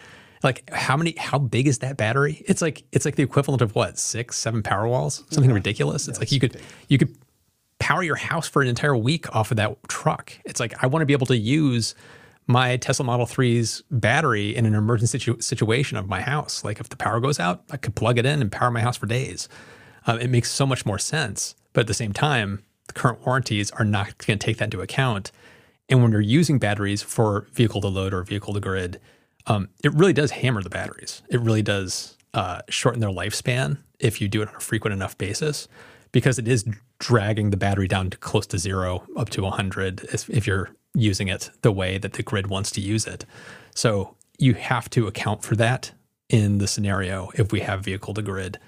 like 0.42 0.68
how 0.72 0.96
many 0.96 1.14
how 1.16 1.38
big 1.38 1.66
is 1.66 1.79
that 1.79 1.96
battery? 1.96 2.42
It's 2.46 2.62
like 2.62 2.85
it's 2.92 3.05
like 3.05 3.16
the 3.16 3.22
equivalent 3.22 3.62
of 3.62 3.74
what 3.74 3.98
six 3.98 4.37
seven 4.37 4.62
Powerwalls? 4.62 5.24
Something 5.33 5.51
yeah. 5.51 5.55
ridiculous? 5.55 6.09
It's 6.09 6.18
like 6.18 6.33
you 6.33 6.40
could 6.40 6.53
big. 6.53 6.62
you 6.88 6.98
could 6.98 7.16
power 7.79 8.03
your 8.03 8.16
house 8.16 8.48
for 8.48 8.61
an 8.62 8.68
entire 8.68 8.96
week 8.96 9.35
off 9.35 9.51
of 9.51 9.57
that 9.57 9.77
truck. 9.88 10.33
It's 10.44 10.61
like 10.61 10.83
i 10.83 10.87
want 10.87 11.03
to 11.03 11.07
be 11.07 11.12
able 11.12 11.27
to 11.27 11.37
use 11.37 11.94
my 12.46 12.77
tesla 12.79 13.05
model 13.05 13.27
3's 13.27 13.83
battery 13.90 14.57
in 14.57 14.64
an 14.64 14.74
emergency 14.74 15.18
situ- 15.18 15.40
situation 15.40 15.96
of 15.96 16.09
my 16.09 16.20
house. 16.20 16.64
Like 16.64 16.81
if 16.81 16.88
the 16.88 16.96
power 16.96 17.20
goes 17.20 17.40
out 17.40 17.64
i 17.70 17.77
could 17.77 17.94
plug 17.94 18.18
it 18.18 18.27
in 18.27 18.40
and 18.40 18.51
power 18.51 18.70
my 18.70 18.81
house 18.81 18.96
for 18.96 19.07
days. 19.07 19.48
Um, 20.07 20.20
it 20.20 20.31
makes 20.31 20.51
so 20.51 20.66
much 20.66 20.87
more 20.87 20.98
sense. 20.98 21.55
But 21.72 21.83
at 21.83 21.87
the 21.87 21.94
same 21.94 22.12
time 22.12 22.62
the 22.87 22.94
current 22.94 23.24
warranties 23.24 23.70
are 23.72 23.85
not 23.85 24.18
going 24.18 24.38
to 24.38 24.44
take 24.44 24.59
that 24.59 24.64
into 24.64 24.81
account. 24.81 25.31
And 25.88 26.03
when 26.03 26.12
you're 26.12 26.20
using 26.20 26.59
batteries 26.59 27.03
for 27.03 27.46
vehicle 27.53 27.81
to 27.83 27.88
load 27.88 28.12
or 28.12 28.22
vehicle 28.22 28.55
to 28.55 28.61
grid 28.61 29.01
um, 29.48 29.68
it 29.82 29.92
really 29.94 30.12
does 30.12 30.30
hammer 30.30 30.62
the 30.62 30.70
batteries. 30.70 31.22
It 31.28 31.40
really 31.40 31.62
does 31.62 32.16
uh, 32.34 32.61
shorten 32.68 33.00
their 33.00 33.11
lifespan 33.11 33.78
if 33.98 34.20
you 34.20 34.28
do 34.28 34.42
it 34.42 34.48
on 34.48 34.54
a 34.54 34.61
frequent 34.61 34.92
enough 34.92 35.16
basis 35.18 35.66
because 36.12 36.38
it 36.38 36.46
is 36.46 36.64
dragging 36.98 37.50
the 37.50 37.56
battery 37.56 37.88
down 37.88 38.11
to 38.11 38.16
close 38.18 38.46
to 38.48 38.58
zero 38.58 39.04
up 39.16 39.30
to 39.30 39.42
100 39.42 40.04
if, 40.12 40.28
if 40.30 40.46
you're 40.46 40.70
using 40.94 41.28
it 41.28 41.50
the 41.62 41.72
way 41.72 41.98
that 41.98 42.14
the 42.14 42.22
grid 42.22 42.48
wants 42.48 42.70
to 42.72 42.80
use 42.80 43.06
it. 43.06 43.24
So 43.74 44.16
you 44.38 44.54
have 44.54 44.88
to 44.90 45.06
account 45.06 45.42
for 45.42 45.56
that 45.56 45.92
in 46.28 46.58
the 46.58 46.68
scenario 46.68 47.30
if 47.34 47.52
we 47.52 47.61
have 47.61 47.84
vehicle 47.84 48.14
to 48.14 48.22
grid. 48.22 48.58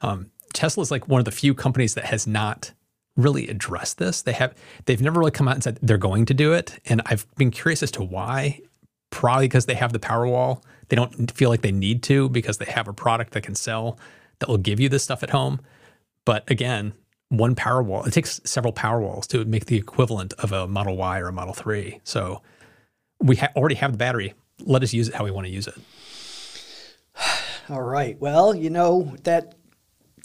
Um, 0.00 0.30
Tesla 0.52 0.82
is 0.82 0.90
like 0.90 1.08
one 1.08 1.20
of 1.20 1.24
the 1.24 1.30
few 1.30 1.54
companies 1.54 1.94
that 1.94 2.06
has 2.06 2.26
not 2.26 2.72
really 3.16 3.48
addressed 3.48 3.98
this. 3.98 4.22
They 4.22 4.32
have 4.32 4.54
they've 4.86 5.00
never 5.00 5.20
really 5.20 5.30
come 5.30 5.48
out 5.48 5.54
and 5.54 5.64
said 5.64 5.78
they're 5.82 5.98
going 5.98 6.26
to 6.26 6.34
do 6.34 6.52
it, 6.52 6.78
and 6.86 7.00
I've 7.06 7.26
been 7.36 7.50
curious 7.50 7.82
as 7.82 7.90
to 7.92 8.02
why 8.02 8.60
probably 9.14 9.46
because 9.46 9.66
they 9.66 9.74
have 9.74 9.92
the 9.92 9.98
Powerwall. 10.00 10.62
They 10.88 10.96
don't 10.96 11.30
feel 11.30 11.48
like 11.48 11.62
they 11.62 11.72
need 11.72 12.02
to 12.04 12.28
because 12.28 12.58
they 12.58 12.66
have 12.66 12.88
a 12.88 12.92
product 12.92 13.32
that 13.32 13.42
can 13.42 13.54
sell 13.54 13.96
that 14.40 14.48
will 14.48 14.58
give 14.58 14.80
you 14.80 14.88
this 14.88 15.04
stuff 15.04 15.22
at 15.22 15.30
home. 15.30 15.60
But 16.26 16.50
again, 16.50 16.92
one 17.28 17.54
Powerwall, 17.54 18.06
it 18.06 18.12
takes 18.12 18.40
several 18.44 18.72
Powerwalls 18.72 19.26
to 19.28 19.44
make 19.44 19.66
the 19.66 19.76
equivalent 19.76 20.32
of 20.34 20.50
a 20.50 20.66
Model 20.66 20.96
Y 20.96 21.20
or 21.20 21.28
a 21.28 21.32
Model 21.32 21.54
3. 21.54 22.00
So 22.02 22.42
we 23.20 23.36
ha- 23.36 23.52
already 23.54 23.76
have 23.76 23.92
the 23.92 23.98
battery. 23.98 24.34
Let 24.60 24.82
us 24.82 24.92
use 24.92 25.08
it 25.08 25.14
how 25.14 25.24
we 25.24 25.30
want 25.30 25.46
to 25.46 25.52
use 25.52 25.68
it. 25.68 25.76
All 27.70 27.82
right. 27.82 28.18
Well, 28.20 28.52
you 28.54 28.68
know, 28.68 29.14
that 29.22 29.54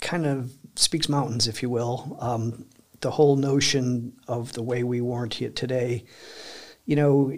kind 0.00 0.26
of 0.26 0.52
speaks 0.74 1.08
mountains, 1.08 1.46
if 1.46 1.62
you 1.62 1.70
will. 1.70 2.18
Um, 2.20 2.66
the 3.00 3.12
whole 3.12 3.36
notion 3.36 4.14
of 4.26 4.52
the 4.52 4.62
way 4.62 4.82
we 4.82 5.00
warranty 5.00 5.44
it 5.44 5.54
today, 5.54 6.04
you 6.86 6.96
know, 6.96 7.32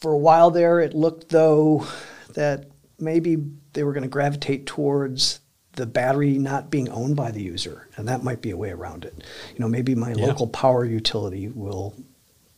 for 0.00 0.12
a 0.12 0.18
while 0.18 0.50
there, 0.50 0.80
it 0.80 0.94
looked 0.94 1.28
though 1.28 1.86
that 2.34 2.66
maybe 2.98 3.36
they 3.72 3.84
were 3.84 3.92
going 3.92 4.02
to 4.02 4.08
gravitate 4.08 4.66
towards 4.66 5.40
the 5.72 5.86
battery 5.86 6.38
not 6.38 6.70
being 6.70 6.88
owned 6.88 7.16
by 7.16 7.30
the 7.30 7.42
user, 7.42 7.88
and 7.96 8.08
that 8.08 8.24
might 8.24 8.42
be 8.42 8.50
a 8.50 8.56
way 8.56 8.70
around 8.70 9.04
it. 9.04 9.14
You 9.54 9.60
know, 9.60 9.68
maybe 9.68 9.94
my 9.94 10.12
yeah. 10.12 10.26
local 10.26 10.48
power 10.48 10.84
utility 10.84 11.48
will 11.48 11.94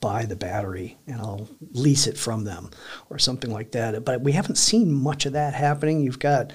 buy 0.01 0.25
the 0.25 0.35
battery 0.35 0.99
and 1.07 1.21
I'll 1.21 1.49
lease 1.71 2.09
it 2.09 2.19
from 2.19 2.43
them 2.43 2.71
or 3.09 3.19
something 3.19 3.53
like 3.53 3.71
that. 3.73 4.05
But 4.05 4.23
we 4.23 4.33
haven't 4.33 4.57
seen 4.57 4.93
much 4.93 5.27
of 5.27 5.35
that 5.35 5.55
happening. 5.55 6.01
You've 6.01 6.19
got 6.19 6.53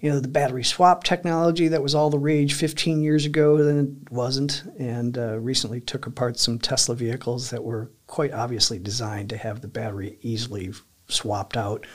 you 0.00 0.10
know, 0.10 0.20
the 0.20 0.28
battery 0.28 0.64
swap 0.64 1.04
technology 1.04 1.68
that 1.68 1.82
was 1.82 1.94
all 1.94 2.10
the 2.10 2.18
rage 2.18 2.54
15 2.54 3.00
years 3.00 3.24
ago, 3.24 3.62
then 3.62 3.78
it 3.78 4.12
wasn't. 4.12 4.64
And 4.78 5.18
uh, 5.18 5.38
recently 5.38 5.80
took 5.80 6.06
apart 6.06 6.38
some 6.38 6.58
Tesla 6.58 6.94
vehicles 6.94 7.50
that 7.50 7.64
were 7.64 7.90
quite 8.08 8.32
obviously 8.32 8.80
designed 8.80 9.30
to 9.30 9.36
have 9.36 9.60
the 9.60 9.68
battery 9.68 10.18
easily 10.22 10.72
swapped 11.06 11.56
out. 11.56 11.86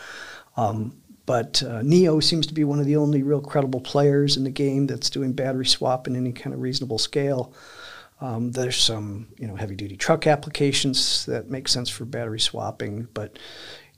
Um, 0.56 0.96
but 1.26 1.62
uh, 1.64 1.82
NIO 1.82 2.24
seems 2.24 2.48
to 2.48 2.54
be 2.54 2.64
one 2.64 2.80
of 2.80 2.86
the 2.86 2.96
only 2.96 3.24
real 3.24 3.42
credible 3.42 3.82
players 3.82 4.38
in 4.38 4.44
the 4.44 4.50
game 4.50 4.88
that's 4.88 5.10
doing 5.10 5.34
battery 5.34 5.66
swap 5.66 6.08
in 6.08 6.16
any 6.16 6.32
kind 6.32 6.54
of 6.54 6.62
reasonable 6.62 6.98
scale. 6.98 7.54
Um, 8.22 8.52
there's 8.52 8.78
some, 8.78 9.28
you 9.38 9.48
know, 9.48 9.56
heavy-duty 9.56 9.98
truck 9.98 10.28
applications 10.28 11.26
that 11.26 11.50
make 11.50 11.68
sense 11.68 11.90
for 11.90 12.06
battery 12.06 12.40
swapping, 12.40 13.08
but 13.14 13.38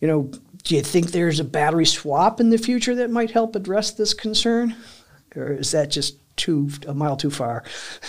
you 0.01 0.07
know, 0.07 0.31
do 0.63 0.75
you 0.75 0.81
think 0.81 1.11
there's 1.11 1.39
a 1.39 1.45
battery 1.45 1.85
swap 1.85 2.39
in 2.39 2.49
the 2.49 2.57
future 2.57 2.95
that 2.95 3.09
might 3.09 3.31
help 3.31 3.55
address 3.55 3.91
this 3.91 4.13
concern, 4.13 4.75
or 5.35 5.53
is 5.53 5.71
that 5.71 5.89
just 5.89 6.17
too 6.35 6.69
a 6.87 6.93
mile 6.93 7.15
too 7.15 7.29
far? 7.29 7.63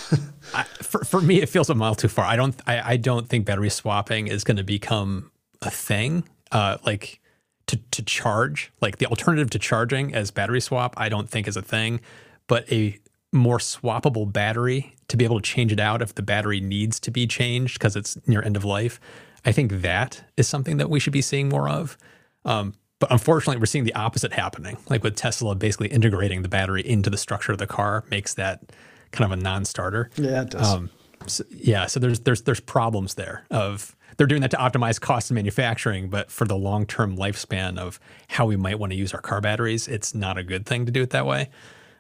I, 0.54 0.64
for 0.82 1.04
for 1.04 1.20
me, 1.20 1.40
it 1.40 1.48
feels 1.48 1.70
a 1.70 1.74
mile 1.74 1.94
too 1.94 2.08
far. 2.08 2.24
I 2.24 2.36
don't 2.36 2.60
I, 2.66 2.92
I 2.92 2.96
don't 2.96 3.28
think 3.28 3.46
battery 3.46 3.70
swapping 3.70 4.28
is 4.28 4.44
going 4.44 4.56
to 4.56 4.64
become 4.64 5.30
a 5.62 5.70
thing. 5.70 6.24
Uh, 6.52 6.78
like 6.84 7.20
to 7.66 7.76
to 7.76 8.02
charge, 8.02 8.72
like 8.80 8.98
the 8.98 9.06
alternative 9.06 9.50
to 9.50 9.58
charging 9.58 10.14
as 10.14 10.30
battery 10.30 10.60
swap, 10.60 10.94
I 10.96 11.08
don't 11.08 11.28
think 11.28 11.48
is 11.48 11.56
a 11.56 11.62
thing. 11.62 12.00
But 12.46 12.70
a 12.72 12.98
more 13.32 13.58
swappable 13.58 14.32
battery 14.32 14.94
to 15.08 15.16
be 15.16 15.24
able 15.24 15.40
to 15.40 15.42
change 15.42 15.72
it 15.72 15.80
out 15.80 16.02
if 16.02 16.14
the 16.14 16.22
battery 16.22 16.60
needs 16.60 16.98
to 17.00 17.10
be 17.10 17.26
changed 17.26 17.78
because 17.78 17.96
it's 17.96 18.16
near 18.26 18.42
end 18.42 18.56
of 18.56 18.64
life. 18.64 19.00
I 19.44 19.52
think 19.52 19.80
that 19.82 20.24
is 20.36 20.48
something 20.48 20.78
that 20.78 20.90
we 20.90 20.98
should 20.98 21.12
be 21.12 21.22
seeing 21.22 21.48
more 21.48 21.68
of. 21.68 21.96
Um, 22.44 22.74
but 22.98 23.10
unfortunately, 23.12 23.60
we're 23.60 23.66
seeing 23.66 23.84
the 23.84 23.94
opposite 23.94 24.32
happening. 24.32 24.78
Like 24.88 25.02
with 25.02 25.16
Tesla 25.16 25.54
basically 25.54 25.88
integrating 25.88 26.42
the 26.42 26.48
battery 26.48 26.86
into 26.86 27.10
the 27.10 27.18
structure 27.18 27.52
of 27.52 27.58
the 27.58 27.66
car 27.66 28.04
makes 28.10 28.34
that 28.34 28.72
kind 29.12 29.30
of 29.30 29.38
a 29.38 29.42
non-starter. 29.42 30.10
Yeah, 30.16 30.42
it 30.42 30.50
does. 30.50 30.74
Um, 30.74 30.90
so, 31.26 31.44
yeah, 31.50 31.86
so 31.86 32.00
there's 32.00 32.20
there's 32.20 32.42
there's 32.42 32.60
problems 32.60 33.14
there 33.14 33.44
of 33.50 33.96
they're 34.16 34.26
doing 34.26 34.42
that 34.42 34.50
to 34.52 34.56
optimize 34.56 35.00
cost 35.00 35.30
of 35.30 35.34
manufacturing, 35.34 36.08
but 36.08 36.30
for 36.30 36.46
the 36.46 36.56
long-term 36.56 37.16
lifespan 37.16 37.78
of 37.78 38.00
how 38.28 38.46
we 38.46 38.56
might 38.56 38.78
want 38.78 38.92
to 38.92 38.96
use 38.96 39.12
our 39.12 39.20
car 39.20 39.40
batteries, 39.40 39.88
it's 39.88 40.14
not 40.14 40.38
a 40.38 40.42
good 40.42 40.64
thing 40.64 40.86
to 40.86 40.92
do 40.92 41.02
it 41.02 41.10
that 41.10 41.26
way. 41.26 41.50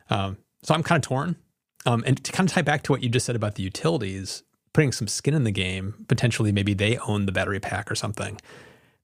Um, 0.08 0.38
so 0.62 0.74
I'm 0.74 0.82
kind 0.82 1.02
of 1.02 1.06
torn. 1.06 1.36
Um, 1.84 2.02
and 2.06 2.22
to 2.24 2.32
kind 2.32 2.48
of 2.48 2.54
tie 2.54 2.62
back 2.62 2.82
to 2.84 2.92
what 2.92 3.02
you 3.02 3.08
just 3.08 3.26
said 3.26 3.36
about 3.36 3.56
the 3.56 3.62
utilities, 3.62 4.42
putting 4.72 4.92
some 4.92 5.08
skin 5.08 5.34
in 5.34 5.44
the 5.44 5.52
game, 5.52 6.06
potentially 6.08 6.52
maybe 6.52 6.74
they 6.74 6.96
own 6.98 7.26
the 7.26 7.32
battery 7.32 7.60
pack 7.60 7.90
or 7.90 7.94
something. 7.94 8.40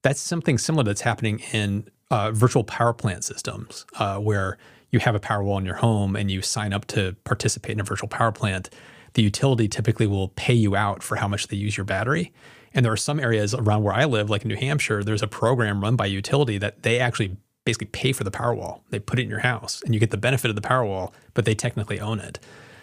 That's 0.03 0.21
something 0.21 0.57
similar 0.57 0.83
that's 0.83 1.01
happening 1.01 1.39
in 1.51 1.87
uh, 2.11 2.31
virtual 2.31 2.63
power 2.63 2.93
plant 2.93 3.23
systems, 3.23 3.85
uh, 3.97 4.19
where 4.19 4.57
you 4.91 4.99
have 4.99 5.15
a 5.15 5.19
Powerwall 5.19 5.57
in 5.57 5.65
your 5.65 5.75
home 5.75 6.15
and 6.15 6.29
you 6.29 6.41
sign 6.41 6.71
up 6.71 6.85
to 6.87 7.15
participate 7.23 7.71
in 7.71 7.79
a 7.79 7.83
virtual 7.83 8.07
power 8.07 8.31
plant. 8.31 8.69
The 9.13 9.23
utility 9.23 9.67
typically 9.67 10.05
will 10.05 10.27
pay 10.29 10.53
you 10.53 10.75
out 10.75 11.01
for 11.01 11.15
how 11.15 11.27
much 11.27 11.47
they 11.47 11.57
use 11.57 11.75
your 11.75 11.85
battery. 11.85 12.31
And 12.73 12.85
there 12.85 12.91
are 12.91 12.97
some 12.97 13.19
areas 13.19 13.53
around 13.53 13.83
where 13.83 13.93
I 13.93 14.05
live, 14.05 14.29
like 14.29 14.43
in 14.43 14.49
New 14.49 14.55
Hampshire, 14.55 15.03
there's 15.03 15.21
a 15.23 15.27
program 15.27 15.81
run 15.81 15.95
by 15.95 16.05
utility 16.05 16.57
that 16.59 16.83
they 16.83 16.99
actually 16.99 17.37
basically 17.65 17.87
pay 17.87 18.11
for 18.11 18.23
the 18.23 18.31
Powerwall. 18.31 18.81
They 18.89 18.99
put 18.99 19.19
it 19.19 19.23
in 19.23 19.29
your 19.29 19.39
house 19.39 19.81
and 19.83 19.93
you 19.93 19.99
get 19.99 20.11
the 20.11 20.17
benefit 20.17 20.49
of 20.49 20.55
the 20.55 20.61
Powerwall, 20.61 21.13
but 21.33 21.45
they 21.45 21.55
technically 21.55 21.99
own 21.99 22.19
it. 22.19 22.39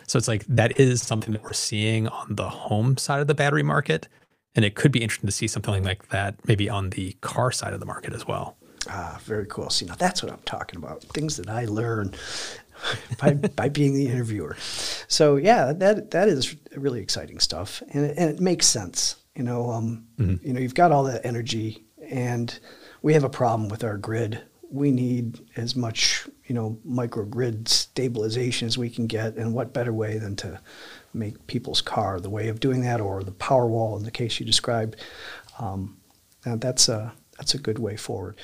So 0.06 0.18
it's 0.18 0.28
like 0.28 0.44
that 0.46 0.80
is 0.80 1.02
something 1.02 1.32
that 1.34 1.42
we're 1.42 1.52
seeing 1.52 2.08
on 2.08 2.34
the 2.34 2.48
home 2.48 2.96
side 2.96 3.20
of 3.20 3.26
the 3.28 3.34
battery 3.34 3.62
market. 3.62 4.08
And 4.54 4.64
it 4.64 4.74
could 4.74 4.90
be 4.92 5.02
interesting 5.02 5.28
to 5.28 5.32
see 5.32 5.46
something 5.46 5.84
like 5.84 6.08
that 6.08 6.34
maybe 6.46 6.68
on 6.68 6.90
the 6.90 7.12
car 7.20 7.52
side 7.52 7.72
of 7.72 7.80
the 7.80 7.86
market 7.86 8.12
as 8.12 8.26
well. 8.26 8.56
Ah, 8.88 9.20
very 9.22 9.46
cool. 9.46 9.70
See, 9.70 9.86
now 9.86 9.94
that's 9.94 10.22
what 10.22 10.32
I'm 10.32 10.40
talking 10.44 10.78
about. 10.78 11.02
Things 11.02 11.36
that 11.36 11.48
I 11.48 11.66
learn 11.66 12.14
by, 13.20 13.34
by 13.34 13.68
being 13.68 13.94
the 13.94 14.06
interviewer. 14.06 14.56
So 15.08 15.36
yeah, 15.36 15.72
that 15.72 16.10
that 16.12 16.28
is 16.28 16.56
really 16.74 17.00
exciting 17.00 17.40
stuff, 17.40 17.82
and 17.92 18.06
it, 18.06 18.16
and 18.16 18.30
it 18.30 18.40
makes 18.40 18.66
sense. 18.66 19.16
You 19.36 19.44
know, 19.44 19.70
um, 19.70 20.06
mm-hmm. 20.18 20.46
you 20.46 20.52
know, 20.52 20.60
you've 20.60 20.74
got 20.74 20.92
all 20.92 21.04
that 21.04 21.24
energy, 21.24 21.84
and 22.02 22.58
we 23.02 23.12
have 23.14 23.24
a 23.24 23.30
problem 23.30 23.68
with 23.68 23.84
our 23.84 23.96
grid. 23.96 24.42
We 24.70 24.90
need 24.90 25.40
as 25.56 25.74
much, 25.74 26.28
you 26.46 26.54
know, 26.54 26.78
microgrid 26.86 27.68
stabilization 27.68 28.66
as 28.66 28.78
we 28.78 28.88
can 28.88 29.06
get, 29.06 29.36
and 29.36 29.52
what 29.52 29.74
better 29.74 29.92
way 29.92 30.18
than 30.18 30.36
to 30.36 30.60
make 31.12 31.46
people's 31.46 31.80
car 31.80 32.20
the 32.20 32.30
way 32.30 32.48
of 32.48 32.60
doing 32.60 32.82
that, 32.82 33.00
or 33.00 33.22
the 33.22 33.32
Powerwall 33.32 33.96
in 33.96 34.04
the 34.04 34.10
case 34.10 34.40
you 34.40 34.46
described. 34.46 34.96
Um, 35.58 35.96
that's 36.44 36.88
a 36.88 37.12
that's 37.40 37.54
a 37.54 37.58
good 37.58 37.78
way 37.78 37.96
forward. 37.96 38.36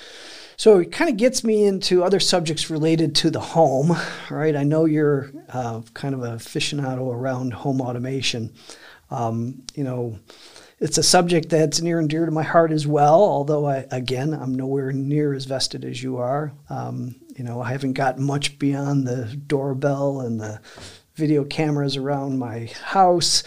So 0.56 0.78
it 0.78 0.90
kind 0.90 1.10
of 1.10 1.18
gets 1.18 1.44
me 1.44 1.64
into 1.64 2.02
other 2.02 2.18
subjects 2.18 2.70
related 2.70 3.14
to 3.16 3.30
the 3.30 3.40
home, 3.40 3.94
right? 4.30 4.56
I 4.56 4.62
know 4.62 4.86
you're 4.86 5.30
uh, 5.50 5.82
kind 5.92 6.14
of 6.14 6.22
a 6.22 6.36
aficionado 6.36 7.12
around 7.12 7.52
home 7.52 7.82
automation. 7.82 8.54
Um, 9.10 9.62
you 9.74 9.84
know, 9.84 10.18
it's 10.80 10.96
a 10.96 11.02
subject 11.02 11.50
that's 11.50 11.82
near 11.82 11.98
and 11.98 12.08
dear 12.08 12.24
to 12.24 12.32
my 12.32 12.42
heart 12.42 12.72
as 12.72 12.86
well. 12.86 13.22
Although 13.22 13.66
I, 13.66 13.86
again, 13.90 14.32
I'm 14.32 14.54
nowhere 14.54 14.92
near 14.92 15.34
as 15.34 15.44
vested 15.44 15.84
as 15.84 16.02
you 16.02 16.16
are. 16.16 16.54
Um, 16.70 17.16
you 17.36 17.44
know, 17.44 17.60
I 17.60 17.72
haven't 17.72 17.92
gotten 17.92 18.24
much 18.24 18.58
beyond 18.58 19.06
the 19.06 19.26
doorbell 19.46 20.20
and 20.20 20.40
the 20.40 20.60
video 21.16 21.44
cameras 21.44 21.96
around 21.96 22.38
my 22.38 22.70
house 22.82 23.42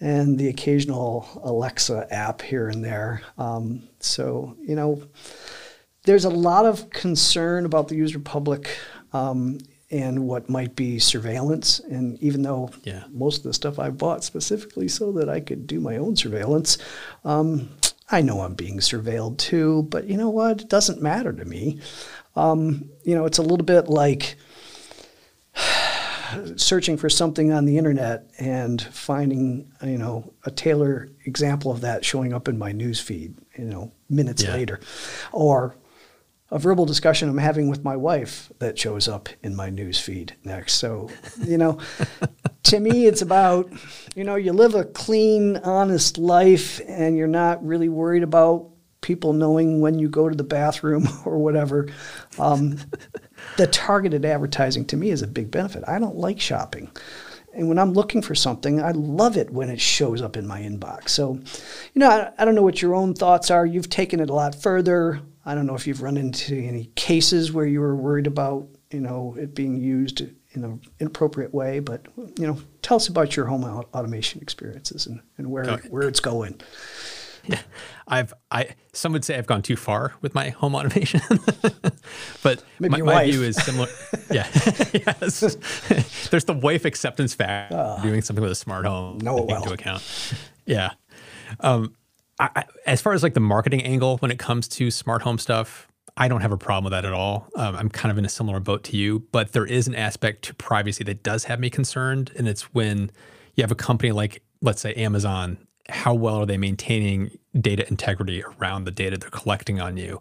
and 0.00 0.38
the 0.38 0.48
occasional 0.48 1.28
Alexa 1.42 2.06
app 2.10 2.40
here 2.40 2.68
and 2.68 2.84
there. 2.84 3.22
Um, 3.36 3.88
so, 4.00 4.56
you 4.62 4.76
know, 4.76 5.02
there's 6.04 6.24
a 6.24 6.30
lot 6.30 6.64
of 6.64 6.88
concern 6.90 7.64
about 7.64 7.88
the 7.88 7.96
user 7.96 8.20
public 8.20 8.70
um, 9.12 9.58
and 9.90 10.26
what 10.26 10.48
might 10.48 10.76
be 10.76 10.98
surveillance. 10.98 11.80
And 11.80 12.18
even 12.22 12.42
though 12.42 12.70
yeah. 12.84 13.04
most 13.10 13.38
of 13.38 13.42
the 13.44 13.54
stuff 13.54 13.78
I 13.78 13.90
bought 13.90 14.22
specifically 14.22 14.86
so 14.88 15.12
that 15.12 15.28
I 15.28 15.40
could 15.40 15.66
do 15.66 15.80
my 15.80 15.96
own 15.96 16.14
surveillance, 16.14 16.78
um, 17.24 17.68
I 18.10 18.22
know 18.22 18.40
I'm 18.40 18.54
being 18.54 18.78
surveilled 18.78 19.38
too. 19.38 19.82
But 19.90 20.06
you 20.06 20.16
know 20.16 20.30
what? 20.30 20.62
It 20.62 20.68
doesn't 20.68 21.02
matter 21.02 21.32
to 21.32 21.44
me. 21.44 21.80
Um, 22.36 22.90
you 23.02 23.14
know, 23.14 23.26
it's 23.26 23.38
a 23.38 23.42
little 23.42 23.66
bit 23.66 23.88
like 23.88 24.36
searching 26.56 26.96
for 26.96 27.08
something 27.08 27.52
on 27.52 27.64
the 27.64 27.78
internet 27.78 28.30
and 28.38 28.80
finding, 28.80 29.72
you 29.82 29.98
know, 29.98 30.32
a 30.44 30.50
Taylor 30.50 31.08
example 31.24 31.70
of 31.70 31.80
that 31.82 32.04
showing 32.04 32.32
up 32.32 32.48
in 32.48 32.58
my 32.58 32.72
news 32.72 33.00
feed, 33.00 33.36
you 33.56 33.64
know, 33.64 33.92
minutes 34.08 34.42
yeah. 34.42 34.52
later, 34.52 34.80
or 35.32 35.76
a 36.50 36.58
verbal 36.58 36.86
discussion 36.86 37.28
I'm 37.28 37.38
having 37.38 37.68
with 37.68 37.84
my 37.84 37.96
wife 37.96 38.50
that 38.58 38.78
shows 38.78 39.06
up 39.06 39.28
in 39.42 39.54
my 39.54 39.68
news 39.68 40.00
feed 40.00 40.34
next. 40.44 40.74
So, 40.74 41.10
you 41.44 41.58
know, 41.58 41.78
to 42.64 42.80
me, 42.80 43.06
it's 43.06 43.22
about, 43.22 43.70
you 44.14 44.24
know, 44.24 44.36
you 44.36 44.52
live 44.52 44.74
a 44.74 44.84
clean, 44.84 45.58
honest 45.58 46.16
life 46.16 46.80
and 46.88 47.16
you're 47.16 47.26
not 47.26 47.64
really 47.64 47.88
worried 47.88 48.22
about 48.22 48.70
people 49.08 49.32
knowing 49.32 49.80
when 49.80 49.98
you 49.98 50.06
go 50.06 50.28
to 50.28 50.36
the 50.36 50.44
bathroom 50.44 51.08
or 51.24 51.38
whatever. 51.38 51.88
Um, 52.38 52.76
the 53.56 53.66
targeted 53.66 54.26
advertising 54.26 54.84
to 54.84 54.98
me 54.98 55.08
is 55.08 55.22
a 55.22 55.26
big 55.26 55.50
benefit. 55.50 55.82
I 55.88 55.98
don't 55.98 56.16
like 56.16 56.38
shopping. 56.38 56.90
And 57.54 57.68
when 57.68 57.78
I'm 57.78 57.94
looking 57.94 58.20
for 58.20 58.34
something, 58.34 58.82
I 58.82 58.90
love 58.90 59.38
it 59.38 59.50
when 59.50 59.70
it 59.70 59.80
shows 59.80 60.20
up 60.20 60.36
in 60.36 60.46
my 60.46 60.60
inbox. 60.60 61.08
So, 61.08 61.40
you 61.94 62.00
know, 62.00 62.10
I, 62.10 62.30
I 62.36 62.44
don't 62.44 62.54
know 62.54 62.62
what 62.62 62.82
your 62.82 62.94
own 62.94 63.14
thoughts 63.14 63.50
are. 63.50 63.64
You've 63.64 63.88
taken 63.88 64.20
it 64.20 64.28
a 64.28 64.34
lot 64.34 64.54
further. 64.54 65.22
I 65.46 65.54
don't 65.54 65.66
know 65.66 65.74
if 65.74 65.86
you've 65.86 66.02
run 66.02 66.18
into 66.18 66.54
any 66.54 66.90
cases 66.94 67.50
where 67.50 67.64
you 67.64 67.80
were 67.80 67.96
worried 67.96 68.26
about, 68.26 68.68
you 68.90 69.00
know, 69.00 69.34
it 69.38 69.54
being 69.54 69.78
used 69.78 70.20
in 70.20 70.64
an 70.64 70.82
inappropriate 71.00 71.54
way, 71.54 71.78
but 71.80 72.02
you 72.38 72.46
know, 72.46 72.58
tell 72.82 72.98
us 72.98 73.08
about 73.08 73.36
your 73.36 73.46
home 73.46 73.64
automation 73.64 74.42
experiences 74.42 75.06
and, 75.06 75.20
and 75.38 75.50
where 75.50 75.64
okay. 75.64 75.88
where 75.88 76.06
it's 76.06 76.20
going. 76.20 76.60
Yeah, 77.48 77.60
I've 78.08 78.34
I 78.50 78.74
some 78.92 79.12
would 79.12 79.24
say 79.24 79.36
I've 79.36 79.46
gone 79.46 79.62
too 79.62 79.76
far 79.76 80.14
with 80.20 80.34
my 80.34 80.50
home 80.50 80.74
automation, 80.74 81.20
but 82.42 82.62
my, 82.78 83.00
my 83.00 83.24
view 83.24 83.42
is 83.42 83.56
similar. 83.56 83.88
yeah, 84.30 84.46
yes. 84.92 85.40
There's 86.30 86.44
the 86.44 86.58
wife 86.60 86.84
acceptance 86.84 87.34
factor 87.34 87.76
uh, 87.76 88.02
doing 88.02 88.22
something 88.22 88.42
with 88.42 88.52
a 88.52 88.56
smart 88.56 88.86
home. 88.86 89.18
No, 89.22 89.42
well. 89.42 89.62
into 89.62 89.72
account. 89.72 90.02
Yeah. 90.66 90.90
Um, 91.60 91.94
I, 92.38 92.50
I, 92.54 92.64
as 92.86 93.00
far 93.00 93.14
as 93.14 93.22
like 93.22 93.34
the 93.34 93.40
marketing 93.40 93.82
angle 93.82 94.18
when 94.18 94.30
it 94.30 94.38
comes 94.38 94.68
to 94.68 94.90
smart 94.90 95.22
home 95.22 95.38
stuff, 95.38 95.88
I 96.18 96.28
don't 96.28 96.40
have 96.40 96.52
a 96.52 96.58
problem 96.58 96.84
with 96.84 96.92
that 96.92 97.04
at 97.04 97.12
all. 97.12 97.48
Um, 97.54 97.76
I'm 97.76 97.88
kind 97.88 98.10
of 98.10 98.18
in 98.18 98.24
a 98.24 98.28
similar 98.28 98.60
boat 98.60 98.84
to 98.84 98.96
you, 98.96 99.20
but 99.32 99.52
there 99.52 99.64
is 99.64 99.86
an 99.86 99.94
aspect 99.94 100.42
to 100.46 100.54
privacy 100.54 101.04
that 101.04 101.22
does 101.22 101.44
have 101.44 101.60
me 101.60 101.70
concerned, 101.70 102.32
and 102.36 102.48
it's 102.48 102.74
when 102.74 103.10
you 103.54 103.62
have 103.62 103.70
a 103.70 103.76
company 103.76 104.12
like, 104.12 104.42
let's 104.60 104.80
say, 104.80 104.92
Amazon. 104.94 105.58
How 105.88 106.14
well 106.14 106.36
are 106.36 106.46
they 106.46 106.58
maintaining 106.58 107.38
data 107.58 107.86
integrity 107.88 108.42
around 108.42 108.84
the 108.84 108.90
data 108.90 109.16
they're 109.16 109.30
collecting 109.30 109.80
on 109.80 109.96
you? 109.96 110.20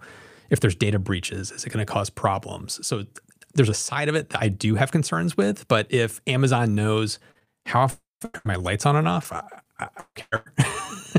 If 0.50 0.62
there's 0.62 0.76
data 0.76 0.98
breaches, 0.98 1.52
is 1.52 1.66
it 1.66 1.70
going 1.72 1.86
to 1.86 1.92
cause 1.92 2.10
problems? 2.10 2.86
So 2.86 3.06
there's 3.54 3.70
a 3.70 3.74
side 3.74 4.08
of 4.08 4.16
it 4.16 4.30
that 4.30 4.42
I 4.42 4.50
do 4.50 4.76
have 4.76 4.92
concerns 4.92 5.36
with. 5.36 5.68
But 5.68 5.88
if 5.90 6.22
Amazon 6.28 6.76
knows 6.76 7.20
how 7.66 7.82
often 7.82 8.00
my 8.46 8.56
lights 8.56 8.86
on 8.86 8.96
and 8.96 9.08
off, 9.08 9.32
I, 9.32 9.44
I 9.80 9.90
don't 9.96 10.16
care 10.16 10.44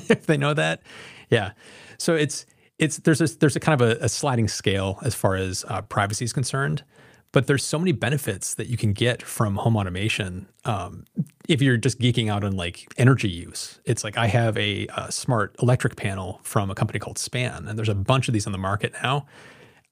if 0.09 0.27
they 0.27 0.37
know 0.37 0.55
that. 0.55 0.83
Yeah. 1.31 1.53
So 1.99 2.15
it's 2.15 2.47
it's 2.79 2.99
there's 2.99 3.21
a 3.21 3.27
there's 3.39 3.57
a 3.57 3.61
kind 3.61 3.81
of 3.81 3.89
a, 3.89 4.05
a 4.05 4.09
sliding 4.09 4.49
scale 4.49 4.99
as 5.03 5.15
far 5.15 5.35
as 5.35 5.65
uh, 5.69 5.83
privacy 5.83 6.25
is 6.25 6.33
concerned. 6.33 6.85
But 7.33 7.47
there's 7.47 7.65
so 7.65 7.79
many 7.79 7.93
benefits 7.93 8.55
that 8.55 8.69
you 8.69 8.77
can 8.77 8.93
get 8.93 9.23
from 9.23 9.57
home 9.57 9.77
automation 9.77 10.49
um, 10.65 11.05
if 11.49 11.61
you're 11.61 11.77
just 11.77 11.99
geeking 11.99 12.31
out 12.31 12.43
on 12.43 12.53
like 12.53 12.93
energy 12.97 13.29
use. 13.29 13.81
It's 13.85 14.03
like 14.05 14.17
i 14.17 14.27
have 14.27 14.57
a, 14.57 14.87
a, 14.97 15.13
smart 15.13 15.55
electric 15.63 15.97
panel 15.97 16.41
from 16.43 16.71
a 16.71 16.75
company 16.75 16.99
called 16.99 17.19
span 17.19 17.69
and 17.69 17.79
there's 17.79 17.89
a 17.89 17.95
bunch 17.95 18.29
of 18.29 18.35
these 18.35 18.47
on 18.47 18.53
the 18.53 18.59
market 18.59 18.95
now. 19.03 19.27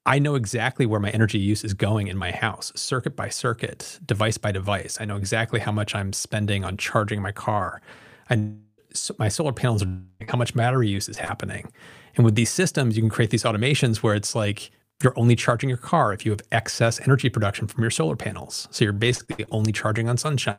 I 0.07 0.21
know 0.21 0.37
exactly 0.37 0.87
where 0.87 1.01
my 1.01 1.11
energy 1.11 1.39
use 1.39 1.65
is 1.65 1.75
going 1.75 2.07
in 2.07 2.17
my 2.17 2.31
house 2.31 2.73
circuit 2.77 3.17
by 3.17 3.29
circuit 3.29 3.99
device 4.07 4.39
by 4.39 4.53
device. 4.53 4.99
I 5.01 5.05
know 5.05 5.17
exactly 5.17 5.61
how 5.61 5.73
much 5.73 5.95
i'm 5.95 6.13
spending 6.13 6.65
on 6.65 6.77
charging 6.77 7.21
my 7.21 7.33
car. 7.33 7.83
And 8.31 8.63
my 9.19 9.29
solar 9.29 9.53
panels 9.53 9.85
how 10.29 10.39
much 10.39 10.55
battery 10.55 10.89
use 10.89 11.09
is 11.09 11.19
happening. 11.19 11.71
And 12.15 12.25
with 12.25 12.35
these 12.35 12.51
systems 12.51 12.97
you 12.97 13.03
can 13.03 13.11
create 13.11 13.31
these 13.31 13.45
automations 13.45 13.99
where 13.99 14.15
it's 14.15 14.35
like 14.35 14.71
you're 15.03 15.13
only 15.17 15.37
charging 15.37 15.69
your 15.69 15.79
car 15.79 16.13
if 16.13 16.25
you 16.25 16.31
have 16.31 16.41
excess 16.53 17.01
energy 17.01 17.29
production 17.29 17.67
from 17.67 17.83
your 17.83 17.91
solar 17.91 18.17
panels. 18.17 18.67
So 18.71 18.85
you're 18.85 18.93
basically 18.93 19.45
only 19.51 19.73
charging 19.73 20.09
on 20.09 20.17
sunshine. 20.17 20.57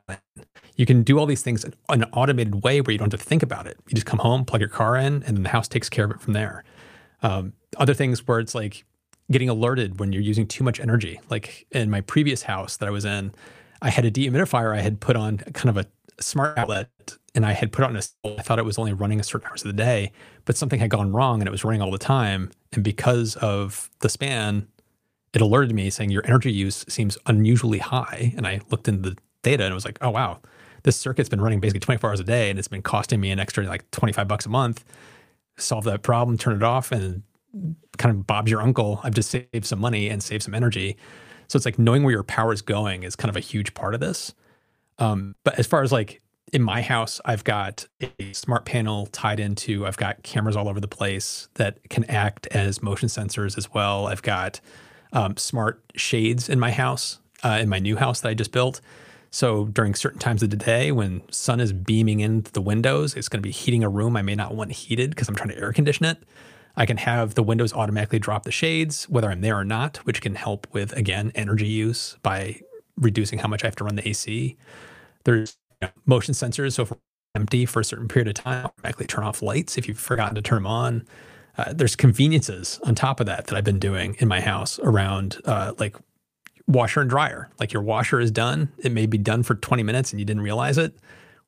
You 0.75 0.85
can 0.85 1.01
do 1.01 1.17
all 1.17 1.25
these 1.25 1.41
things 1.41 1.63
in 1.63 1.73
an 1.89 2.03
automated 2.13 2.63
way 2.63 2.81
where 2.81 2.91
you 2.91 2.99
don't 2.99 3.11
have 3.11 3.19
to 3.19 3.25
think 3.25 3.41
about 3.41 3.65
it. 3.65 3.77
You 3.87 3.95
just 3.95 4.05
come 4.05 4.19
home, 4.19 4.45
plug 4.45 4.61
your 4.61 4.69
car 4.69 4.95
in, 4.95 5.23
and 5.23 5.35
then 5.35 5.43
the 5.43 5.49
house 5.49 5.67
takes 5.67 5.89
care 5.89 6.05
of 6.05 6.11
it 6.11 6.21
from 6.21 6.33
there. 6.33 6.63
Um, 7.23 7.53
other 7.77 7.95
things 7.95 8.27
where 8.27 8.39
it's 8.39 8.53
like 8.53 8.85
getting 9.31 9.49
alerted 9.49 9.99
when 9.99 10.13
you're 10.13 10.21
using 10.21 10.47
too 10.47 10.63
much 10.63 10.79
energy. 10.79 11.19
Like 11.29 11.65
in 11.71 11.89
my 11.89 12.01
previous 12.01 12.43
house 12.43 12.77
that 12.77 12.87
I 12.87 12.91
was 12.91 13.05
in, 13.05 13.33
I 13.81 13.89
had 13.89 14.05
a 14.05 14.11
dehumidifier 14.11 14.75
I 14.75 14.81
had 14.81 14.99
put 14.99 15.15
on 15.15 15.37
kind 15.37 15.75
of 15.75 15.77
a 15.77 15.87
smart 16.21 16.57
outlet 16.57 16.89
and 17.37 17.45
I 17.45 17.51
had 17.53 17.71
put 17.71 17.85
on 17.85 17.95
a, 17.95 18.01
I 18.25 18.41
thought 18.41 18.57
it 18.57 18.65
was 18.65 18.79
only 18.79 18.93
running 18.93 19.19
a 19.19 19.23
certain 19.23 19.47
hours 19.47 19.61
of 19.61 19.67
the 19.67 19.73
day, 19.73 20.11
but 20.45 20.57
something 20.57 20.79
had 20.79 20.89
gone 20.89 21.11
wrong 21.11 21.39
and 21.39 21.47
it 21.47 21.51
was 21.51 21.63
running 21.63 21.83
all 21.83 21.91
the 21.91 21.99
time. 21.99 22.49
And 22.73 22.83
because 22.83 23.35
of 23.35 23.91
the 23.99 24.09
span, 24.09 24.67
it 25.33 25.41
alerted 25.41 25.75
me 25.75 25.91
saying 25.91 26.09
your 26.09 26.25
energy 26.25 26.51
use 26.51 26.83
seems 26.89 27.15
unusually 27.27 27.77
high. 27.77 28.33
And 28.35 28.47
I 28.47 28.61
looked 28.71 28.87
into 28.87 29.11
the 29.11 29.17
data 29.43 29.65
and 29.65 29.71
it 29.71 29.75
was 29.75 29.85
like, 29.85 29.99
oh, 30.01 30.09
wow, 30.09 30.41
this 30.81 30.97
circuit's 30.97 31.29
been 31.29 31.39
running 31.39 31.59
basically 31.59 31.81
24 31.81 32.09
hours 32.09 32.19
a 32.19 32.23
day 32.23 32.49
and 32.49 32.57
it's 32.57 32.67
been 32.67 32.81
costing 32.81 33.21
me 33.21 33.29
an 33.29 33.37
extra 33.37 33.63
like 33.65 33.89
25 33.91 34.27
bucks 34.27 34.47
a 34.47 34.49
month. 34.49 34.83
Solve 35.57 35.83
that 35.83 36.01
problem, 36.01 36.39
turn 36.39 36.55
it 36.55 36.63
off, 36.63 36.91
and 36.91 37.21
kind 37.99 38.15
of 38.15 38.25
Bob's 38.25 38.49
your 38.49 38.63
uncle. 38.63 38.99
I've 39.03 39.13
just 39.13 39.29
saved 39.29 39.65
some 39.65 39.79
money 39.79 40.09
and 40.09 40.23
saved 40.23 40.41
some 40.41 40.55
energy. 40.55 40.97
So 41.49 41.57
it's 41.57 41.65
like 41.65 41.77
knowing 41.77 42.01
where 42.01 42.13
your 42.13 42.23
power 42.23 42.51
is 42.51 42.63
going 42.63 43.03
is 43.03 43.15
kind 43.15 43.29
of 43.29 43.35
a 43.35 43.41
huge 43.41 43.75
part 43.75 43.93
of 43.93 43.99
this. 43.99 44.33
Um, 44.97 45.35
but 45.43 45.59
as 45.59 45.67
far 45.67 45.83
as 45.83 45.91
like 45.91 46.19
in 46.53 46.61
my 46.61 46.81
house, 46.81 47.19
I've 47.25 47.43
got 47.43 47.87
a 48.19 48.33
smart 48.33 48.65
panel 48.65 49.07
tied 49.07 49.39
into, 49.39 49.85
I've 49.85 49.97
got 49.97 50.23
cameras 50.23 50.55
all 50.55 50.69
over 50.69 50.79
the 50.79 50.87
place 50.87 51.49
that 51.55 51.89
can 51.89 52.05
act 52.05 52.47
as 52.47 52.81
motion 52.81 53.09
sensors 53.09 53.57
as 53.57 53.73
well. 53.73 54.07
I've 54.07 54.21
got 54.21 54.61
um, 55.11 55.35
smart 55.37 55.83
shades 55.95 56.47
in 56.47 56.59
my 56.59 56.71
house, 56.71 57.19
uh, 57.43 57.59
in 57.61 57.69
my 57.69 57.79
new 57.79 57.97
house 57.97 58.21
that 58.21 58.29
I 58.29 58.33
just 58.33 58.51
built. 58.51 58.79
So 59.29 59.65
during 59.65 59.93
certain 59.93 60.19
times 60.19 60.41
of 60.41 60.49
the 60.49 60.57
day, 60.57 60.91
when 60.91 61.21
sun 61.31 61.59
is 61.59 61.73
beaming 61.73 62.21
into 62.21 62.51
the 62.51 62.61
windows, 62.61 63.15
it's 63.15 63.27
going 63.27 63.39
to 63.39 63.47
be 63.47 63.51
heating 63.51 63.83
a 63.83 63.89
room 63.89 64.15
I 64.15 64.21
may 64.21 64.35
not 64.35 64.55
want 64.55 64.71
heated 64.71 65.09
because 65.09 65.27
I'm 65.27 65.35
trying 65.35 65.49
to 65.49 65.57
air 65.57 65.73
condition 65.73 66.05
it. 66.05 66.23
I 66.77 66.85
can 66.85 66.97
have 66.97 67.33
the 67.33 67.43
windows 67.43 67.73
automatically 67.73 68.19
drop 68.19 68.43
the 68.43 68.51
shades, 68.51 69.09
whether 69.09 69.29
I'm 69.29 69.41
there 69.41 69.57
or 69.57 69.65
not, 69.65 69.97
which 69.97 70.21
can 70.21 70.35
help 70.35 70.67
with, 70.71 70.93
again, 70.93 71.31
energy 71.35 71.67
use 71.67 72.17
by 72.21 72.61
reducing 72.95 73.39
how 73.39 73.47
much 73.47 73.63
I 73.63 73.67
have 73.67 73.75
to 73.77 73.83
run 73.83 73.95
the 73.95 74.07
AC. 74.07 74.55
There's 75.23 75.57
know, 75.81 75.89
motion 76.05 76.33
sensors. 76.33 76.73
So 76.73 76.83
if 76.83 76.93
empty 77.35 77.65
for 77.65 77.79
a 77.79 77.85
certain 77.85 78.07
period 78.07 78.27
of 78.27 78.33
time, 78.33 78.65
automatically 78.65 79.05
turn 79.05 79.23
off 79.23 79.41
lights 79.41 79.77
if 79.77 79.87
you've 79.87 79.99
forgotten 79.99 80.35
to 80.35 80.41
turn 80.41 80.57
them 80.57 80.67
on. 80.67 81.05
Uh, 81.57 81.73
there's 81.73 81.95
conveniences 81.95 82.79
on 82.83 82.95
top 82.95 83.19
of 83.19 83.25
that 83.25 83.47
that 83.47 83.55
I've 83.55 83.63
been 83.63 83.79
doing 83.79 84.15
in 84.19 84.27
my 84.27 84.41
house 84.41 84.79
around 84.79 85.37
uh, 85.45 85.73
like 85.77 85.95
washer 86.67 87.01
and 87.01 87.09
dryer. 87.09 87.49
Like 87.59 87.73
your 87.73 87.81
washer 87.81 88.19
is 88.19 88.31
done, 88.31 88.71
it 88.79 88.91
may 88.91 89.05
be 89.05 89.17
done 89.17 89.43
for 89.43 89.55
20 89.55 89.83
minutes 89.83 90.11
and 90.11 90.19
you 90.19 90.25
didn't 90.25 90.43
realize 90.43 90.77
it. 90.77 90.97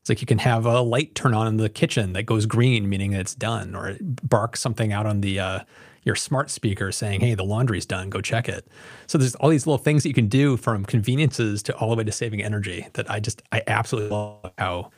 It's 0.02 0.10
like 0.10 0.22
you 0.22 0.28
can 0.28 0.40
have 0.40 0.66
a 0.66 0.82
light 0.82 1.14
turn 1.14 1.34
on 1.34 1.48
in 1.48 1.58
the 1.58 1.70
kitchen 1.70 2.14
that 2.14 2.24
goes 2.24 2.46
green, 2.46 2.88
meaning 2.88 3.14
it's 3.14 3.36
done, 3.36 3.76
or 3.76 3.90
it 3.90 4.30
barks 4.30 4.62
something 4.62 4.94
out 4.94 5.06
on 5.06 5.22
the 5.22 5.40
uh, 5.40 5.60
your 6.04 6.16
smart 6.16 6.50
speaker 6.50 6.92
saying, 6.92 7.22
"Hey, 7.22 7.34
the 7.36 7.44
laundry's 7.44 7.86
done. 7.86 8.10
Go 8.10 8.22
check 8.22 8.50
it." 8.50 8.68
So 9.08 9.18
there's 9.18 9.36
all 9.36 9.50
these 9.50 9.68
little 9.68 9.78
things 9.78 10.04
that 10.04 10.10
you 10.10 10.16
can 10.16 10.28
do 10.28 10.58
from 10.58 10.86
conveniences 10.86 11.64
to 11.64 11.76
all 11.78 11.90
the 11.90 11.96
way 11.96 12.04
to 12.04 12.12
saving 12.12 12.44
energy 12.44 12.88
that 12.94 13.10
I 13.10 13.20
just 13.20 13.42
I 13.52 13.64
absolutely 13.68 14.12
love 14.12 14.52
how 14.58 14.92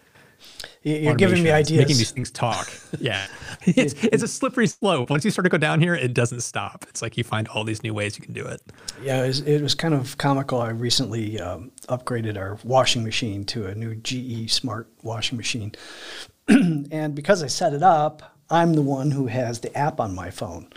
you're 0.84 1.16
giving 1.16 1.44
me 1.44 1.52
ideas. 1.52 1.80
Making 1.80 1.98
these 1.98 2.12
things 2.12 2.32
talk. 2.32 2.70
Yeah. 3.00 3.26
it's, 3.66 3.94
it's 4.04 4.22
a 4.22 4.28
slippery 4.28 4.68
slope. 4.68 5.10
Once 5.10 5.26
you 5.26 5.32
start 5.32 5.46
to 5.46 5.50
go 5.50 5.58
down 5.58 5.80
here, 5.80 5.96
it 5.96 6.14
doesn't 6.14 6.42
stop. 6.42 6.86
It's 6.90 7.02
like 7.02 7.18
you 7.18 7.24
find 7.24 7.48
all 7.48 7.64
these 7.64 7.84
new 7.84 7.94
ways 7.94 8.18
you 8.18 8.24
can 8.24 8.34
do 8.34 8.46
it. 8.46 8.62
Yeah, 9.02 9.24
it 9.24 9.28
was, 9.28 9.40
it 9.42 9.62
was 9.62 9.74
kind 9.74 9.94
of 9.94 10.18
comical. 10.18 10.62
I 10.62 10.70
recently 10.70 11.40
um, 11.40 11.72
upgraded 11.88 12.38
our 12.38 12.60
washing 12.64 13.04
machine 13.04 13.44
to 13.46 13.68
a 13.68 13.76
new 13.76 13.96
GE 13.96 14.52
smart 14.52 14.88
washing 15.04 15.38
machine. 15.38 15.74
and 16.48 17.16
because 17.16 17.42
I 17.42 17.48
set 17.48 17.74
it 17.74 17.82
up, 17.82 18.31
I'm 18.52 18.74
the 18.74 18.82
one 18.82 19.12
who 19.12 19.28
has 19.28 19.62
the 19.62 19.76
app 19.78 20.00
on 20.00 20.14
my 20.14 20.30
phone. 20.30 20.68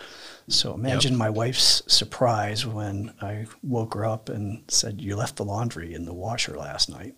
So 0.48 0.74
imagine 0.74 1.12
yep. 1.12 1.18
my 1.18 1.30
wife's 1.30 1.82
surprise 1.86 2.66
when 2.66 3.12
I 3.20 3.46
woke 3.62 3.94
her 3.94 4.04
up 4.04 4.28
and 4.28 4.62
said, 4.68 5.00
You 5.00 5.16
left 5.16 5.36
the 5.36 5.44
laundry 5.44 5.94
in 5.94 6.04
the 6.04 6.12
washer 6.12 6.56
last 6.56 6.90
night. 6.90 7.14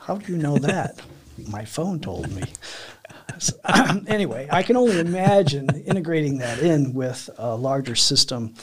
How 0.00 0.16
do 0.16 0.32
you 0.32 0.38
know 0.38 0.58
that? 0.58 1.00
my 1.46 1.64
phone 1.64 2.00
told 2.00 2.30
me. 2.32 2.42
So, 3.38 3.54
anyway, 4.06 4.48
I 4.50 4.62
can 4.62 4.76
only 4.76 4.98
imagine 4.98 5.68
integrating 5.86 6.38
that 6.38 6.58
in 6.58 6.94
with 6.94 7.30
a 7.38 7.54
larger 7.54 7.94
system, 7.94 8.54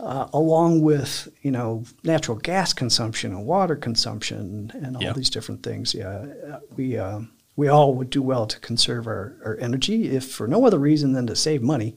uh, 0.00 0.28
along 0.32 0.80
with 0.80 1.28
you 1.42 1.50
know 1.50 1.84
natural 2.02 2.38
gas 2.38 2.72
consumption 2.72 3.32
and 3.32 3.44
water 3.44 3.76
consumption 3.76 4.70
and 4.74 4.96
all 4.96 5.02
yep. 5.02 5.16
these 5.16 5.30
different 5.30 5.62
things. 5.62 5.94
Yeah, 5.94 6.26
we 6.76 6.96
uh, 6.96 7.20
we 7.56 7.68
all 7.68 7.94
would 7.94 8.10
do 8.10 8.22
well 8.22 8.46
to 8.46 8.58
conserve 8.60 9.06
our, 9.06 9.36
our 9.44 9.56
energy, 9.60 10.10
if 10.10 10.30
for 10.30 10.46
no 10.46 10.66
other 10.66 10.78
reason 10.78 11.12
than 11.12 11.26
to 11.26 11.36
save 11.36 11.62
money. 11.62 11.94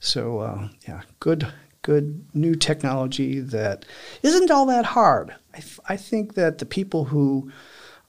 So 0.00 0.38
uh, 0.40 0.68
yeah, 0.86 1.02
good 1.20 1.46
good 1.82 2.26
new 2.34 2.54
technology 2.54 3.40
that 3.40 3.86
isn't 4.22 4.50
all 4.50 4.66
that 4.66 4.84
hard. 4.84 5.34
I, 5.54 5.62
I 5.88 5.96
think 5.96 6.34
that 6.34 6.58
the 6.58 6.66
people 6.66 7.04
who 7.04 7.50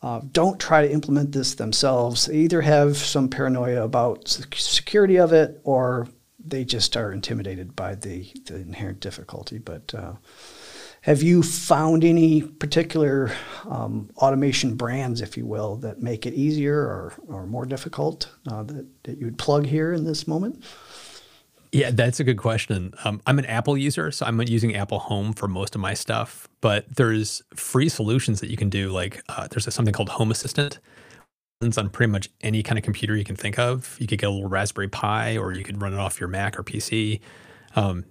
uh, 0.02 0.22
don't 0.32 0.60
try 0.60 0.82
to 0.82 0.92
implement 0.92 1.32
this 1.32 1.56
themselves 1.56 2.26
They 2.26 2.38
either 2.38 2.62
have 2.62 2.98
some 2.98 3.30
paranoia 3.30 3.84
about 3.84 4.26
the 4.26 4.48
security 4.56 5.18
of 5.18 5.34
it 5.34 5.60
or 5.64 6.08
they 6.44 6.64
just 6.64 6.96
are 6.96 7.12
intimidated 7.12 7.76
by 7.76 7.96
the, 7.96 8.32
the 8.46 8.56
inherent 8.56 9.02
difficulty. 9.02 9.58
But 9.58 9.94
uh, 9.94 10.14
have 11.02 11.24
you 11.24 11.42
found 11.42 12.04
any 12.04 12.42
particular 12.42 13.32
um, 13.70 14.10
automation 14.18 14.76
brands, 14.76 15.22
if 15.22 15.38
you 15.38 15.46
will, 15.46 15.78
that 15.78 16.02
make 16.02 16.26
it 16.26 16.34
easier 16.34 16.78
or, 16.78 17.14
or 17.28 17.46
more 17.48 17.66
difficult 17.66 18.30
uh, 18.52 18.64
that, 18.64 18.86
that 19.04 19.18
you 19.18 19.26
would 19.26 19.38
plug 19.38 19.66
here 19.66 19.94
in 19.94 20.04
this 20.04 20.28
moment? 20.28 20.64
Yeah, 21.72 21.92
that's 21.92 22.20
a 22.20 22.24
good 22.24 22.38
question. 22.38 22.94
Um, 23.04 23.22
I'm 23.28 23.38
an 23.38 23.46
Apple 23.46 23.78
user, 23.78 24.12
so 24.12 24.26
I'm 24.26 24.42
using 24.42 24.76
Apple 24.76 25.00
Home 25.00 25.34
for 25.34 25.48
most 25.48 25.76
of 25.76 25.82
my 25.82 25.94
stuff. 25.94 26.50
But 26.62 26.86
there's 26.96 27.44
free 27.56 27.90
solutions 27.90 28.42
that 28.42 28.50
you 28.50 28.58
can 28.58 28.70
do. 28.70 28.90
Like 28.90 29.22
uh, 29.30 29.48
there's 29.48 29.68
a, 29.68 29.72
something 29.72 29.94
called 29.94 30.10
Home 30.10 30.32
Assistant. 30.32 30.80
It's 31.62 31.78
on 31.78 31.90
pretty 31.90 32.12
much 32.12 32.30
any 32.42 32.64
kind 32.64 32.78
of 32.78 32.84
computer 32.84 33.16
you 33.16 33.24
can 33.24 33.36
think 33.36 33.60
of. 33.60 33.98
You 34.00 34.08
could 34.08 34.20
get 34.20 34.28
a 34.28 34.32
little 34.32 34.50
Raspberry 34.50 34.88
Pi, 34.88 35.38
or 35.38 35.54
you 35.54 35.64
could 35.64 35.82
run 35.82 35.94
it 35.94 36.00
off 36.00 36.20
your 36.20 36.30
Mac 36.30 36.58
or 36.58 36.64
PC. 36.64 37.20
Um, 37.76 38.06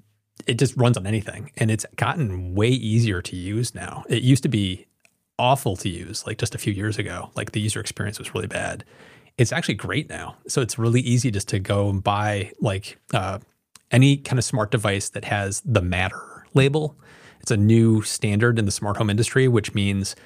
it 0.46 0.59
just 0.59 0.77
runs 0.77 0.96
on 0.96 1.07
anything. 1.07 1.51
And 1.57 1.70
it's 1.70 1.87
gotten 1.96 2.55
way 2.55 2.68
easier 2.68 3.22
to 3.22 3.37
use 3.37 3.74
now. 3.74 4.05
It 4.09 4.22
used 4.22 4.42
to 4.44 4.48
be 4.48 4.87
awful 5.38 5.77
to 5.77 5.88
use 5.88 6.27
like 6.27 6.38
just 6.38 6.55
a 6.55 6.59
few 6.59 6.72
years 6.72 6.98
ago. 6.98 7.31
Like 7.37 7.53
the 7.53 7.61
user 7.61 7.81
experience 7.81 8.18
was 8.18 8.35
really 8.35 8.46
bad. 8.46 8.85
It's 9.37 9.53
actually 9.53 9.74
great 9.74 10.09
now. 10.09 10.37
So 10.48 10.61
it's 10.61 10.79
really 10.79 11.01
easy 11.01 11.31
just 11.31 11.48
to 11.48 11.61
go 11.61 11.88
and 11.88 12.03
buy 12.03 12.53
like 12.61 12.98
uh, 13.14 13.38
any 13.90 14.16
kind 14.16 14.38
of 14.38 14.44
smart 14.44 14.70
device 14.70 15.11
that 15.11 15.24
has 15.24 15.62
the 15.64 15.83
Matter 15.83 16.44
label. 16.55 16.96
It's 17.40 17.51
a 17.51 17.57
new 17.57 18.03
standard 18.03 18.59
in 18.59 18.64
the 18.64 18.72
smart 18.72 18.96
home 18.96 19.11
industry, 19.11 19.46
which 19.46 19.74
means 19.74 20.16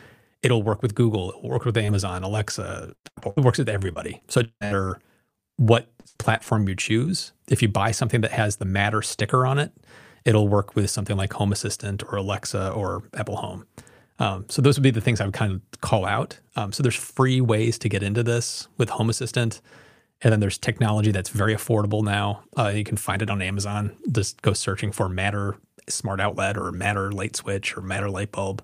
it'll 0.43 0.63
work 0.63 0.83
with 0.83 0.95
Google, 0.95 1.31
it'll 1.31 1.51
work 1.51 1.65
with 1.65 1.77
Amazon, 1.77 2.23
Alexa, 2.23 2.95
it 3.25 3.37
works 3.37 3.59
with 3.59 3.69
everybody. 3.69 4.23
So 4.29 4.41
it 4.41 4.51
matter 4.61 4.99
what 5.57 5.89
platform 6.19 6.69
you 6.69 6.75
choose. 6.75 7.33
If 7.49 7.63
you 7.63 7.69
buy 7.69 7.91
something 7.91 8.21
that 8.21 8.33
has 8.33 8.57
the 8.57 8.65
Matter 8.65 9.03
sticker 9.03 9.47
on 9.47 9.59
it, 9.59 9.73
it'll 10.25 10.49
work 10.49 10.77
with 10.77 10.91
something 10.91 11.17
like 11.17 11.33
Home 11.35 11.53
Assistant 11.53 12.03
or 12.05 12.17
Alexa 12.17 12.71
or 12.71 13.03
Apple 13.15 13.37
Home. 13.37 13.67
Um, 14.19 14.45
so 14.49 14.63
those 14.63 14.77
would 14.77 14.85
be 14.85 14.91
the 14.91 15.01
things 15.01 15.21
I 15.21 15.25
would 15.25 15.35
kind 15.35 15.53
of 15.53 15.81
call 15.81 16.05
out. 16.05 16.39
Um, 16.55 16.73
so 16.73 16.83
there's 16.83 16.95
free 16.95 17.41
ways 17.41 17.79
to 17.79 17.89
get 17.89 18.03
into 18.03 18.23
this 18.23 18.69
with 18.79 18.91
Home 18.91 19.11
Assistant, 19.11 19.61
and 20.21 20.33
then 20.33 20.39
there's 20.39 20.59
technology 20.59 21.11
that's 21.11 21.31
very 21.31 21.55
affordable 21.55 22.05
now. 22.05 22.45
Uh, 22.57 22.69
you 22.69 22.85
can 22.85 22.97
find 22.97 23.23
it 23.23 23.31
on 23.31 23.43
Amazon. 23.43 23.97
Just 24.13 24.41
go 24.43 24.53
searching 24.53 24.93
for 24.93 25.09
Matter 25.09 25.57
Smart 25.89 26.21
Outlet 26.21 26.57
or 26.57 26.71
Matter 26.71 27.11
Light 27.11 27.35
Switch 27.35 27.77
or 27.77 27.81
Matter 27.81 28.09
Light 28.09 28.31
Bulb. 28.31 28.63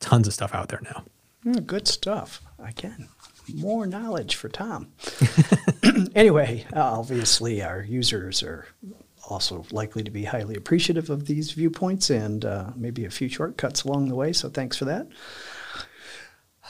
Tons 0.00 0.26
of 0.26 0.32
stuff 0.32 0.54
out 0.54 0.68
there 0.68 0.80
now. 0.82 1.04
Mm, 1.44 1.66
good 1.66 1.86
stuff. 1.86 2.42
Again, 2.58 3.08
more 3.54 3.86
knowledge 3.86 4.34
for 4.34 4.48
Tom. 4.48 4.92
anyway, 6.14 6.66
obviously 6.72 7.62
our 7.62 7.82
users 7.82 8.42
are 8.42 8.66
also 9.28 9.64
likely 9.70 10.02
to 10.02 10.10
be 10.10 10.24
highly 10.24 10.54
appreciative 10.54 11.10
of 11.10 11.26
these 11.26 11.52
viewpoints 11.52 12.10
and 12.10 12.44
uh, 12.44 12.70
maybe 12.76 13.04
a 13.04 13.10
few 13.10 13.28
shortcuts 13.28 13.84
along 13.84 14.08
the 14.08 14.14
way. 14.14 14.32
So 14.32 14.48
thanks 14.48 14.76
for 14.76 14.84
that. 14.86 15.08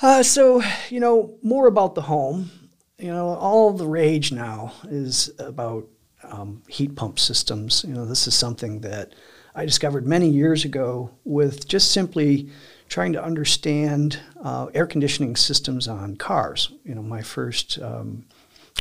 Uh, 0.02 0.22
so, 0.22 0.62
you 0.90 1.00
know, 1.00 1.38
more 1.42 1.66
about 1.66 1.94
the 1.94 2.02
home. 2.02 2.50
You 2.98 3.12
know, 3.12 3.28
all 3.28 3.72
the 3.72 3.86
rage 3.86 4.32
now 4.32 4.72
is 4.88 5.30
about 5.38 5.86
um, 6.22 6.62
heat 6.68 6.96
pump 6.96 7.18
systems. 7.18 7.84
You 7.86 7.94
know, 7.94 8.04
this 8.06 8.26
is 8.26 8.34
something 8.34 8.80
that 8.80 9.14
I 9.54 9.64
discovered 9.64 10.06
many 10.06 10.28
years 10.28 10.64
ago 10.64 11.10
with 11.24 11.68
just 11.68 11.92
simply 11.92 12.50
trying 12.88 13.12
to 13.12 13.22
understand 13.22 14.20
uh, 14.42 14.66
air 14.74 14.86
conditioning 14.86 15.36
systems 15.36 15.88
on 15.88 16.16
cars. 16.16 16.70
You 16.84 16.94
know, 16.94 17.02
my 17.02 17.22
first 17.22 17.78
um, 17.80 18.24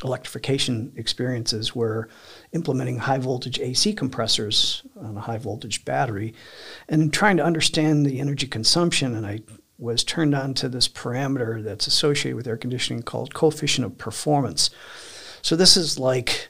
electrification 0.04 0.92
experiences 0.96 1.76
were 1.76 2.10
implementing 2.52 2.98
high 2.98 3.18
voltage 3.18 3.60
AC 3.60 3.94
compressors 3.94 4.84
on 5.00 5.18
a 5.18 5.22
high 5.22 5.38
voltage 5.38 5.86
battery 5.86 6.34
and 6.90 7.14
trying 7.14 7.38
to 7.38 7.44
understand 7.44 8.06
the 8.06 8.20
energy 8.20 8.48
consumption. 8.48 9.16
And 9.16 9.26
I 9.26 9.42
was 9.78 10.04
turned 10.04 10.36
on 10.36 10.54
to 10.56 10.70
this 10.70 10.88
parameter 10.88 11.64
that's 11.64 11.88
associated 11.88 12.36
with 12.36 12.48
air 12.48 12.58
conditioning 12.58 13.04
called 13.04 13.34
coefficient 13.34 13.86
of 13.86 13.98
performance. 13.98 14.70
So 15.42 15.56
this 15.56 15.78
is 15.78 16.00
like 16.00 16.50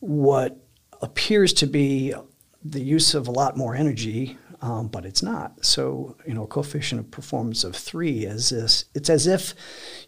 what 0.00 0.58
appears 1.02 1.52
to 1.54 1.66
be 1.66 2.14
the 2.64 2.82
use 2.82 3.14
of 3.14 3.28
a 3.28 3.30
lot 3.30 3.56
more 3.56 3.74
energy, 3.74 4.38
um, 4.62 4.88
but 4.88 5.04
it's 5.04 5.22
not. 5.22 5.64
So 5.64 6.16
you 6.26 6.34
know, 6.34 6.44
a 6.44 6.48
coefficient 6.48 7.00
of 7.00 7.10
performance 7.10 7.64
of 7.64 7.76
three 7.76 8.24
is 8.24 8.50
this. 8.50 8.86
It's 8.94 9.10
as 9.10 9.26
if 9.26 9.54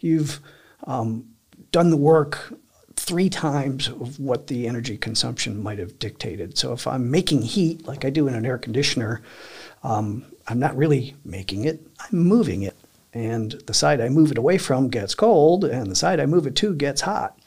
you've 0.01 0.41
um, 0.85 1.29
done 1.73 1.91
the 1.91 1.97
work 1.97 2.55
three 2.97 3.31
times 3.31 3.89
of 3.89 4.19
what 4.19 4.49
the 4.49 4.67
energy 4.67 4.99
consumption 4.99 5.63
might 5.63 5.79
have 5.79 5.99
dictated. 5.99 6.59
So 6.59 6.73
if 6.73 6.87
I'm 6.87 7.11
making 7.11 7.43
heat 7.43 7.87
like 7.87 8.05
I 8.05 8.11
do 8.11 8.27
in 8.27 8.35
an 8.35 8.45
air 8.45 8.59
conditioner, 8.59 9.23
um, 9.83 10.25
I'm 10.49 10.59
not 10.59 10.77
really 10.77 11.15
making 11.25 11.65
it, 11.65 11.81
I'm 12.01 12.19
moving 12.19 12.63
it. 12.63 12.77
And 13.15 13.53
the 13.67 13.75
side 13.75 14.01
I 14.01 14.09
move 14.09 14.31
it 14.31 14.39
away 14.39 14.59
from 14.59 14.89
gets 14.89 15.15
cold, 15.15 15.65
and 15.65 15.91
the 15.91 15.97
side 15.97 16.21
I 16.21 16.27
move 16.27 16.47
it 16.47 16.57
to 16.57 16.75
gets 16.75 17.01
hot. 17.01 17.39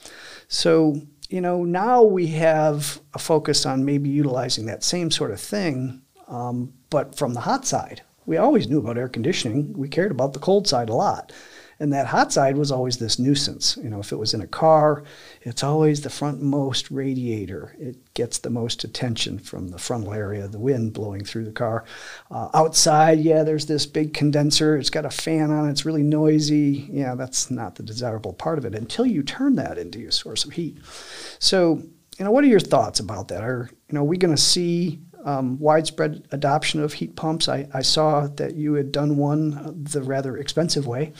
So, 0.48 1.02
you 1.30 1.40
know, 1.40 1.64
now 1.64 2.02
we 2.02 2.28
have 2.28 3.00
a 3.14 3.20
focus 3.20 3.66
on 3.66 3.86
maybe 3.86 4.10
utilizing 4.10 4.66
that 4.66 4.84
same 4.84 5.12
sort 5.12 5.32
of 5.32 5.40
thing, 5.40 6.02
um, 6.28 6.74
but 6.92 7.16
from 7.16 7.34
the 7.34 7.42
hot 7.42 7.66
side. 7.66 8.04
We 8.28 8.38
always 8.38 8.70
knew 8.70 8.78
about 8.78 9.00
air 9.00 9.10
conditioning, 9.10 9.74
we 9.74 9.90
cared 9.90 10.12
about 10.12 10.34
the 10.34 10.40
cold 10.40 10.68
side 10.68 10.90
a 10.90 10.94
lot. 10.94 11.34
And 11.82 11.92
that 11.94 12.06
hot 12.06 12.32
side 12.32 12.58
was 12.58 12.72
always 12.72 12.98
this 12.98 13.18
nuisance. 13.18 13.76
You 13.82 13.90
know, 13.90 14.00
if 14.00 14.12
it 14.12 14.18
was 14.18 14.36
in 14.36 14.42
a 14.42 14.48
car, 14.48 15.04
it's 15.42 15.64
always 15.64 16.02
the 16.02 16.10
frontmost 16.10 16.90
radiator. 16.92 17.76
It 17.80 18.14
gets 18.14 18.38
the 18.38 18.52
most 18.52 18.84
attention 18.84 19.40
from 19.40 19.70
the 19.70 19.80
frontal 19.80 20.14
area, 20.14 20.48
the 20.48 20.60
wind 20.60 20.94
blowing 20.94 21.26
through 21.26 21.46
the 21.46 21.52
car. 21.52 21.86
Uh, 22.30 22.50
outside, 22.54 23.18
yeah, 23.22 23.42
there's 23.42 23.66
this 23.66 23.88
big 23.88 24.14
condenser. 24.14 24.78
It's 24.78 24.92
got 24.92 25.08
a 25.08 25.10
fan 25.10 25.50
on 25.50 25.68
it. 25.68 25.72
It's 25.72 25.84
really 25.84 26.04
noisy. 26.04 26.88
Yeah, 26.92 27.16
that's 27.16 27.50
not 27.50 27.74
the 27.74 27.84
desirable 27.84 28.34
part 28.34 28.60
of 28.60 28.66
it 28.66 28.76
until 28.76 29.08
you 29.08 29.24
turn 29.24 29.56
that 29.56 29.80
into 29.80 29.98
your 29.98 30.12
source 30.12 30.46
of 30.46 30.52
heat. 30.52 30.78
So, 31.40 31.82
you 32.20 32.26
know, 32.26 32.30
what 32.30 32.44
are 32.44 32.48
your 32.48 32.60
thoughts 32.60 33.00
about 33.00 33.30
that? 33.30 33.44
Are 33.44 33.72
you 33.90 33.96
know, 33.96 34.02
are 34.02 34.04
we 34.04 34.18
going 34.18 34.36
to 34.36 34.42
see 34.42 35.02
um, 35.24 35.60
widespread 35.60 36.28
adoption 36.32 36.82
of 36.82 36.94
heat 36.94 37.16
pumps? 37.16 37.48
I, 37.48 37.68
I, 37.74 37.82
saw 37.82 38.28
that 38.28 38.56
you 38.56 38.74
had 38.74 38.92
done 38.92 39.18
one 39.18 39.54
uh, 39.54 39.72
the 39.74 40.02
rather 40.02 40.38
expensive 40.38 40.88
way. 40.88 41.14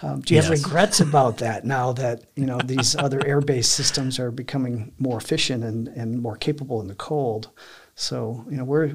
Um, 0.00 0.20
do 0.20 0.34
you 0.34 0.40
yes. 0.40 0.48
have 0.48 0.64
regrets 0.64 1.00
about 1.00 1.38
that 1.38 1.64
now 1.64 1.92
that 1.92 2.24
you 2.34 2.46
know 2.46 2.58
these 2.64 2.96
other 2.96 3.24
air-based 3.26 3.72
systems 3.72 4.18
are 4.18 4.30
becoming 4.30 4.92
more 4.98 5.18
efficient 5.18 5.64
and, 5.64 5.88
and 5.88 6.20
more 6.20 6.36
capable 6.36 6.80
in 6.80 6.88
the 6.88 6.94
cold? 6.94 7.50
So 7.94 8.44
you 8.50 8.56
know, 8.56 8.64
where, 8.64 8.88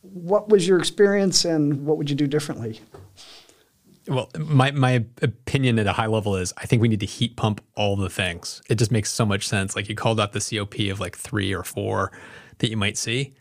what 0.00 0.48
was 0.48 0.66
your 0.66 0.78
experience, 0.78 1.44
and 1.44 1.86
what 1.86 1.96
would 1.98 2.10
you 2.10 2.16
do 2.16 2.26
differently? 2.26 2.80
Well, 4.08 4.30
my 4.38 4.70
my 4.70 5.04
opinion 5.22 5.78
at 5.78 5.86
a 5.86 5.92
high 5.92 6.06
level 6.06 6.36
is 6.36 6.52
I 6.56 6.66
think 6.66 6.80
we 6.80 6.88
need 6.88 7.00
to 7.00 7.06
heat 7.06 7.36
pump 7.36 7.60
all 7.74 7.96
the 7.96 8.10
things. 8.10 8.62
It 8.68 8.76
just 8.76 8.92
makes 8.92 9.10
so 9.10 9.26
much 9.26 9.46
sense. 9.48 9.74
Like 9.74 9.88
you 9.88 9.94
called 9.94 10.20
out 10.20 10.32
the 10.32 10.40
COP 10.40 10.78
of 10.90 11.00
like 11.00 11.16
three 11.16 11.52
or 11.52 11.64
four 11.64 12.12
that 12.58 12.70
you 12.70 12.76
might 12.76 12.96
see. 12.96 13.34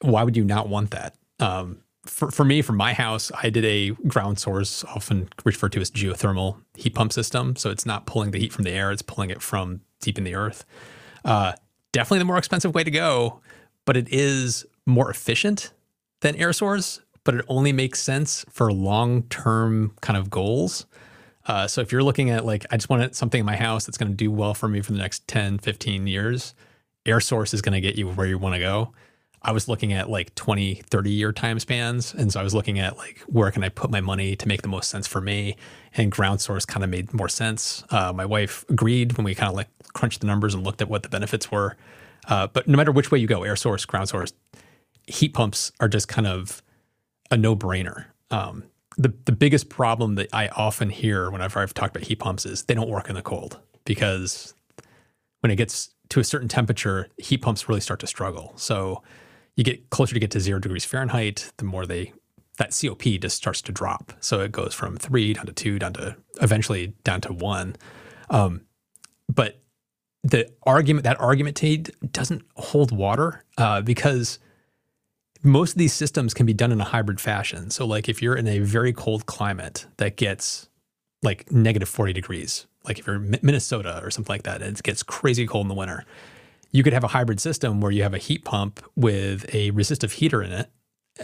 Why 0.00 0.22
would 0.22 0.36
you 0.36 0.44
not 0.44 0.68
want 0.68 0.90
that? 0.90 1.14
Um, 1.40 1.82
for, 2.04 2.30
for 2.30 2.44
me, 2.44 2.62
for 2.62 2.72
my 2.72 2.92
house, 2.92 3.30
I 3.42 3.50
did 3.50 3.64
a 3.64 3.90
ground 4.08 4.38
source, 4.38 4.84
often 4.84 5.28
referred 5.44 5.72
to 5.72 5.80
as 5.80 5.90
geothermal 5.90 6.56
heat 6.74 6.94
pump 6.94 7.12
system. 7.12 7.54
So 7.56 7.70
it's 7.70 7.86
not 7.86 8.06
pulling 8.06 8.32
the 8.32 8.38
heat 8.38 8.52
from 8.52 8.64
the 8.64 8.70
air, 8.70 8.90
it's 8.90 9.02
pulling 9.02 9.30
it 9.30 9.40
from 9.40 9.80
deep 10.00 10.18
in 10.18 10.24
the 10.24 10.34
earth. 10.34 10.64
Uh, 11.24 11.52
definitely 11.92 12.18
the 12.18 12.24
more 12.24 12.38
expensive 12.38 12.74
way 12.74 12.82
to 12.82 12.90
go, 12.90 13.40
but 13.84 13.96
it 13.96 14.08
is 14.10 14.66
more 14.86 15.10
efficient 15.10 15.72
than 16.20 16.34
air 16.36 16.52
source, 16.52 17.00
but 17.24 17.36
it 17.36 17.44
only 17.48 17.72
makes 17.72 18.00
sense 18.00 18.44
for 18.50 18.72
long 18.72 19.22
term 19.24 19.92
kind 20.00 20.16
of 20.16 20.28
goals. 20.28 20.86
Uh, 21.46 21.66
so 21.66 21.80
if 21.80 21.90
you're 21.90 22.02
looking 22.02 22.30
at 22.30 22.44
like, 22.44 22.66
I 22.70 22.76
just 22.76 22.88
want 22.88 23.14
something 23.14 23.40
in 23.40 23.46
my 23.46 23.56
house 23.56 23.86
that's 23.86 23.98
going 23.98 24.10
to 24.10 24.16
do 24.16 24.30
well 24.30 24.54
for 24.54 24.68
me 24.68 24.80
for 24.80 24.92
the 24.92 24.98
next 24.98 25.26
10, 25.28 25.58
15 25.58 26.06
years, 26.06 26.54
air 27.06 27.20
source 27.20 27.54
is 27.54 27.62
going 27.62 27.74
to 27.74 27.80
get 27.80 27.96
you 27.96 28.08
where 28.08 28.26
you 28.26 28.38
want 28.38 28.54
to 28.54 28.60
go. 28.60 28.92
I 29.44 29.52
was 29.52 29.68
looking 29.68 29.92
at 29.92 30.08
like 30.08 30.34
20, 30.36 30.82
30 30.88 31.10
year 31.10 31.32
time 31.32 31.58
spans. 31.58 32.14
And 32.14 32.32
so 32.32 32.38
I 32.38 32.42
was 32.44 32.54
looking 32.54 32.78
at 32.78 32.96
like 32.96 33.20
where 33.26 33.50
can 33.50 33.64
I 33.64 33.68
put 33.68 33.90
my 33.90 34.00
money 34.00 34.36
to 34.36 34.48
make 34.48 34.62
the 34.62 34.68
most 34.68 34.88
sense 34.88 35.06
for 35.06 35.20
me. 35.20 35.56
And 35.94 36.12
ground 36.12 36.40
source 36.40 36.64
kind 36.64 36.84
of 36.84 36.90
made 36.90 37.12
more 37.12 37.28
sense. 37.28 37.82
Uh, 37.90 38.12
my 38.12 38.24
wife 38.24 38.64
agreed 38.68 39.16
when 39.16 39.24
we 39.24 39.34
kind 39.34 39.48
of 39.48 39.56
like 39.56 39.68
crunched 39.94 40.20
the 40.20 40.26
numbers 40.26 40.54
and 40.54 40.64
looked 40.64 40.80
at 40.80 40.88
what 40.88 41.02
the 41.02 41.08
benefits 41.08 41.50
were. 41.50 41.76
Uh, 42.28 42.46
but 42.46 42.68
no 42.68 42.76
matter 42.76 42.92
which 42.92 43.10
way 43.10 43.18
you 43.18 43.26
go, 43.26 43.42
air 43.42 43.56
source, 43.56 43.84
ground 43.84 44.08
source, 44.08 44.32
heat 45.08 45.34
pumps 45.34 45.72
are 45.80 45.88
just 45.88 46.06
kind 46.06 46.26
of 46.26 46.62
a 47.32 47.36
no 47.36 47.56
brainer. 47.56 48.06
Um, 48.30 48.64
the, 48.96 49.12
the 49.24 49.32
biggest 49.32 49.68
problem 49.68 50.14
that 50.16 50.28
I 50.32 50.48
often 50.48 50.90
hear 50.90 51.30
whenever 51.30 51.60
I've 51.60 51.74
talked 51.74 51.96
about 51.96 52.06
heat 52.06 52.20
pumps 52.20 52.46
is 52.46 52.64
they 52.64 52.74
don't 52.74 52.88
work 52.88 53.08
in 53.08 53.16
the 53.16 53.22
cold 53.22 53.58
because 53.84 54.54
when 55.40 55.50
it 55.50 55.56
gets 55.56 55.91
to 56.12 56.20
a 56.20 56.24
certain 56.24 56.46
temperature, 56.48 57.08
heat 57.16 57.38
pumps 57.38 57.70
really 57.70 57.80
start 57.80 57.98
to 58.00 58.06
struggle. 58.06 58.52
So 58.56 59.02
you 59.56 59.64
get 59.64 59.88
closer 59.88 60.12
to 60.12 60.20
get 60.20 60.30
to 60.32 60.40
zero 60.40 60.58
degrees 60.58 60.84
Fahrenheit, 60.84 61.50
the 61.56 61.64
more 61.64 61.86
they 61.86 62.12
that 62.58 62.78
COP 62.78 63.02
just 63.18 63.34
starts 63.34 63.62
to 63.62 63.72
drop. 63.72 64.12
So 64.20 64.40
it 64.40 64.52
goes 64.52 64.74
from 64.74 64.98
three 64.98 65.32
down 65.32 65.46
to 65.46 65.54
two, 65.54 65.78
down 65.78 65.94
to 65.94 66.16
eventually 66.42 66.92
down 67.02 67.22
to 67.22 67.32
one. 67.32 67.76
Um, 68.28 68.66
but 69.26 69.62
the 70.22 70.52
argument 70.64 71.04
that 71.04 71.18
argument 71.18 71.62
doesn't 72.12 72.42
hold 72.56 72.92
water 72.92 73.42
uh, 73.56 73.80
because 73.80 74.38
most 75.42 75.72
of 75.72 75.78
these 75.78 75.94
systems 75.94 76.34
can 76.34 76.44
be 76.44 76.52
done 76.52 76.72
in 76.72 76.80
a 76.82 76.84
hybrid 76.84 77.22
fashion. 77.22 77.70
So 77.70 77.86
like 77.86 78.06
if 78.06 78.20
you're 78.20 78.36
in 78.36 78.46
a 78.46 78.58
very 78.58 78.92
cold 78.92 79.24
climate 79.24 79.86
that 79.96 80.18
gets 80.18 80.68
like 81.22 81.50
negative 81.50 81.88
40 81.88 82.12
degrees, 82.12 82.66
like 82.84 82.98
if 82.98 83.06
you're 83.06 83.16
in 83.16 83.38
Minnesota 83.42 84.00
or 84.02 84.10
something 84.10 84.32
like 84.32 84.44
that, 84.44 84.62
and 84.62 84.76
it 84.76 84.82
gets 84.82 85.02
crazy 85.02 85.46
cold 85.46 85.64
in 85.64 85.68
the 85.68 85.74
winter, 85.74 86.04
you 86.70 86.82
could 86.82 86.92
have 86.92 87.04
a 87.04 87.08
hybrid 87.08 87.40
system 87.40 87.80
where 87.80 87.92
you 87.92 88.02
have 88.02 88.14
a 88.14 88.18
heat 88.18 88.44
pump 88.44 88.80
with 88.96 89.52
a 89.54 89.70
resistive 89.72 90.12
heater 90.12 90.42
in 90.42 90.52
it. 90.52 90.70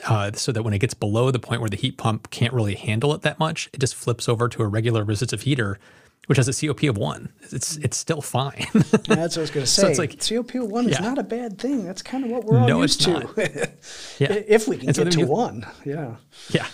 Uh, 0.07 0.31
so 0.33 0.53
that 0.53 0.63
when 0.63 0.75
it 0.75 0.79
gets 0.81 0.93
below 0.93 1.31
the 1.31 1.39
point 1.39 1.63
where 1.63 1.71
the 1.71 1.77
heat 1.77 1.97
pump 1.97 2.31
can't 2.31 2.53
really 2.53 2.75
handle 2.75 3.15
it 3.15 3.23
that 3.23 3.39
much, 3.39 3.71
it 3.73 3.81
just 3.81 3.95
flips 3.95 4.29
over 4.29 4.47
to 4.47 4.63
a 4.63 4.69
regular 4.69 5.03
resistive 5.03 5.43
heater, 5.43 5.79
which 6.27 6.37
has 6.37 6.47
a 6.47 6.67
COP 6.67 6.83
of 6.83 6.99
one. 6.99 7.33
It's 7.51 7.79
it's 7.79 7.97
still 7.97 8.21
fine. 8.21 8.67
yeah, 8.75 8.81
that's 8.83 9.35
what 9.35 9.39
I 9.39 9.41
was 9.41 9.51
going 9.51 9.65
to 9.65 9.67
say. 9.67 9.83
So 9.83 9.89
it's 9.89 9.99
like 9.99 10.21
COP 10.21 10.55
of 10.57 10.71
one 10.71 10.85
yeah. 10.85 10.91
is 10.91 11.01
not 11.01 11.17
a 11.17 11.23
bad 11.23 11.59
thing. 11.59 11.87
That's 11.87 12.03
kind 12.03 12.23
of 12.23 12.31
what 12.31 12.45
we're 12.45 12.59
all 12.59 12.69
no, 12.69 12.83
used 12.83 13.01
to. 13.01 13.33
yeah, 14.19 14.33
if 14.47 14.69
we 14.69 14.77
can 14.77 14.93
so 14.93 15.05
get 15.05 15.15
to 15.15 15.25
one. 15.25 15.67
Yeah. 15.87 16.17
Yeah, 16.51 16.67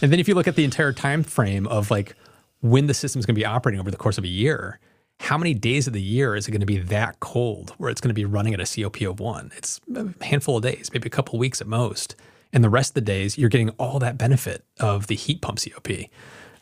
and 0.00 0.10
then 0.10 0.18
if 0.18 0.26
you 0.26 0.34
look 0.34 0.48
at 0.48 0.56
the 0.56 0.64
entire 0.64 0.94
time 0.94 1.24
frame 1.24 1.66
of 1.66 1.90
like 1.90 2.16
when 2.62 2.86
the 2.86 2.94
system 2.94 3.18
is 3.18 3.26
going 3.26 3.34
to 3.34 3.40
be 3.40 3.44
operating 3.44 3.80
over 3.80 3.90
the 3.90 3.96
course 3.96 4.18
of 4.18 4.24
a 4.24 4.28
year, 4.28 4.78
how 5.20 5.36
many 5.36 5.52
days 5.52 5.86
of 5.86 5.92
the 5.92 6.02
year 6.02 6.34
is 6.34 6.48
it 6.48 6.52
going 6.52 6.60
to 6.60 6.66
be 6.66 6.78
that 6.78 7.20
cold 7.20 7.74
where 7.78 7.90
it's 7.90 8.00
going 8.00 8.08
to 8.10 8.14
be 8.14 8.24
running 8.24 8.54
at 8.54 8.60
a 8.60 8.82
COP 8.82 9.02
of 9.02 9.20
one? 9.20 9.52
It's 9.56 9.80
a 9.94 10.12
handful 10.24 10.56
of 10.56 10.62
days, 10.62 10.90
maybe 10.92 11.06
a 11.06 11.10
couple 11.10 11.38
weeks 11.38 11.60
at 11.60 11.66
most. 11.66 12.16
And 12.52 12.62
the 12.62 12.70
rest 12.70 12.90
of 12.90 12.94
the 12.94 13.00
days, 13.02 13.38
you're 13.38 13.48
getting 13.48 13.70
all 13.70 13.98
that 13.98 14.18
benefit 14.18 14.64
of 14.80 15.06
the 15.06 15.14
heat 15.14 15.40
pump 15.40 15.58
COP. 15.60 15.88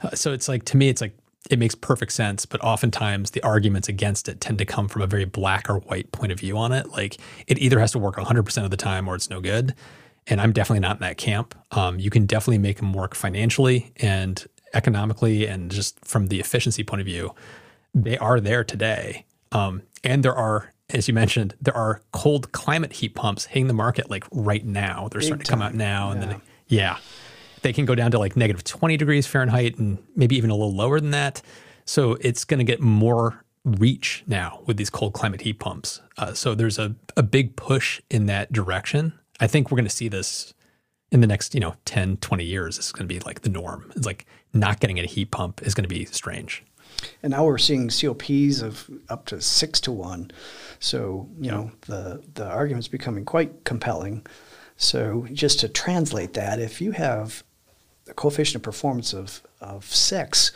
Uh, 0.02 0.10
so 0.14 0.32
it's 0.32 0.48
like, 0.48 0.64
to 0.66 0.76
me, 0.76 0.88
it's 0.88 1.00
like, 1.00 1.16
it 1.50 1.58
makes 1.58 1.74
perfect 1.74 2.12
sense, 2.12 2.44
but 2.44 2.62
oftentimes 2.62 3.30
the 3.30 3.42
arguments 3.42 3.88
against 3.88 4.28
it 4.28 4.40
tend 4.40 4.58
to 4.58 4.64
come 4.64 4.88
from 4.88 5.02
a 5.02 5.06
very 5.06 5.24
black 5.24 5.70
or 5.70 5.78
white 5.78 6.12
point 6.12 6.32
of 6.32 6.38
view 6.38 6.56
on 6.56 6.70
it. 6.70 6.90
Like 6.90 7.18
it 7.46 7.58
either 7.58 7.80
has 7.80 7.92
to 7.92 7.98
work 7.98 8.16
100% 8.16 8.64
of 8.64 8.70
the 8.70 8.76
time 8.76 9.08
or 9.08 9.14
it's 9.14 9.30
no 9.30 9.40
good. 9.40 9.74
And 10.26 10.40
I'm 10.40 10.52
definitely 10.52 10.80
not 10.80 10.96
in 10.96 11.00
that 11.00 11.16
camp. 11.16 11.54
Um, 11.72 11.98
you 11.98 12.10
can 12.10 12.26
definitely 12.26 12.58
make 12.58 12.76
them 12.76 12.92
work 12.92 13.14
financially 13.14 13.92
and 13.96 14.46
economically 14.74 15.46
and 15.46 15.70
just 15.70 16.02
from 16.04 16.28
the 16.28 16.40
efficiency 16.40 16.82
point 16.84 17.00
of 17.00 17.06
view 17.06 17.34
they 17.94 18.18
are 18.18 18.40
there 18.40 18.64
today. 18.64 19.24
Um, 19.52 19.82
and 20.04 20.22
there 20.22 20.34
are, 20.34 20.72
as 20.90 21.08
you 21.08 21.14
mentioned, 21.14 21.54
there 21.60 21.76
are 21.76 22.02
cold 22.12 22.52
climate 22.52 22.92
heat 22.94 23.14
pumps 23.14 23.46
hitting 23.46 23.66
the 23.66 23.74
market 23.74 24.10
like 24.10 24.24
right 24.30 24.64
now. 24.64 25.08
They're 25.10 25.20
Big 25.20 25.26
starting 25.26 25.44
to 25.44 25.50
come 25.50 25.62
out 25.62 25.74
now. 25.74 26.10
And 26.10 26.22
then, 26.22 26.42
yeah, 26.68 26.98
they 27.62 27.72
can 27.72 27.84
go 27.84 27.94
down 27.94 28.10
to 28.12 28.18
like 28.18 28.36
negative 28.36 28.64
20 28.64 28.96
degrees 28.96 29.26
Fahrenheit 29.26 29.78
and 29.78 29.98
maybe 30.16 30.36
even 30.36 30.50
a 30.50 30.54
little 30.54 30.74
lower 30.74 31.00
than 31.00 31.10
that. 31.10 31.42
So 31.84 32.16
it's 32.20 32.44
going 32.44 32.58
to 32.58 32.64
get 32.64 32.80
more 32.80 33.44
reach 33.64 34.22
now 34.26 34.62
with 34.66 34.76
these 34.76 34.90
cold 34.90 35.12
climate 35.12 35.42
heat 35.42 35.58
pumps. 35.58 36.00
Uh, 36.16 36.32
so 36.32 36.54
there's 36.54 36.78
a, 36.78 36.94
a 37.16 37.22
big 37.22 37.56
push 37.56 38.00
in 38.10 38.26
that 38.26 38.52
direction. 38.52 39.12
I 39.40 39.46
think 39.46 39.70
we're 39.70 39.76
going 39.76 39.88
to 39.88 39.94
see 39.94 40.08
this 40.08 40.54
in 41.10 41.20
the 41.20 41.26
next, 41.26 41.54
you 41.54 41.60
know, 41.60 41.74
10, 41.86 42.18
20 42.18 42.44
years. 42.44 42.78
It's 42.78 42.92
going 42.92 43.08
to 43.08 43.12
be 43.12 43.20
like 43.20 43.40
the 43.40 43.48
norm. 43.48 43.92
It's 43.96 44.06
like 44.06 44.26
not 44.52 44.80
getting 44.80 44.98
a 44.98 45.06
heat 45.06 45.30
pump 45.30 45.62
is 45.62 45.74
going 45.74 45.84
to 45.84 45.88
be 45.88 46.04
strange. 46.06 46.64
And 47.22 47.30
now 47.30 47.44
we're 47.44 47.58
seeing 47.58 47.88
COPs 47.88 48.62
of 48.62 48.90
up 49.08 49.26
to 49.26 49.40
six 49.40 49.80
to 49.80 49.92
one. 49.92 50.30
So, 50.80 51.28
you 51.40 51.50
know, 51.50 51.70
the, 51.82 52.22
the 52.34 52.46
argument's 52.46 52.88
becoming 52.88 53.24
quite 53.24 53.64
compelling. 53.64 54.26
So, 54.76 55.26
just 55.32 55.60
to 55.60 55.68
translate 55.68 56.34
that, 56.34 56.58
if 56.58 56.80
you 56.80 56.92
have 56.92 57.42
a 58.08 58.14
coefficient 58.14 58.56
of 58.56 58.62
performance 58.62 59.12
of, 59.12 59.42
of 59.60 59.84
six, 59.84 60.52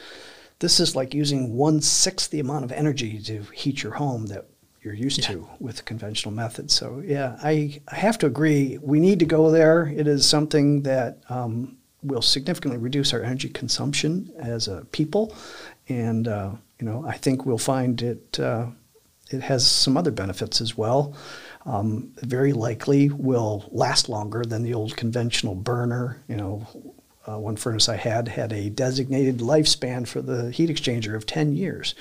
this 0.60 0.80
is 0.80 0.96
like 0.96 1.12
using 1.12 1.54
one 1.54 1.82
sixth 1.82 2.30
the 2.30 2.40
amount 2.40 2.64
of 2.64 2.72
energy 2.72 3.20
to 3.20 3.42
heat 3.52 3.82
your 3.82 3.92
home 3.92 4.26
that 4.26 4.46
you're 4.82 4.94
used 4.94 5.20
yeah. 5.20 5.28
to 5.28 5.48
with 5.60 5.84
conventional 5.84 6.34
methods. 6.34 6.74
So, 6.74 7.02
yeah, 7.04 7.38
I, 7.42 7.80
I 7.88 7.96
have 7.96 8.18
to 8.18 8.26
agree. 8.26 8.78
We 8.80 9.00
need 9.00 9.18
to 9.18 9.26
go 9.26 9.50
there. 9.50 9.86
It 9.86 10.06
is 10.06 10.28
something 10.28 10.82
that 10.82 11.18
um, 11.28 11.78
will 12.04 12.22
significantly 12.22 12.78
reduce 12.78 13.12
our 13.12 13.22
energy 13.22 13.48
consumption 13.48 14.32
as 14.38 14.68
a 14.68 14.84
people. 14.92 15.34
And, 15.88 16.28
uh, 16.28 16.52
you 16.78 16.86
know, 16.86 17.04
I 17.06 17.16
think 17.16 17.46
we'll 17.46 17.58
find 17.58 18.00
it, 18.02 18.38
uh, 18.38 18.66
it 19.30 19.42
has 19.42 19.66
some 19.66 19.96
other 19.96 20.10
benefits 20.10 20.60
as 20.60 20.76
well. 20.76 21.14
Um, 21.66 22.12
very 22.18 22.52
likely 22.52 23.08
will 23.08 23.68
last 23.72 24.08
longer 24.08 24.44
than 24.44 24.62
the 24.62 24.74
old 24.74 24.96
conventional 24.96 25.54
burner. 25.54 26.22
You 26.28 26.36
know, 26.36 26.66
uh, 27.26 27.38
one 27.38 27.56
furnace 27.56 27.88
I 27.88 27.96
had 27.96 28.28
had 28.28 28.52
a 28.52 28.68
designated 28.68 29.38
lifespan 29.38 30.06
for 30.06 30.20
the 30.20 30.50
heat 30.50 30.68
exchanger 30.68 31.14
of 31.14 31.26
10 31.26 31.56
years. 31.56 31.94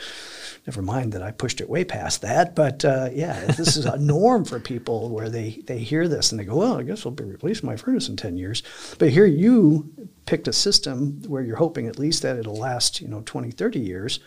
Never 0.66 0.82
mind 0.82 1.11
that 1.11 1.22
I 1.22 1.32
pushed 1.32 1.59
it 1.59 1.70
way 1.70 1.84
past 1.84 2.22
that, 2.22 2.55
but 2.55 2.86
uh, 2.86 3.09
yeah, 3.11 3.45
this 3.45 3.76
is 3.76 3.86
a 3.86 3.97
norm 3.97 4.45
for 4.45 4.59
people 4.59 5.09
where 5.09 5.30
they, 5.30 5.61
they 5.66 5.80
hear 5.80 6.07
this 6.07 6.32
and 6.32 6.39
they 6.39 6.45
go, 6.45 6.55
well, 6.55 6.80
I 6.80 6.84
guess 6.84 7.05
I'll 7.05 7.11
be 7.11 7.26
replacing 7.26 7.68
my 7.68 7.76
furnace 7.76 8.07
in 8.07 8.16
10 8.16 8.38
years. 8.38 8.64
But 8.97 9.09
here 9.09 9.26
you 9.26 9.91
picked 10.26 10.47
a 10.47 10.53
system 10.53 11.22
where 11.28 11.43
you're 11.43 11.57
hoping 11.57 11.88
at 11.88 11.99
least 11.99 12.22
that 12.22 12.38
it'll 12.38 12.55
last, 12.55 13.01
you 13.01 13.09
know, 13.09 13.22
20, 13.26 13.51
30 13.51 13.80
years. 13.80 14.20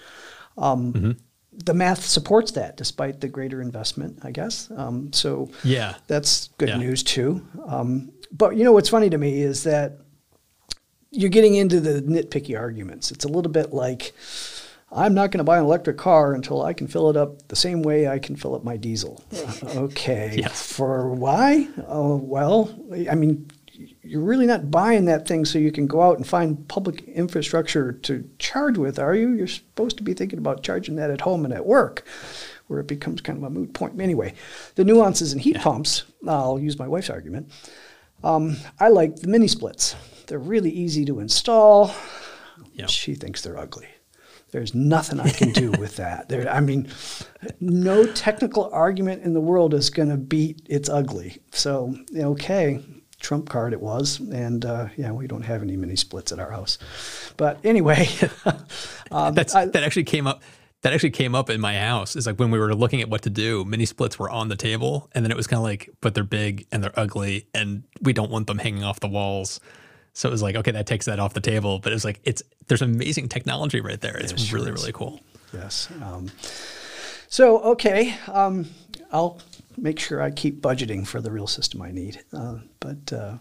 Um, 0.58 0.92
mm-hmm. 0.92 1.10
The 1.64 1.74
math 1.74 2.04
supports 2.04 2.52
that 2.52 2.76
despite 2.76 3.22
the 3.22 3.28
greater 3.28 3.62
investment, 3.62 4.18
I 4.22 4.30
guess. 4.30 4.70
Um, 4.76 5.12
so 5.14 5.50
yeah, 5.64 5.94
that's 6.06 6.48
good 6.58 6.68
yeah. 6.68 6.76
news 6.76 7.02
too. 7.02 7.46
Um, 7.66 8.12
but 8.30 8.56
you 8.56 8.64
know 8.64 8.72
what's 8.72 8.90
funny 8.90 9.08
to 9.08 9.16
me 9.16 9.40
is 9.40 9.62
that 9.64 10.00
you're 11.10 11.30
getting 11.30 11.54
into 11.54 11.80
the 11.80 12.02
nitpicky 12.02 12.58
arguments. 12.58 13.10
It's 13.10 13.24
a 13.24 13.28
little 13.28 13.50
bit 13.50 13.72
like, 13.72 14.12
I'm 14.92 15.14
not 15.14 15.32
going 15.32 15.38
to 15.38 15.44
buy 15.44 15.58
an 15.58 15.64
electric 15.64 15.98
car 15.98 16.32
until 16.32 16.62
I 16.62 16.72
can 16.72 16.86
fill 16.86 17.10
it 17.10 17.16
up 17.16 17.48
the 17.48 17.56
same 17.56 17.82
way 17.82 18.08
I 18.08 18.18
can 18.18 18.36
fill 18.36 18.54
up 18.54 18.62
my 18.62 18.76
diesel. 18.76 19.22
okay. 19.64 20.36
Yes. 20.38 20.72
For 20.72 21.10
why? 21.10 21.68
Oh, 21.88 22.16
well, 22.16 22.72
I 23.10 23.16
mean, 23.16 23.50
you're 24.02 24.22
really 24.22 24.46
not 24.46 24.70
buying 24.70 25.06
that 25.06 25.26
thing 25.26 25.44
so 25.44 25.58
you 25.58 25.72
can 25.72 25.86
go 25.86 26.02
out 26.02 26.16
and 26.16 26.26
find 26.26 26.66
public 26.68 27.02
infrastructure 27.08 27.92
to 27.92 28.28
charge 28.38 28.78
with, 28.78 28.98
are 28.98 29.14
you? 29.14 29.32
You're 29.32 29.48
supposed 29.48 29.96
to 29.98 30.02
be 30.02 30.14
thinking 30.14 30.38
about 30.38 30.62
charging 30.62 30.96
that 30.96 31.10
at 31.10 31.20
home 31.22 31.44
and 31.44 31.52
at 31.52 31.66
work, 31.66 32.06
where 32.68 32.80
it 32.80 32.86
becomes 32.86 33.20
kind 33.20 33.38
of 33.38 33.44
a 33.44 33.50
moot 33.50 33.72
point. 33.74 34.00
Anyway, 34.00 34.34
the 34.76 34.84
nuances 34.84 35.32
in 35.32 35.40
heat 35.40 35.56
yeah. 35.56 35.62
pumps, 35.62 36.04
I'll 36.26 36.58
use 36.58 36.78
my 36.78 36.88
wife's 36.88 37.10
argument. 37.10 37.50
Um, 38.22 38.56
I 38.80 38.88
like 38.88 39.16
the 39.16 39.28
mini 39.28 39.48
splits. 39.48 39.96
They're 40.26 40.38
really 40.38 40.70
easy 40.70 41.04
to 41.06 41.20
install. 41.20 41.94
Yep. 42.74 42.88
She 42.88 43.14
thinks 43.14 43.42
they're 43.42 43.58
ugly. 43.58 43.88
There's 44.52 44.74
nothing 44.74 45.20
I 45.20 45.30
can 45.30 45.50
do 45.50 45.70
with 45.78 45.96
that. 45.96 46.28
There, 46.28 46.48
I 46.48 46.60
mean, 46.60 46.88
no 47.60 48.06
technical 48.06 48.70
argument 48.72 49.22
in 49.22 49.34
the 49.34 49.40
world 49.40 49.74
is 49.74 49.90
going 49.90 50.08
to 50.08 50.16
beat 50.16 50.62
it's 50.68 50.88
ugly. 50.88 51.38
So, 51.50 51.96
okay, 52.16 52.82
trump 53.20 53.48
card 53.48 53.72
it 53.72 53.80
was. 53.80 54.20
And 54.20 54.64
uh, 54.64 54.88
yeah, 54.96 55.12
we 55.12 55.26
don't 55.26 55.42
have 55.42 55.62
any 55.62 55.76
mini 55.76 55.96
splits 55.96 56.32
at 56.32 56.38
our 56.38 56.50
house. 56.50 56.78
But 57.36 57.58
anyway, 57.64 58.08
um, 59.10 59.34
That's, 59.34 59.54
I, 59.54 59.66
that 59.66 59.82
actually 59.82 60.04
came 60.04 60.26
up. 60.26 60.42
That 60.82 60.92
actually 60.92 61.10
came 61.10 61.34
up 61.34 61.50
in 61.50 61.60
my 61.60 61.76
house. 61.76 62.14
Is 62.14 62.26
like 62.26 62.38
when 62.38 62.50
we 62.50 62.58
were 62.58 62.72
looking 62.74 63.00
at 63.00 63.08
what 63.08 63.22
to 63.22 63.30
do, 63.30 63.64
mini 63.64 63.86
splits 63.86 64.18
were 64.18 64.30
on 64.30 64.48
the 64.48 64.56
table, 64.56 65.10
and 65.12 65.24
then 65.24 65.32
it 65.32 65.36
was 65.36 65.46
kind 65.46 65.58
of 65.58 65.64
like, 65.64 65.90
but 66.00 66.14
they're 66.14 66.22
big 66.22 66.66
and 66.70 66.84
they're 66.84 66.96
ugly, 66.96 67.48
and 67.54 67.82
we 68.02 68.12
don't 68.12 68.30
want 68.30 68.46
them 68.46 68.58
hanging 68.58 68.84
off 68.84 69.00
the 69.00 69.08
walls. 69.08 69.58
So 70.12 70.28
it 70.28 70.32
was 70.32 70.42
like, 70.42 70.54
okay, 70.54 70.70
that 70.70 70.86
takes 70.86 71.06
that 71.06 71.18
off 71.18 71.34
the 71.34 71.40
table. 71.40 71.78
But 71.78 71.92
it 71.92 71.96
was 71.96 72.04
like, 72.04 72.20
it's 72.24 72.42
there's 72.68 72.82
amazing 72.82 73.28
technology 73.28 73.80
right 73.80 74.00
there. 74.00 74.16
It's 74.16 74.50
yeah, 74.50 74.54
really, 74.54 74.72
really 74.72 74.92
cool. 74.92 75.20
Yes. 75.52 75.88
Um, 76.02 76.30
so 77.28 77.60
okay, 77.60 78.16
um, 78.28 78.66
I'll 79.12 79.40
make 79.76 79.98
sure 79.98 80.22
I 80.22 80.30
keep 80.30 80.60
budgeting 80.60 81.06
for 81.06 81.20
the 81.20 81.30
real 81.30 81.46
system 81.46 81.82
I 81.82 81.90
need. 81.90 82.22
Uh, 82.32 82.58
but 82.80 83.12
uh, 83.12 83.38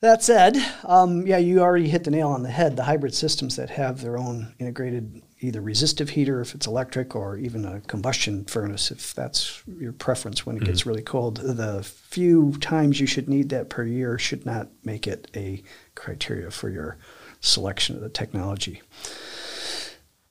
that 0.00 0.22
said, 0.22 0.56
um, 0.84 1.26
yeah, 1.26 1.38
you 1.38 1.60
already 1.60 1.88
hit 1.88 2.04
the 2.04 2.10
nail 2.10 2.28
on 2.28 2.42
the 2.42 2.50
head. 2.50 2.76
The 2.76 2.84
hybrid 2.84 3.14
systems 3.14 3.56
that 3.56 3.70
have 3.70 4.00
their 4.00 4.16
own 4.16 4.54
integrated 4.58 5.22
either 5.40 5.60
resistive 5.60 6.10
heater 6.10 6.40
if 6.40 6.54
it's 6.54 6.66
electric 6.66 7.14
or 7.14 7.36
even 7.36 7.64
a 7.64 7.80
combustion 7.82 8.44
furnace 8.44 8.90
if 8.90 9.14
that's 9.14 9.62
your 9.78 9.92
preference 9.92 10.44
when 10.44 10.56
it 10.56 10.60
mm-hmm. 10.60 10.70
gets 10.70 10.86
really 10.86 11.02
cold. 11.02 11.36
The 11.36 11.82
few 11.82 12.56
times 12.60 13.00
you 13.00 13.06
should 13.06 13.28
need 13.28 13.48
that 13.50 13.70
per 13.70 13.84
year 13.84 14.18
should 14.18 14.44
not 14.46 14.68
make 14.84 15.06
it 15.06 15.30
a 15.34 15.62
criteria 15.94 16.50
for 16.50 16.68
your 16.68 16.96
selection 17.40 17.96
of 17.96 18.02
the 18.02 18.08
technology. 18.08 18.82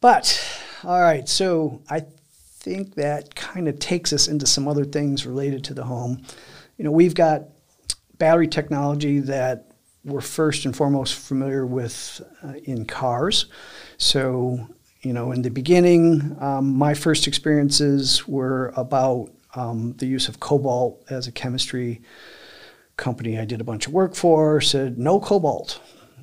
But, 0.01 0.39
all 0.83 1.01
right, 1.01 1.27
so 1.27 1.81
I 1.89 2.05
think 2.31 2.95
that 2.95 3.35
kind 3.35 3.67
of 3.67 3.79
takes 3.79 4.13
us 4.13 4.27
into 4.27 4.45
some 4.45 4.67
other 4.67 4.85
things 4.85 5.25
related 5.25 5.63
to 5.65 5.73
the 5.73 5.83
home. 5.83 6.21
You 6.77 6.85
know, 6.85 6.91
we've 6.91 7.15
got 7.15 7.43
battery 8.17 8.47
technology 8.47 9.19
that 9.19 9.71
we're 10.03 10.21
first 10.21 10.65
and 10.65 10.75
foremost 10.75 11.15
familiar 11.15 11.65
with 11.65 12.21
uh, 12.43 12.53
in 12.63 12.85
cars. 12.85 13.47
So 13.97 14.67
you 15.01 15.13
know, 15.13 15.31
in 15.31 15.41
the 15.41 15.49
beginning, 15.49 16.35
um, 16.39 16.77
my 16.77 16.93
first 16.93 17.27
experiences 17.27 18.27
were 18.27 18.73
about 18.75 19.29
um, 19.55 19.93
the 19.97 20.05
use 20.05 20.27
of 20.27 20.39
cobalt 20.39 21.03
as 21.09 21.27
a 21.27 21.31
chemistry 21.31 22.01
company 22.97 23.37
I 23.37 23.45
did 23.45 23.61
a 23.61 23.63
bunch 23.63 23.85
of 23.85 23.93
work 23.93 24.15
for 24.15 24.59
said 24.59 24.97
no 24.97 25.19
cobalt. 25.19 25.79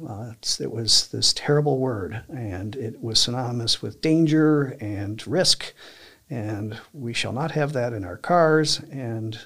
Uh, 0.06 0.32
it 0.60 0.72
was 0.72 1.08
this 1.08 1.32
terrible 1.32 1.78
word, 1.78 2.22
and 2.28 2.74
it 2.76 3.02
was 3.02 3.18
synonymous 3.20 3.80
with 3.80 4.00
danger 4.00 4.76
and 4.80 5.26
risk, 5.26 5.72
and 6.28 6.78
we 6.92 7.12
shall 7.12 7.32
not 7.32 7.52
have 7.52 7.72
that 7.72 7.92
in 7.92 8.04
our 8.04 8.16
cars. 8.16 8.80
And 8.90 9.38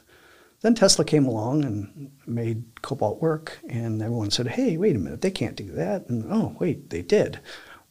then 0.60 0.74
Tesla 0.74 1.04
came 1.04 1.26
along 1.26 1.64
and 1.64 2.10
made 2.26 2.64
cobalt 2.82 3.20
work, 3.20 3.58
and 3.68 4.00
everyone 4.02 4.30
said, 4.30 4.48
"Hey, 4.48 4.76
wait 4.76 4.96
a 4.96 4.98
minute, 4.98 5.20
they 5.20 5.30
can't 5.30 5.56
do 5.56 5.70
that." 5.72 6.08
And 6.08 6.24
oh, 6.30 6.56
wait, 6.58 6.90
they 6.90 7.02
did 7.02 7.40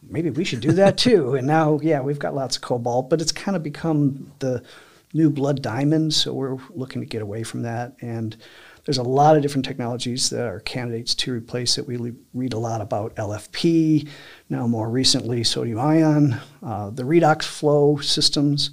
maybe 0.09 0.29
we 0.29 0.43
should 0.43 0.61
do 0.61 0.71
that 0.73 0.97
too. 1.07 1.35
and 1.35 1.47
now, 1.47 1.79
yeah, 1.81 2.01
we've 2.01 2.19
got 2.19 2.35
lots 2.35 2.55
of 2.55 2.61
cobalt, 2.61 3.09
but 3.09 3.21
it's 3.21 3.31
kind 3.31 3.55
of 3.55 3.63
become 3.63 4.31
the 4.39 4.63
new 5.13 5.29
blood 5.29 5.61
diamond. 5.61 6.13
So 6.13 6.33
we're 6.33 6.57
looking 6.71 7.01
to 7.01 7.07
get 7.07 7.21
away 7.21 7.43
from 7.43 7.61
that. 7.63 7.95
And 8.01 8.35
there's 8.87 8.97
a 8.97 9.03
lot 9.03 9.35
of 9.35 9.41
different 9.41 9.65
technologies 9.65 10.29
that 10.29 10.47
are 10.47 10.61
candidates 10.61 11.13
to 11.13 11.33
replace 11.33 11.77
it. 11.77 11.85
We 11.85 12.13
read 12.33 12.53
a 12.53 12.57
lot 12.57 12.79
about 12.79 13.13
LFP, 13.17 14.07
now 14.49 14.65
more 14.65 14.89
recently 14.89 15.43
sodium 15.43 15.77
ion, 15.77 16.39
uh, 16.63 16.91
the 16.91 17.03
redox 17.03 17.43
flow 17.43 17.97
systems. 17.97 18.69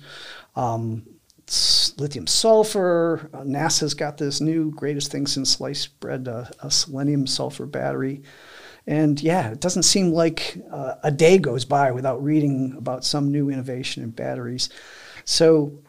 Um, 0.54 1.02
lithium 1.98 2.28
sulfur. 2.28 3.28
Uh, 3.34 3.40
NASA's 3.40 3.92
got 3.92 4.16
this 4.16 4.40
new 4.40 4.70
greatest 4.70 5.10
thing 5.10 5.26
since 5.26 5.50
sliced 5.50 5.98
bread, 5.98 6.28
uh, 6.28 6.44
a 6.60 6.70
selenium 6.70 7.26
sulfur 7.26 7.66
battery. 7.66 8.22
And 8.86 9.20
yeah, 9.20 9.50
it 9.50 9.60
doesn't 9.60 9.82
seem 9.82 10.12
like 10.12 10.56
uh, 10.70 10.94
a 11.02 11.10
day 11.10 11.38
goes 11.38 11.64
by 11.64 11.90
without 11.90 12.22
reading 12.22 12.76
about 12.78 13.04
some 13.04 13.32
new 13.32 13.50
innovation 13.50 14.04
in 14.04 14.10
batteries. 14.10 14.68
So 15.24 15.80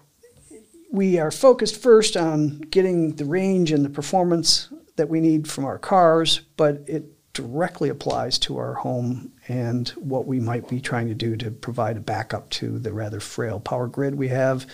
we 0.96 1.20
are 1.20 1.32
focused 1.32 1.82
first 1.82 2.16
on 2.16 2.60
getting 2.70 3.16
the 3.16 3.26
range 3.26 3.72
and 3.72 3.84
the 3.84 3.90
performance 3.90 4.70
that 4.96 5.10
we 5.10 5.20
need 5.20 5.48
from 5.48 5.66
our 5.66 5.78
cars, 5.78 6.42
but 6.56 6.84
it 6.88 7.12
directly 7.34 7.90
applies 7.90 8.40
to 8.40 8.58
our 8.58 8.76
home 8.76 9.34
and 9.50 9.90
what 9.90 10.26
we 10.26 10.40
might 10.40 10.70
be 10.70 10.80
trying 10.80 11.08
to 11.08 11.14
do 11.14 11.36
to 11.36 11.52
provide 11.52 11.98
a 11.98 12.02
backup 12.02 12.50
to 12.50 12.80
the 12.80 12.94
rather 12.94 13.20
frail 13.20 13.60
power 13.60 13.88
grid 13.88 14.16
we 14.16 14.30
have 14.30 14.66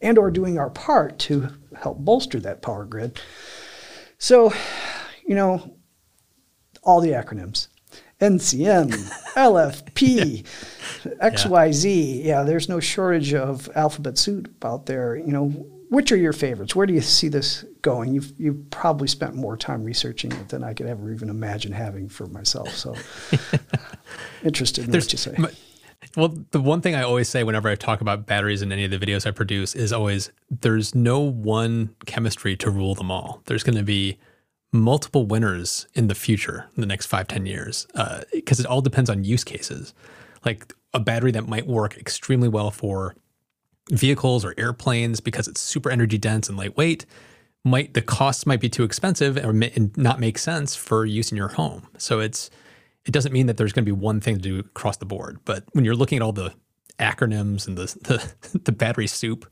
and 0.00 0.16
or 0.16 0.30
doing 0.30 0.58
our 0.58 0.70
part 0.70 1.18
to 1.18 1.48
help 1.76 1.98
bolster 1.98 2.40
that 2.40 2.62
power 2.62 2.86
grid. 2.86 3.20
So, 4.16 4.54
you 5.26 5.34
know, 5.34 5.76
all 6.82 7.02
the 7.02 7.10
acronyms. 7.10 7.68
NCM, 8.20 8.90
LFP, 9.34 10.44
XYZ. 11.22 12.24
Yeah, 12.24 12.42
there's 12.42 12.68
no 12.68 12.80
shortage 12.80 13.32
of 13.32 13.68
alphabet 13.74 14.18
soup 14.18 14.64
out 14.64 14.86
there. 14.86 15.16
You 15.16 15.32
know, 15.32 15.46
which 15.88 16.12
are 16.12 16.16
your 16.16 16.32
favorites? 16.32 16.74
Where 16.74 16.86
do 16.86 16.92
you 16.92 17.00
see 17.00 17.28
this 17.28 17.64
going? 17.82 18.12
You've 18.12 18.32
you've 18.38 18.70
probably 18.70 19.08
spent 19.08 19.34
more 19.34 19.56
time 19.56 19.84
researching 19.84 20.32
it 20.32 20.48
than 20.48 20.64
I 20.64 20.74
could 20.74 20.86
ever 20.86 21.12
even 21.12 21.30
imagine 21.30 21.72
having 21.72 22.08
for 22.08 22.26
myself. 22.26 22.70
So 22.70 22.94
interested 24.44 24.84
in 24.84 24.90
there's, 24.90 25.06
what 25.06 25.12
you 25.12 25.18
say. 25.18 25.36
Well, 26.16 26.34
the 26.50 26.60
one 26.60 26.80
thing 26.80 26.94
I 26.94 27.02
always 27.02 27.28
say 27.28 27.44
whenever 27.44 27.68
I 27.68 27.74
talk 27.74 28.00
about 28.00 28.26
batteries 28.26 28.62
in 28.62 28.72
any 28.72 28.84
of 28.84 28.90
the 28.90 28.98
videos 28.98 29.26
I 29.26 29.30
produce 29.30 29.74
is 29.74 29.92
always 29.92 30.32
there's 30.50 30.94
no 30.94 31.20
one 31.20 31.94
chemistry 32.06 32.56
to 32.56 32.70
rule 32.70 32.94
them 32.94 33.10
all. 33.10 33.42
There's 33.46 33.62
going 33.62 33.76
to 33.78 33.84
be 33.84 34.18
multiple 34.72 35.26
winners 35.26 35.86
in 35.94 36.08
the 36.08 36.14
future, 36.14 36.68
in 36.76 36.80
the 36.80 36.86
next 36.86 37.06
five, 37.06 37.26
10 37.28 37.46
years, 37.46 37.86
because 38.32 38.60
uh, 38.60 38.62
it 38.62 38.66
all 38.66 38.80
depends 38.80 39.08
on 39.08 39.24
use 39.24 39.44
cases. 39.44 39.94
Like 40.44 40.74
a 40.94 41.00
battery 41.00 41.32
that 41.32 41.48
might 41.48 41.66
work 41.66 41.96
extremely 41.96 42.48
well 42.48 42.70
for 42.70 43.14
vehicles 43.90 44.44
or 44.44 44.54
airplanes 44.58 45.20
because 45.20 45.48
it's 45.48 45.60
super 45.60 45.90
energy 45.90 46.18
dense 46.18 46.48
and 46.48 46.58
lightweight 46.58 47.06
might 47.64 47.94
the 47.94 48.02
costs 48.02 48.46
might 48.46 48.60
be 48.60 48.68
too 48.68 48.84
expensive 48.84 49.36
or 49.38 49.52
not 49.96 50.20
make 50.20 50.38
sense 50.38 50.76
for 50.76 51.04
use 51.04 51.30
in 51.30 51.36
your 51.36 51.48
home. 51.48 51.86
So 51.98 52.20
it's 52.20 52.50
it 53.04 53.12
doesn't 53.12 53.32
mean 53.32 53.46
that 53.46 53.56
there's 53.56 53.72
going 53.72 53.84
to 53.84 53.92
be 53.92 53.98
one 53.98 54.20
thing 54.20 54.36
to 54.36 54.40
do 54.40 54.58
across 54.58 54.98
the 54.98 55.06
board. 55.06 55.38
But 55.44 55.64
when 55.72 55.84
you're 55.84 55.96
looking 55.96 56.16
at 56.16 56.22
all 56.22 56.32
the 56.32 56.54
acronyms 56.98 57.66
and 57.66 57.76
the 57.76 57.86
the, 58.52 58.58
the 58.58 58.72
battery 58.72 59.06
soup, 59.06 59.50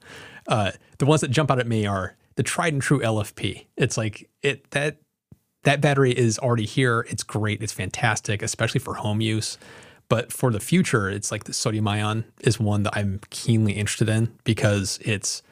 uh, 0.48 0.72
the 0.98 1.06
ones 1.06 1.20
that 1.22 1.30
jump 1.30 1.50
out 1.50 1.58
at 1.58 1.66
me 1.66 1.86
are 1.86 2.16
the 2.36 2.42
tried 2.42 2.72
and 2.72 2.82
true 2.82 3.00
LFP. 3.00 3.66
It's 3.76 3.96
like 3.96 4.28
it 4.42 4.70
that 4.70 4.98
that 5.66 5.80
battery 5.80 6.12
is 6.12 6.38
already 6.38 6.64
here. 6.64 7.04
It's 7.10 7.24
great. 7.24 7.60
It's 7.60 7.72
fantastic, 7.72 8.40
especially 8.40 8.78
for 8.78 8.94
home 8.94 9.20
use. 9.20 9.58
But 10.08 10.32
for 10.32 10.52
the 10.52 10.60
future, 10.60 11.10
it's 11.10 11.32
like 11.32 11.42
the 11.44 11.52
sodium 11.52 11.88
ion 11.88 12.24
is 12.42 12.60
one 12.60 12.84
that 12.84 12.96
I'm 12.96 13.20
keenly 13.30 13.72
interested 13.72 14.08
in 14.08 14.32
because 14.44 15.00
it's 15.02 15.42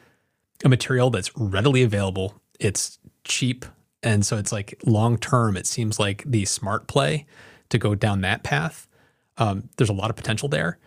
a 0.63 0.69
material 0.69 1.09
that's 1.09 1.35
readily 1.35 1.83
available. 1.83 2.33
It's 2.61 2.97
cheap. 3.25 3.65
And 4.03 4.25
so 4.25 4.37
it's 4.37 4.53
like 4.53 4.79
long 4.85 5.17
term, 5.17 5.57
it 5.57 5.67
seems 5.67 5.99
like 5.99 6.23
the 6.25 6.45
smart 6.45 6.87
play 6.87 7.25
to 7.67 7.77
go 7.77 7.93
down 7.93 8.21
that 8.21 8.41
path. 8.43 8.87
Um, 9.37 9.67
there's 9.75 9.89
a 9.89 9.93
lot 9.93 10.09
of 10.09 10.15
potential 10.15 10.47
there. 10.47 10.77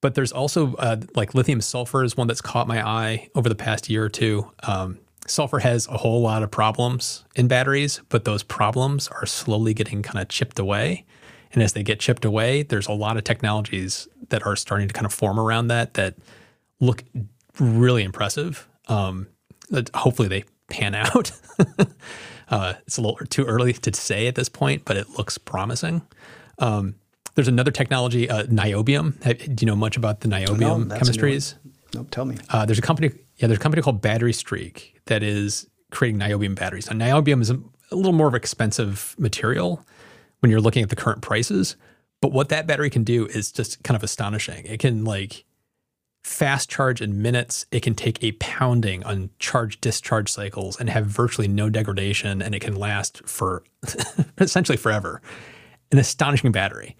But 0.00 0.14
there's 0.14 0.30
also 0.30 0.76
uh, 0.76 0.98
like 1.16 1.34
lithium 1.34 1.60
sulfur 1.60 2.04
is 2.04 2.16
one 2.16 2.28
that's 2.28 2.40
caught 2.40 2.68
my 2.68 2.86
eye 2.86 3.28
over 3.34 3.48
the 3.48 3.56
past 3.56 3.90
year 3.90 4.04
or 4.04 4.08
two. 4.08 4.48
Um, 4.62 5.00
sulfur 5.28 5.60
has 5.60 5.86
a 5.88 5.98
whole 5.98 6.20
lot 6.20 6.42
of 6.42 6.50
problems 6.50 7.24
in 7.36 7.48
batteries, 7.48 8.00
but 8.08 8.24
those 8.24 8.42
problems 8.42 9.08
are 9.08 9.26
slowly 9.26 9.74
getting 9.74 10.02
kind 10.02 10.20
of 10.20 10.28
chipped 10.28 10.58
away. 10.58 11.04
And 11.52 11.62
as 11.62 11.72
they 11.72 11.82
get 11.82 12.00
chipped 12.00 12.24
away, 12.24 12.62
there's 12.62 12.88
a 12.88 12.92
lot 12.92 13.16
of 13.16 13.24
technologies 13.24 14.08
that 14.28 14.44
are 14.44 14.56
starting 14.56 14.88
to 14.88 14.94
kind 14.94 15.06
of 15.06 15.12
form 15.12 15.40
around 15.40 15.68
that 15.68 15.94
that 15.94 16.16
look 16.80 17.04
really 17.58 18.02
impressive. 18.02 18.68
Um, 18.86 19.28
hopefully 19.94 20.28
they 20.28 20.44
pan 20.68 20.94
out. 20.94 21.32
uh, 22.48 22.74
it's 22.86 22.98
a 22.98 23.00
little 23.00 23.16
too 23.26 23.44
early 23.44 23.72
to 23.72 23.94
say 23.94 24.26
at 24.26 24.34
this 24.34 24.48
point, 24.48 24.84
but 24.84 24.96
it 24.96 25.08
looks 25.16 25.38
promising. 25.38 26.02
Um, 26.58 26.96
there's 27.34 27.48
another 27.48 27.70
technology, 27.70 28.28
uh, 28.28 28.44
niobium. 28.44 29.20
Do 29.54 29.64
you 29.64 29.66
know 29.66 29.76
much 29.76 29.96
about 29.96 30.20
the 30.20 30.28
niobium 30.28 30.88
no, 30.88 30.96
chemistries? 30.96 31.54
Nope, 31.94 32.08
tell 32.10 32.24
me. 32.24 32.36
Uh, 32.50 32.66
there's 32.66 32.78
a 32.78 32.82
company, 32.82 33.10
yeah, 33.38 33.46
there's 33.46 33.58
a 33.58 33.62
company 33.62 33.82
called 33.82 34.00
Battery 34.00 34.32
Streak 34.32 35.00
that 35.06 35.22
is 35.22 35.68
creating 35.90 36.20
niobium 36.20 36.54
batteries. 36.54 36.90
Now, 36.90 37.06
niobium 37.06 37.40
is 37.40 37.50
a, 37.50 37.60
a 37.90 37.96
little 37.96 38.12
more 38.12 38.28
of 38.28 38.34
an 38.34 38.38
expensive 38.38 39.14
material 39.18 39.84
when 40.40 40.50
you're 40.50 40.60
looking 40.60 40.82
at 40.82 40.90
the 40.90 40.96
current 40.96 41.22
prices, 41.22 41.76
but 42.20 42.32
what 42.32 42.48
that 42.48 42.66
battery 42.66 42.90
can 42.90 43.04
do 43.04 43.26
is 43.26 43.52
just 43.52 43.82
kind 43.84 43.96
of 43.96 44.02
astonishing. 44.02 44.64
It 44.66 44.80
can 44.80 45.04
like 45.04 45.44
fast 46.24 46.68
charge 46.68 47.00
in 47.00 47.22
minutes. 47.22 47.64
It 47.70 47.82
can 47.82 47.94
take 47.94 48.22
a 48.22 48.32
pounding 48.32 49.04
on 49.04 49.30
charge 49.38 49.80
discharge 49.80 50.30
cycles 50.30 50.78
and 50.78 50.90
have 50.90 51.06
virtually 51.06 51.48
no 51.48 51.70
degradation, 51.70 52.42
and 52.42 52.54
it 52.54 52.60
can 52.60 52.76
last 52.76 53.26
for 53.26 53.62
essentially 54.38 54.76
forever. 54.76 55.22
An 55.90 55.98
astonishing 55.98 56.52
battery. 56.52 56.96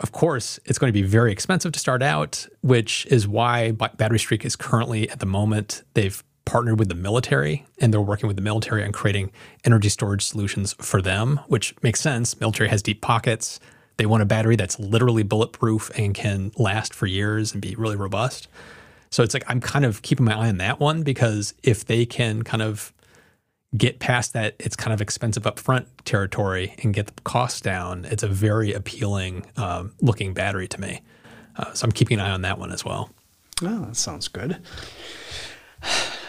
Of 0.00 0.12
course, 0.12 0.60
it's 0.64 0.78
going 0.78 0.92
to 0.92 0.98
be 0.98 1.06
very 1.06 1.32
expensive 1.32 1.72
to 1.72 1.78
start 1.78 2.02
out, 2.02 2.46
which 2.60 3.06
is 3.06 3.26
why 3.26 3.72
Battery 3.72 4.18
Streak 4.18 4.44
is 4.44 4.54
currently 4.54 5.10
at 5.10 5.18
the 5.18 5.26
moment, 5.26 5.82
they've 5.94 6.22
partnered 6.44 6.78
with 6.78 6.88
the 6.88 6.94
military 6.94 7.66
and 7.78 7.92
they're 7.92 8.00
working 8.00 8.26
with 8.26 8.36
the 8.36 8.42
military 8.42 8.82
on 8.82 8.90
creating 8.90 9.30
energy 9.64 9.90
storage 9.90 10.24
solutions 10.24 10.74
for 10.80 11.02
them, 11.02 11.40
which 11.48 11.74
makes 11.82 12.00
sense. 12.00 12.40
Military 12.40 12.70
has 12.70 12.80
deep 12.80 13.02
pockets. 13.02 13.60
They 13.98 14.06
want 14.06 14.22
a 14.22 14.26
battery 14.26 14.56
that's 14.56 14.78
literally 14.78 15.24
bulletproof 15.24 15.90
and 15.98 16.14
can 16.14 16.52
last 16.56 16.94
for 16.94 17.06
years 17.06 17.52
and 17.52 17.60
be 17.60 17.74
really 17.74 17.96
robust. 17.96 18.48
So 19.10 19.22
it's 19.22 19.34
like 19.34 19.44
I'm 19.46 19.60
kind 19.60 19.84
of 19.84 20.00
keeping 20.02 20.24
my 20.24 20.34
eye 20.34 20.48
on 20.48 20.58
that 20.58 20.80
one 20.80 21.02
because 21.02 21.52
if 21.62 21.84
they 21.84 22.06
can 22.06 22.42
kind 22.44 22.62
of 22.62 22.92
get 23.76 23.98
past 23.98 24.32
that 24.32 24.56
it's 24.58 24.76
kind 24.76 24.94
of 24.94 25.00
expensive 25.00 25.42
upfront 25.42 25.86
territory 26.04 26.74
and 26.82 26.94
get 26.94 27.06
the 27.06 27.22
costs 27.22 27.60
down, 27.60 28.06
it's 28.06 28.22
a 28.22 28.28
very 28.28 28.72
appealing 28.72 29.44
um, 29.56 29.92
looking 30.00 30.32
battery 30.32 30.66
to 30.68 30.80
me. 30.80 31.02
Uh, 31.56 31.72
so 31.74 31.84
I'm 31.84 31.92
keeping 31.92 32.18
an 32.18 32.26
eye 32.26 32.30
on 32.30 32.42
that 32.42 32.58
one 32.58 32.72
as 32.72 32.84
well. 32.84 33.10
Oh, 33.62 33.86
that 33.86 33.96
sounds 33.96 34.28
good. 34.28 34.58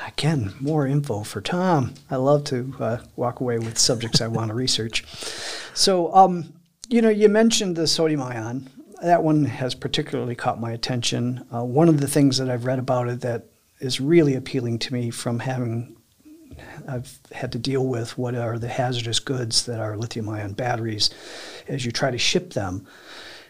Again, 0.07 0.53
more 0.59 0.87
info 0.87 1.23
for 1.23 1.39
Tom. 1.39 1.93
I 2.09 2.17
love 2.17 2.43
to 2.45 2.73
uh, 2.79 2.97
walk 3.15 3.39
away 3.39 3.59
with 3.59 3.77
subjects 3.77 4.21
I 4.21 4.27
want 4.27 4.49
to 4.49 4.55
research. 4.55 5.05
So, 5.73 6.13
um, 6.13 6.53
you 6.89 7.01
know, 7.01 7.09
you 7.09 7.29
mentioned 7.29 7.75
the 7.75 7.87
sodium 7.87 8.21
ion. 8.21 8.69
That 9.01 9.23
one 9.23 9.45
has 9.45 9.75
particularly 9.75 10.35
caught 10.35 10.59
my 10.59 10.71
attention. 10.71 11.45
Uh, 11.53 11.63
one 11.63 11.87
of 11.87 12.01
the 12.01 12.07
things 12.07 12.37
that 12.37 12.49
I've 12.49 12.65
read 12.65 12.79
about 12.79 13.07
it 13.07 13.21
that 13.21 13.45
is 13.79 14.01
really 14.01 14.35
appealing 14.35 14.79
to 14.79 14.93
me 14.93 15.09
from 15.09 15.39
having 15.39 15.95
I've 16.87 17.19
had 17.31 17.51
to 17.53 17.59
deal 17.59 17.85
with 17.85 18.17
what 18.17 18.35
are 18.35 18.59
the 18.59 18.67
hazardous 18.67 19.19
goods 19.19 19.65
that 19.65 19.79
are 19.79 19.97
lithium 19.97 20.29
ion 20.29 20.53
batteries 20.53 21.09
as 21.67 21.85
you 21.85 21.91
try 21.91 22.11
to 22.11 22.17
ship 22.17 22.53
them 22.53 22.87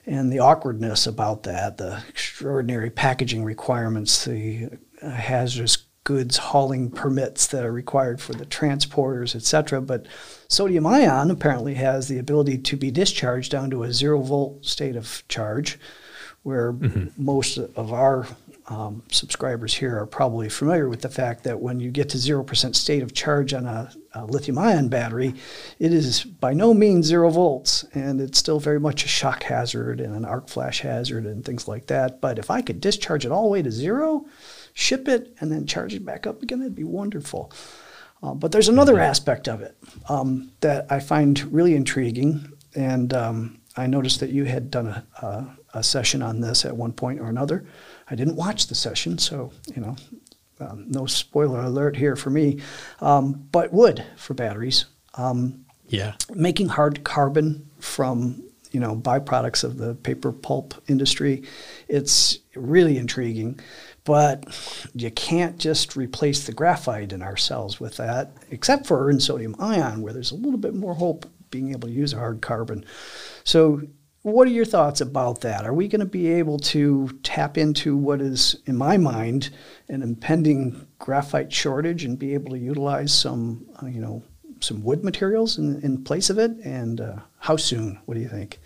and 0.10 0.32
the 0.32 0.40
awkwardness 0.40 1.06
about 1.06 1.44
that, 1.44 1.78
the 1.78 2.02
extraordinary 2.10 2.90
packaging 2.90 3.44
requirements, 3.44 4.26
the 4.26 4.70
uh, 5.02 5.10
hazardous 5.10 5.78
goods 6.04 6.38
hauling 6.38 6.90
permits 6.90 7.46
that 7.48 7.64
are 7.64 7.72
required 7.72 8.20
for 8.20 8.34
the 8.34 8.46
transporters, 8.46 9.36
etc. 9.36 9.80
But 9.82 10.08
sodium 10.48 10.88
ion 10.88 11.30
apparently 11.30 11.76
has 11.76 12.08
the 12.08 12.18
ability 12.18 12.58
to 12.58 12.76
be 12.76 12.90
discharged 12.90 13.52
down 13.52 13.70
to 13.70 13.84
a 13.84 13.94
zero 13.94 14.20
volt 14.20 14.66
state 14.66 14.96
of 14.96 15.24
charge, 15.28 15.78
where 16.42 16.74
mm-hmm. 16.74 17.24
most 17.24 17.60
of 17.60 17.94
our 17.94 18.26
um, 18.70 19.02
subscribers 19.12 19.74
here 19.74 19.98
are 19.98 20.06
probably 20.06 20.48
familiar 20.48 20.88
with 20.88 21.02
the 21.02 21.10
fact 21.10 21.44
that 21.44 21.60
when 21.60 21.80
you 21.80 21.90
get 21.90 22.10
to 22.10 22.18
0% 22.18 22.76
state 22.76 23.02
of 23.02 23.14
charge 23.14 23.54
on 23.54 23.66
a, 23.66 23.92
a 24.14 24.26
lithium 24.26 24.60
ion 24.60 24.90
battery, 24.90 25.34
it 25.80 25.92
is 25.92 26.24
by 26.24 26.54
no 26.54 26.74
means 26.74 27.08
zero 27.08 27.32
volts, 27.32 27.84
and 27.96 28.22
it's 28.22 28.38
still 28.38 28.60
very 28.60 28.80
much 28.80 29.04
a 29.04 29.08
shock 29.08 29.42
hazard 29.44 30.00
and 30.00 30.16
an 30.16 30.24
arc 30.24 30.48
flash 30.48 30.82
hazard 30.82 31.26
and 31.26 31.44
things 31.44 31.68
like 31.68 31.88
that. 31.88 32.22
But 32.22 32.38
if 32.38 32.52
I 32.52 32.62
could 32.62 32.80
discharge 32.80 33.26
it 33.26 33.32
all 33.32 33.44
the 33.44 33.50
way 33.50 33.64
to 33.64 33.72
zero, 33.72 34.28
ship 34.74 35.08
it, 35.08 35.36
and 35.40 35.52
then 35.52 35.66
charge 35.66 35.96
it 35.96 36.06
back 36.06 36.28
up 36.28 36.44
again. 36.44 36.60
That'd 36.60 36.76
be 36.76 36.84
wonderful. 36.84 37.52
Uh, 38.22 38.34
but 38.34 38.52
there's 38.52 38.70
another 38.70 38.94
mm-hmm. 38.94 39.02
aspect 39.02 39.48
of 39.48 39.62
it 39.62 39.78
um, 40.10 40.52
that 40.62 40.92
I 40.92 41.00
find 41.00 41.42
really 41.52 41.76
intriguing, 41.76 42.54
and 42.76 43.14
um, 43.14 43.59
I 43.78 43.88
noticed 43.88 44.20
that 44.20 44.32
you 44.32 44.46
had 44.46 44.72
done 44.72 44.88
a, 44.88 45.06
a, 45.22 45.58
a, 45.80 45.84
session 45.84 46.22
on 46.22 46.42
this 46.42 46.66
at 46.66 46.76
one 46.76 46.92
point 46.92 47.20
or 47.20 47.28
another. 47.28 47.66
I 48.10 48.16
didn't 48.16 48.36
watch 48.36 48.68
the 48.68 48.76
session, 48.76 49.18
so 49.18 49.52
you 49.76 49.82
know, 49.82 49.96
um, 50.60 50.86
no 50.90 51.06
spoiler 51.06 51.62
alert 51.62 51.96
here 51.96 52.16
for 52.16 52.30
me. 52.30 52.62
Um, 53.00 53.48
but 53.52 53.72
wood 53.72 54.04
for 54.18 54.34
batteries. 54.34 54.86
Um, 55.16 55.66
yeah, 55.88 56.16
making 56.34 56.70
hard 56.70 57.04
carbon 57.04 57.70
from 57.80 58.44
you 58.72 58.80
know 58.80 58.96
byproducts 58.96 59.64
of 59.64 59.78
the 59.78 59.96
paper 59.96 60.32
pulp 60.32 60.74
industry. 60.88 61.44
It's 61.88 62.40
really 62.56 62.98
intriguing. 62.98 63.60
But 64.06 64.46
you 64.96 65.12
can't 65.12 65.60
just 65.60 65.96
replace 65.96 66.46
the 66.46 66.52
graphite 66.52 67.14
in 67.14 67.22
our 67.22 67.38
cells 67.38 67.80
with 67.80 67.98
that, 67.98 68.32
except 68.50 68.88
for 68.88 69.12
in 69.12 69.20
sodium 69.20 69.56
ion, 69.60 70.02
where 70.02 70.14
there's 70.14 70.32
a 70.32 70.36
little 70.36 70.58
bit 70.58 70.74
more 70.74 70.96
hope 70.96 71.28
being 71.52 71.72
able 71.72 71.88
to 71.88 71.94
use 71.94 72.14
a 72.14 72.18
hard 72.18 72.42
carbon. 72.42 72.86
So, 73.44 73.82
what 74.22 74.48
are 74.48 74.52
your 74.52 74.66
thoughts 74.66 75.00
about 75.00 75.42
that? 75.42 75.66
Are 75.66 75.74
we 75.74 75.88
going 75.88 76.02
to 76.02 76.06
be 76.06 76.28
able 76.28 76.60
to 76.60 77.08
tap 77.24 77.58
into 77.58 77.96
what 77.96 78.22
is, 78.22 78.62
in 78.66 78.76
my 78.76 78.98
mind, 78.98 79.50
an 79.88 80.02
impending 80.02 80.88
graphite 81.00 81.54
shortage 81.54 82.04
and 82.04 82.20
be 82.20 82.34
able 82.34 82.52
to 82.52 82.58
utilize 82.60 83.14
some, 83.14 83.66
uh, 83.82 83.86
you 83.86 84.02
know, 84.02 84.22
some 84.60 84.84
wood 84.84 85.06
materials 85.06 85.58
in, 85.58 85.82
in 85.84 86.04
place 86.04 86.30
of 86.30 86.38
it? 86.38 86.52
And 86.66 87.00
uh, 87.00 87.16
how 87.38 87.56
soon? 87.56 88.00
What 88.06 88.16
do 88.16 88.20
you 88.20 88.28
think? 88.28 88.60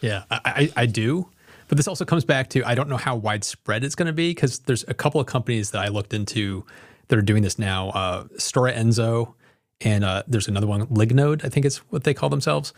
Yeah, 0.00 0.22
I, 0.30 0.72
I 0.76 0.86
do. 0.86 1.28
But 1.66 1.76
this 1.76 1.88
also 1.88 2.04
comes 2.04 2.24
back 2.24 2.48
to 2.50 2.64
I 2.64 2.74
don't 2.74 2.88
know 2.88 2.96
how 2.96 3.16
widespread 3.16 3.84
it's 3.84 3.94
going 3.94 4.06
to 4.06 4.12
be 4.12 4.30
because 4.30 4.60
there's 4.60 4.84
a 4.88 4.94
couple 4.94 5.20
of 5.20 5.26
companies 5.26 5.70
that 5.72 5.84
I 5.84 5.88
looked 5.88 6.14
into 6.14 6.64
that 7.08 7.18
are 7.18 7.22
doing 7.22 7.42
this 7.42 7.58
now. 7.58 7.90
Uh, 7.90 8.24
Stora 8.36 8.74
Enso 8.74 9.34
and 9.80 10.04
uh, 10.04 10.22
there's 10.26 10.48
another 10.48 10.66
one, 10.66 10.86
Lignode, 10.86 11.44
I 11.44 11.48
think 11.48 11.64
is 11.64 11.78
what 11.88 12.04
they 12.04 12.14
call 12.14 12.28
themselves. 12.28 12.72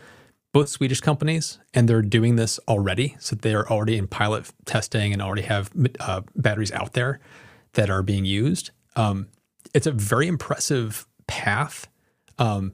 Both 0.53 0.69
Swedish 0.69 0.99
companies, 0.99 1.59
and 1.73 1.87
they're 1.87 2.01
doing 2.01 2.35
this 2.35 2.59
already. 2.67 3.15
So 3.19 3.35
they're 3.35 3.69
already 3.71 3.97
in 3.97 4.07
pilot 4.07 4.51
testing 4.65 5.13
and 5.13 5.21
already 5.21 5.43
have 5.43 5.71
uh, 5.99 6.21
batteries 6.35 6.71
out 6.73 6.93
there 6.93 7.19
that 7.73 7.89
are 7.89 8.03
being 8.03 8.25
used. 8.25 8.71
Um, 8.95 9.27
it's 9.73 9.87
a 9.87 9.91
very 9.91 10.27
impressive 10.27 11.07
path, 11.27 11.87
um, 12.37 12.73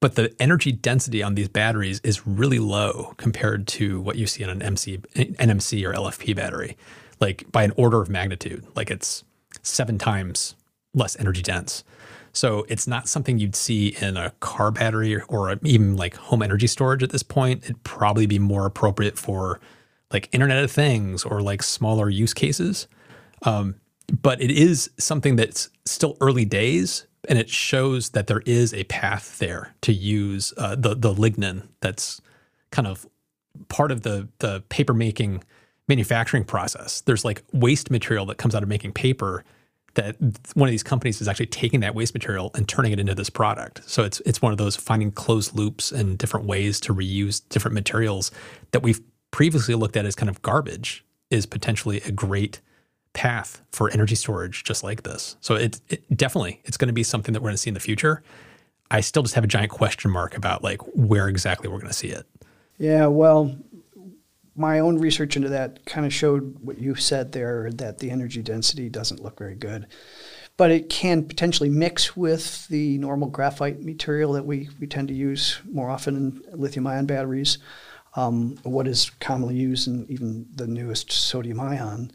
but 0.00 0.14
the 0.14 0.34
energy 0.38 0.72
density 0.72 1.22
on 1.22 1.34
these 1.34 1.48
batteries 1.48 2.00
is 2.04 2.26
really 2.26 2.58
low 2.58 3.14
compared 3.16 3.66
to 3.68 4.00
what 4.00 4.16
you 4.16 4.26
see 4.26 4.42
in 4.42 4.50
an 4.50 4.60
MC, 4.60 4.98
NMC 4.98 5.84
or 5.88 5.94
LFP 5.94 6.36
battery, 6.36 6.76
like 7.18 7.50
by 7.50 7.62
an 7.64 7.72
order 7.76 8.02
of 8.02 8.10
magnitude. 8.10 8.66
Like 8.76 8.90
it's 8.90 9.24
seven 9.62 9.96
times 9.96 10.54
less 10.92 11.18
energy 11.18 11.42
dense. 11.42 11.82
So 12.36 12.66
it's 12.68 12.86
not 12.86 13.08
something 13.08 13.38
you'd 13.38 13.56
see 13.56 13.96
in 13.98 14.18
a 14.18 14.30
car 14.40 14.70
battery 14.70 15.18
or 15.22 15.58
even 15.62 15.96
like 15.96 16.16
home 16.16 16.42
energy 16.42 16.66
storage 16.66 17.02
at 17.02 17.08
this 17.08 17.22
point. 17.22 17.64
It'd 17.64 17.82
probably 17.82 18.26
be 18.26 18.38
more 18.38 18.66
appropriate 18.66 19.18
for 19.18 19.58
like 20.12 20.28
Internet 20.32 20.62
of 20.62 20.70
Things 20.70 21.24
or 21.24 21.40
like 21.40 21.62
smaller 21.62 22.10
use 22.10 22.34
cases. 22.34 22.88
Um, 23.44 23.76
but 24.20 24.42
it 24.42 24.50
is 24.50 24.90
something 24.98 25.36
that's 25.36 25.70
still 25.86 26.18
early 26.20 26.44
days, 26.44 27.06
and 27.26 27.38
it 27.38 27.48
shows 27.48 28.10
that 28.10 28.26
there 28.26 28.42
is 28.44 28.74
a 28.74 28.84
path 28.84 29.38
there 29.38 29.74
to 29.80 29.94
use 29.94 30.52
uh, 30.58 30.76
the 30.76 30.94
the 30.94 31.14
lignin 31.14 31.66
that's 31.80 32.20
kind 32.70 32.86
of 32.86 33.06
part 33.68 33.90
of 33.90 34.02
the 34.02 34.28
the 34.40 34.62
paper 34.68 34.92
making 34.92 35.42
manufacturing 35.88 36.44
process. 36.44 37.00
There's 37.00 37.24
like 37.24 37.42
waste 37.54 37.90
material 37.90 38.26
that 38.26 38.36
comes 38.36 38.54
out 38.54 38.62
of 38.62 38.68
making 38.68 38.92
paper 38.92 39.42
that 39.96 40.16
one 40.54 40.68
of 40.68 40.70
these 40.70 40.82
companies 40.82 41.20
is 41.20 41.28
actually 41.28 41.46
taking 41.46 41.80
that 41.80 41.94
waste 41.94 42.14
material 42.14 42.50
and 42.54 42.68
turning 42.68 42.92
it 42.92 43.00
into 43.00 43.14
this 43.14 43.28
product. 43.28 43.82
So 43.88 44.04
it's 44.04 44.20
it's 44.20 44.40
one 44.40 44.52
of 44.52 44.58
those 44.58 44.76
finding 44.76 45.10
closed 45.10 45.54
loops 45.54 45.90
and 45.90 46.16
different 46.16 46.46
ways 46.46 46.78
to 46.80 46.94
reuse 46.94 47.42
different 47.48 47.74
materials 47.74 48.30
that 48.70 48.82
we've 48.82 49.00
previously 49.30 49.74
looked 49.74 49.96
at 49.96 50.06
as 50.06 50.14
kind 50.14 50.30
of 50.30 50.40
garbage 50.42 51.04
is 51.30 51.44
potentially 51.44 52.00
a 52.02 52.12
great 52.12 52.60
path 53.12 53.62
for 53.72 53.90
energy 53.90 54.14
storage 54.14 54.62
just 54.62 54.84
like 54.84 55.02
this. 55.02 55.36
So 55.40 55.54
it, 55.54 55.80
it 55.88 56.16
definitely 56.16 56.60
it's 56.64 56.76
going 56.76 56.88
to 56.88 56.94
be 56.94 57.02
something 57.02 57.32
that 57.32 57.40
we're 57.40 57.48
going 57.48 57.54
to 57.54 57.62
see 57.62 57.70
in 57.70 57.74
the 57.74 57.80
future. 57.80 58.22
I 58.90 59.00
still 59.00 59.22
just 59.22 59.34
have 59.34 59.44
a 59.44 59.48
giant 59.48 59.70
question 59.70 60.10
mark 60.10 60.36
about 60.36 60.62
like 60.62 60.80
where 60.94 61.28
exactly 61.28 61.68
we're 61.68 61.78
going 61.78 61.88
to 61.88 61.94
see 61.94 62.08
it. 62.08 62.26
Yeah, 62.78 63.06
well, 63.06 63.56
my 64.56 64.78
own 64.78 64.98
research 64.98 65.36
into 65.36 65.50
that 65.50 65.84
kind 65.84 66.06
of 66.06 66.12
showed 66.12 66.56
what 66.60 66.78
you 66.78 66.94
said 66.94 67.32
there 67.32 67.70
that 67.72 67.98
the 67.98 68.10
energy 68.10 68.42
density 68.42 68.88
doesn't 68.88 69.22
look 69.22 69.38
very 69.38 69.54
good. 69.54 69.86
But 70.56 70.70
it 70.70 70.88
can 70.88 71.24
potentially 71.24 71.68
mix 71.68 72.16
with 72.16 72.66
the 72.68 72.96
normal 72.98 73.28
graphite 73.28 73.82
material 73.82 74.32
that 74.32 74.46
we, 74.46 74.70
we 74.80 74.86
tend 74.86 75.08
to 75.08 75.14
use 75.14 75.60
more 75.70 75.90
often 75.90 76.16
in 76.16 76.42
lithium 76.58 76.86
ion 76.86 77.04
batteries, 77.04 77.58
um, 78.14 78.56
what 78.62 78.88
is 78.88 79.10
commonly 79.20 79.54
used 79.54 79.86
in 79.86 80.06
even 80.08 80.46
the 80.54 80.66
newest 80.66 81.12
sodium 81.12 81.60
ion. 81.60 82.10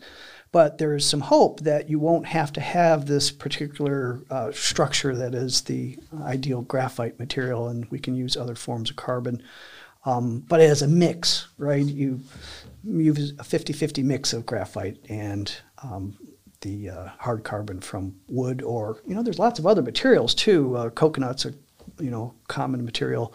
But 0.52 0.80
there 0.80 0.96
is 0.96 1.06
some 1.06 1.22
hope 1.22 1.62
that 1.62 1.90
you 1.90 2.00
won't 2.00 2.26
have 2.26 2.52
to 2.54 2.62
have 2.62 3.06
this 3.06 3.32
particular 3.32 4.22
uh, 4.30 4.52
structure 4.52 5.16
that 5.16 5.34
is 5.34 5.62
the 5.62 5.98
ideal 6.24 6.62
graphite 6.62 7.20
material, 7.20 7.70
and 7.70 7.90
we 7.90 8.00
can 8.00 8.16
use 8.16 8.36
other 8.36 8.56
forms 8.56 8.90
of 8.90 8.98
carbon. 8.98 9.42
Um, 10.06 10.40
but 10.48 10.60
as 10.60 10.82
a 10.82 10.88
mix, 10.88 11.48
right? 11.58 11.86
You 11.86 12.22
use 12.84 13.34
a 13.38 13.44
50 13.44 13.74
50 13.74 14.04
mix 14.04 14.34
of 14.34 14.46
graphite 14.46 14.98
and 15.10 15.54
um, 15.84 16.18
the 16.62 16.90
uh, 16.90 17.08
hard 17.20 17.44
carbon 17.44 17.82
from 17.82 18.16
wood, 18.28 18.62
or, 18.62 19.02
you 19.06 19.16
know, 19.16 19.24
there's 19.24 19.40
lots 19.40 19.60
of 19.60 19.68
other 19.68 19.82
materials 19.82 20.34
too. 20.34 20.76
Uh, 20.76 20.90
coconuts 20.90 21.46
are, 21.46 21.54
you 22.00 22.12
know, 22.12 22.34
common 22.48 22.86
material 22.86 23.34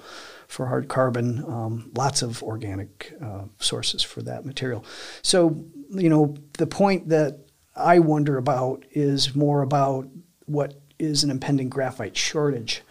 for 0.48 0.66
hard 0.66 0.88
carbon, 0.88 1.44
um, 1.48 1.90
lots 1.96 2.22
of 2.22 2.42
organic 2.42 3.12
uh, 3.22 3.42
sources 3.58 4.02
for 4.02 4.22
that 4.22 4.44
material. 4.44 4.84
So, 5.22 5.64
you 5.90 6.08
know, 6.08 6.36
the 6.58 6.66
point 6.66 7.08
that 7.08 7.40
I 7.74 7.98
wonder 7.98 8.38
about 8.38 8.84
is 8.92 9.34
more 9.34 9.62
about 9.62 10.08
what 10.46 10.80
is 10.98 11.24
an 11.24 11.30
impending 11.30 11.68
graphite 11.68 12.16
shortage. 12.16 12.82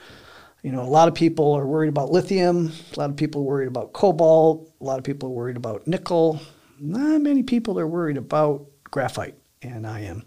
You 0.66 0.72
know, 0.72 0.82
a 0.82 0.90
lot 0.90 1.08
of 1.08 1.14
people 1.14 1.54
are 1.54 1.68
worried 1.68 1.90
about 1.90 2.10
lithium, 2.10 2.72
a 2.96 3.00
lot 3.00 3.12
of 3.12 3.16
people 3.16 3.42
are 3.42 3.46
worried 3.46 3.68
about 3.68 3.94
cobalt, 3.94 4.74
a 4.82 4.84
lot 4.84 4.98
of 4.98 5.04
people 5.04 5.30
are 5.30 5.32
worried 5.32 5.58
about 5.58 5.86
nickel. 5.86 6.42
Not 6.80 7.22
many 7.22 7.44
people 7.44 7.80
are 7.80 7.86
worried 7.86 8.18
about 8.18 8.66
graphite, 8.90 9.38
and 9.62 9.86
I 9.86 10.00
am. 10.00 10.24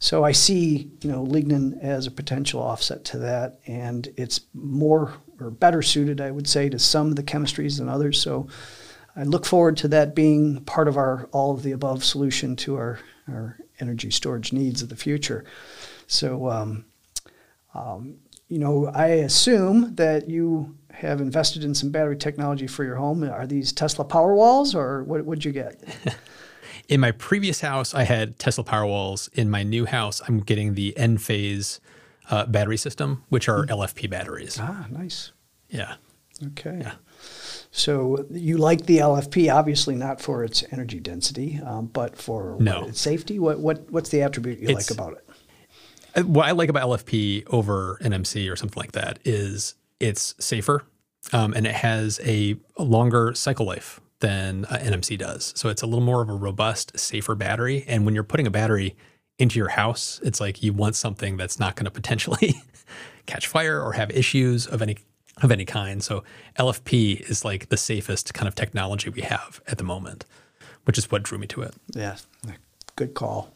So 0.00 0.24
I 0.24 0.32
see, 0.32 0.90
you 1.00 1.12
know, 1.12 1.24
lignin 1.24 1.80
as 1.80 2.08
a 2.08 2.10
potential 2.10 2.60
offset 2.60 3.04
to 3.04 3.18
that, 3.18 3.60
and 3.68 4.08
it's 4.16 4.40
more 4.52 5.14
or 5.38 5.48
better 5.48 5.80
suited, 5.80 6.20
I 6.20 6.32
would 6.32 6.48
say, 6.48 6.68
to 6.70 6.78
some 6.80 7.06
of 7.06 7.14
the 7.14 7.22
chemistries 7.22 7.78
than 7.78 7.88
others. 7.88 8.20
So 8.20 8.48
I 9.14 9.22
look 9.22 9.46
forward 9.46 9.76
to 9.76 9.88
that 9.88 10.12
being 10.12 10.60
part 10.64 10.88
of 10.88 10.96
our 10.96 11.28
all 11.30 11.54
of 11.54 11.62
the 11.62 11.70
above 11.70 12.02
solution 12.02 12.56
to 12.56 12.74
our, 12.74 12.98
our 13.28 13.58
energy 13.78 14.10
storage 14.10 14.52
needs 14.52 14.82
of 14.82 14.88
the 14.88 14.96
future. 14.96 15.44
So, 16.08 16.50
um, 16.50 16.84
um, 17.74 18.16
you 18.48 18.58
know, 18.58 18.90
I 18.94 19.06
assume 19.06 19.94
that 19.96 20.28
you 20.28 20.76
have 20.90 21.20
invested 21.20 21.64
in 21.64 21.74
some 21.74 21.90
battery 21.90 22.16
technology 22.16 22.66
for 22.66 22.84
your 22.84 22.96
home. 22.96 23.22
Are 23.22 23.46
these 23.46 23.72
Tesla 23.72 24.04
Powerwalls, 24.04 24.74
or 24.74 25.04
what 25.04 25.24
would 25.24 25.44
you 25.44 25.52
get? 25.52 25.80
In 26.88 27.00
my 27.00 27.12
previous 27.12 27.60
house, 27.60 27.94
I 27.94 28.04
had 28.04 28.38
Tesla 28.38 28.64
Powerwalls. 28.64 29.28
In 29.34 29.50
my 29.50 29.62
new 29.62 29.84
house, 29.84 30.22
I'm 30.26 30.40
getting 30.40 30.72
the 30.72 30.94
Enphase 30.96 31.80
uh, 32.30 32.46
battery 32.46 32.78
system, 32.78 33.24
which 33.28 33.48
are 33.48 33.66
mm. 33.66 33.68
LFP 33.68 34.08
batteries. 34.08 34.58
Ah, 34.58 34.86
nice. 34.90 35.32
Yeah. 35.68 35.96
Okay. 36.46 36.78
Yeah. 36.80 36.92
So 37.70 38.24
you 38.30 38.56
like 38.56 38.86
the 38.86 38.98
LFP, 38.98 39.52
obviously 39.54 39.96
not 39.96 40.20
for 40.20 40.44
its 40.44 40.64
energy 40.72 40.98
density, 40.98 41.60
um, 41.62 41.86
but 41.86 42.16
for 42.16 42.56
no. 42.58 42.80
what, 42.80 42.88
its 42.90 43.00
safety. 43.00 43.38
What 43.38 43.60
what 43.60 43.90
what's 43.90 44.08
the 44.08 44.22
attribute 44.22 44.58
you 44.58 44.68
it's, 44.68 44.90
like 44.90 44.98
about 44.98 45.12
it? 45.18 45.27
What 46.16 46.46
I 46.46 46.52
like 46.52 46.68
about 46.68 46.88
LFP 46.88 47.46
over 47.48 47.98
NMC 48.02 48.50
or 48.50 48.56
something 48.56 48.80
like 48.80 48.92
that 48.92 49.18
is 49.24 49.74
it's 50.00 50.34
safer 50.38 50.84
um, 51.32 51.52
and 51.54 51.66
it 51.66 51.74
has 51.74 52.20
a, 52.24 52.56
longer 52.78 53.34
cycle 53.34 53.66
life 53.66 54.00
than 54.20 54.64
uh, 54.66 54.78
NMC 54.78 55.18
does. 55.18 55.52
So 55.56 55.68
it's 55.68 55.82
a 55.82 55.86
little 55.86 56.04
more 56.04 56.22
of 56.22 56.28
a 56.28 56.34
robust, 56.34 56.96
safer 56.96 57.34
battery. 57.34 57.84
And 57.88 58.04
when 58.04 58.14
you're 58.14 58.22
putting 58.22 58.46
a 58.46 58.52
battery 58.52 58.96
into 59.36 59.58
your 59.58 59.70
house, 59.70 60.20
it's 60.22 60.40
like 60.40 60.62
you 60.62 60.72
want 60.72 60.94
something 60.94 61.36
that's 61.36 61.58
not 61.58 61.74
going 61.74 61.86
to 61.86 61.90
potentially 61.90 62.62
catch 63.26 63.48
fire 63.48 63.82
or 63.82 63.94
have 63.94 64.12
issues 64.12 64.66
of 64.66 64.80
any 64.80 64.98
of 65.42 65.50
any 65.50 65.64
kind. 65.64 66.02
So 66.02 66.22
LFP 66.58 67.28
is 67.28 67.44
like 67.44 67.68
the 67.68 67.76
safest 67.76 68.32
kind 68.32 68.46
of 68.46 68.54
technology 68.54 69.10
we 69.10 69.22
have 69.22 69.60
at 69.66 69.78
the 69.78 69.84
moment, 69.84 70.24
which 70.84 70.98
is 70.98 71.10
what 71.10 71.24
drew 71.24 71.38
me 71.38 71.48
to 71.48 71.62
it. 71.62 71.74
Yeah, 72.46 72.54
good 72.96 73.14
call. 73.14 73.52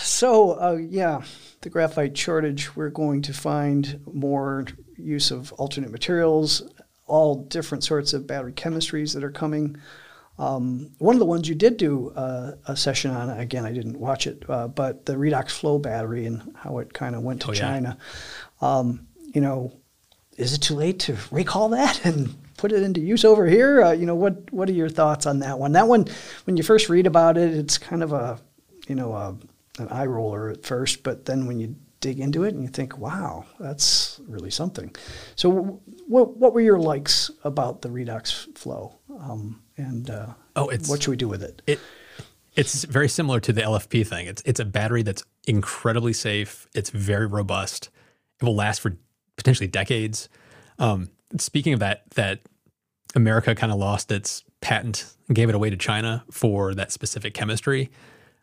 So 0.00 0.52
uh, 0.52 0.78
yeah, 0.80 1.22
the 1.60 1.70
graphite 1.70 2.16
shortage. 2.16 2.74
We're 2.76 2.90
going 2.90 3.22
to 3.22 3.32
find 3.32 4.00
more 4.12 4.66
use 4.96 5.30
of 5.30 5.52
alternate 5.54 5.90
materials, 5.90 6.62
all 7.06 7.44
different 7.44 7.84
sorts 7.84 8.12
of 8.12 8.26
battery 8.26 8.52
chemistries 8.52 9.14
that 9.14 9.24
are 9.24 9.30
coming. 9.30 9.76
Um, 10.38 10.92
one 10.98 11.14
of 11.14 11.18
the 11.20 11.26
ones 11.26 11.48
you 11.48 11.54
did 11.54 11.76
do 11.76 12.10
uh, 12.16 12.52
a 12.66 12.74
session 12.74 13.10
on, 13.10 13.28
again, 13.28 13.66
I 13.66 13.72
didn't 13.72 14.00
watch 14.00 14.26
it, 14.26 14.42
uh, 14.48 14.68
but 14.68 15.04
the 15.04 15.12
redox 15.14 15.50
flow 15.50 15.78
battery 15.78 16.24
and 16.24 16.56
how 16.56 16.78
it 16.78 16.94
kind 16.94 17.14
of 17.14 17.22
went 17.22 17.42
to 17.42 17.50
oh, 17.50 17.54
China. 17.54 17.98
Yeah. 18.62 18.78
Um, 18.78 19.06
you 19.34 19.42
know, 19.42 19.74
is 20.38 20.54
it 20.54 20.62
too 20.62 20.74
late 20.74 20.98
to 21.00 21.16
recall 21.30 21.68
that 21.70 22.04
and 22.06 22.34
put 22.56 22.72
it 22.72 22.82
into 22.82 23.02
use 23.02 23.24
over 23.24 23.46
here? 23.46 23.82
Uh, 23.82 23.92
you 23.92 24.06
know, 24.06 24.14
what 24.14 24.50
what 24.50 24.68
are 24.70 24.72
your 24.72 24.88
thoughts 24.88 25.26
on 25.26 25.40
that 25.40 25.58
one? 25.58 25.72
That 25.72 25.88
one, 25.88 26.06
when 26.44 26.56
you 26.56 26.62
first 26.62 26.88
read 26.88 27.06
about 27.06 27.36
it, 27.36 27.52
it's 27.52 27.76
kind 27.76 28.02
of 28.02 28.14
a, 28.14 28.40
you 28.88 28.94
know, 28.94 29.12
a, 29.12 29.36
an 29.80 29.88
eye 29.88 30.06
roller 30.06 30.50
at 30.50 30.64
first, 30.64 31.02
but 31.02 31.24
then 31.24 31.46
when 31.46 31.58
you 31.58 31.76
dig 32.00 32.18
into 32.18 32.44
it 32.44 32.54
and 32.54 32.62
you 32.62 32.68
think, 32.68 32.98
wow, 32.98 33.44
that's 33.58 34.20
really 34.26 34.50
something. 34.50 34.94
So, 35.36 35.80
what 36.06 36.36
what 36.36 36.54
were 36.54 36.60
your 36.60 36.78
likes 36.78 37.30
about 37.44 37.82
the 37.82 37.88
redox 37.88 38.56
flow, 38.56 38.98
um, 39.18 39.62
and 39.76 40.10
uh, 40.10 40.26
oh, 40.56 40.68
it's, 40.68 40.88
what 40.88 41.02
should 41.02 41.10
we 41.10 41.16
do 41.16 41.28
with 41.28 41.42
it? 41.42 41.62
It 41.66 41.80
it's 42.56 42.84
very 42.84 43.08
similar 43.08 43.40
to 43.40 43.52
the 43.52 43.62
LFP 43.62 44.06
thing. 44.06 44.26
It's 44.26 44.42
it's 44.44 44.60
a 44.60 44.64
battery 44.64 45.02
that's 45.02 45.22
incredibly 45.46 46.12
safe. 46.12 46.66
It's 46.74 46.90
very 46.90 47.26
robust. 47.26 47.90
It 48.40 48.44
will 48.44 48.56
last 48.56 48.80
for 48.80 48.96
potentially 49.36 49.68
decades. 49.68 50.28
Um, 50.78 51.10
speaking 51.38 51.74
of 51.74 51.80
that, 51.80 52.10
that 52.10 52.40
America 53.14 53.54
kind 53.54 53.72
of 53.72 53.78
lost 53.78 54.10
its 54.10 54.44
patent 54.60 55.14
and 55.28 55.36
gave 55.36 55.48
it 55.48 55.54
away 55.54 55.70
to 55.70 55.76
China 55.76 56.24
for 56.30 56.74
that 56.74 56.92
specific 56.92 57.34
chemistry. 57.34 57.90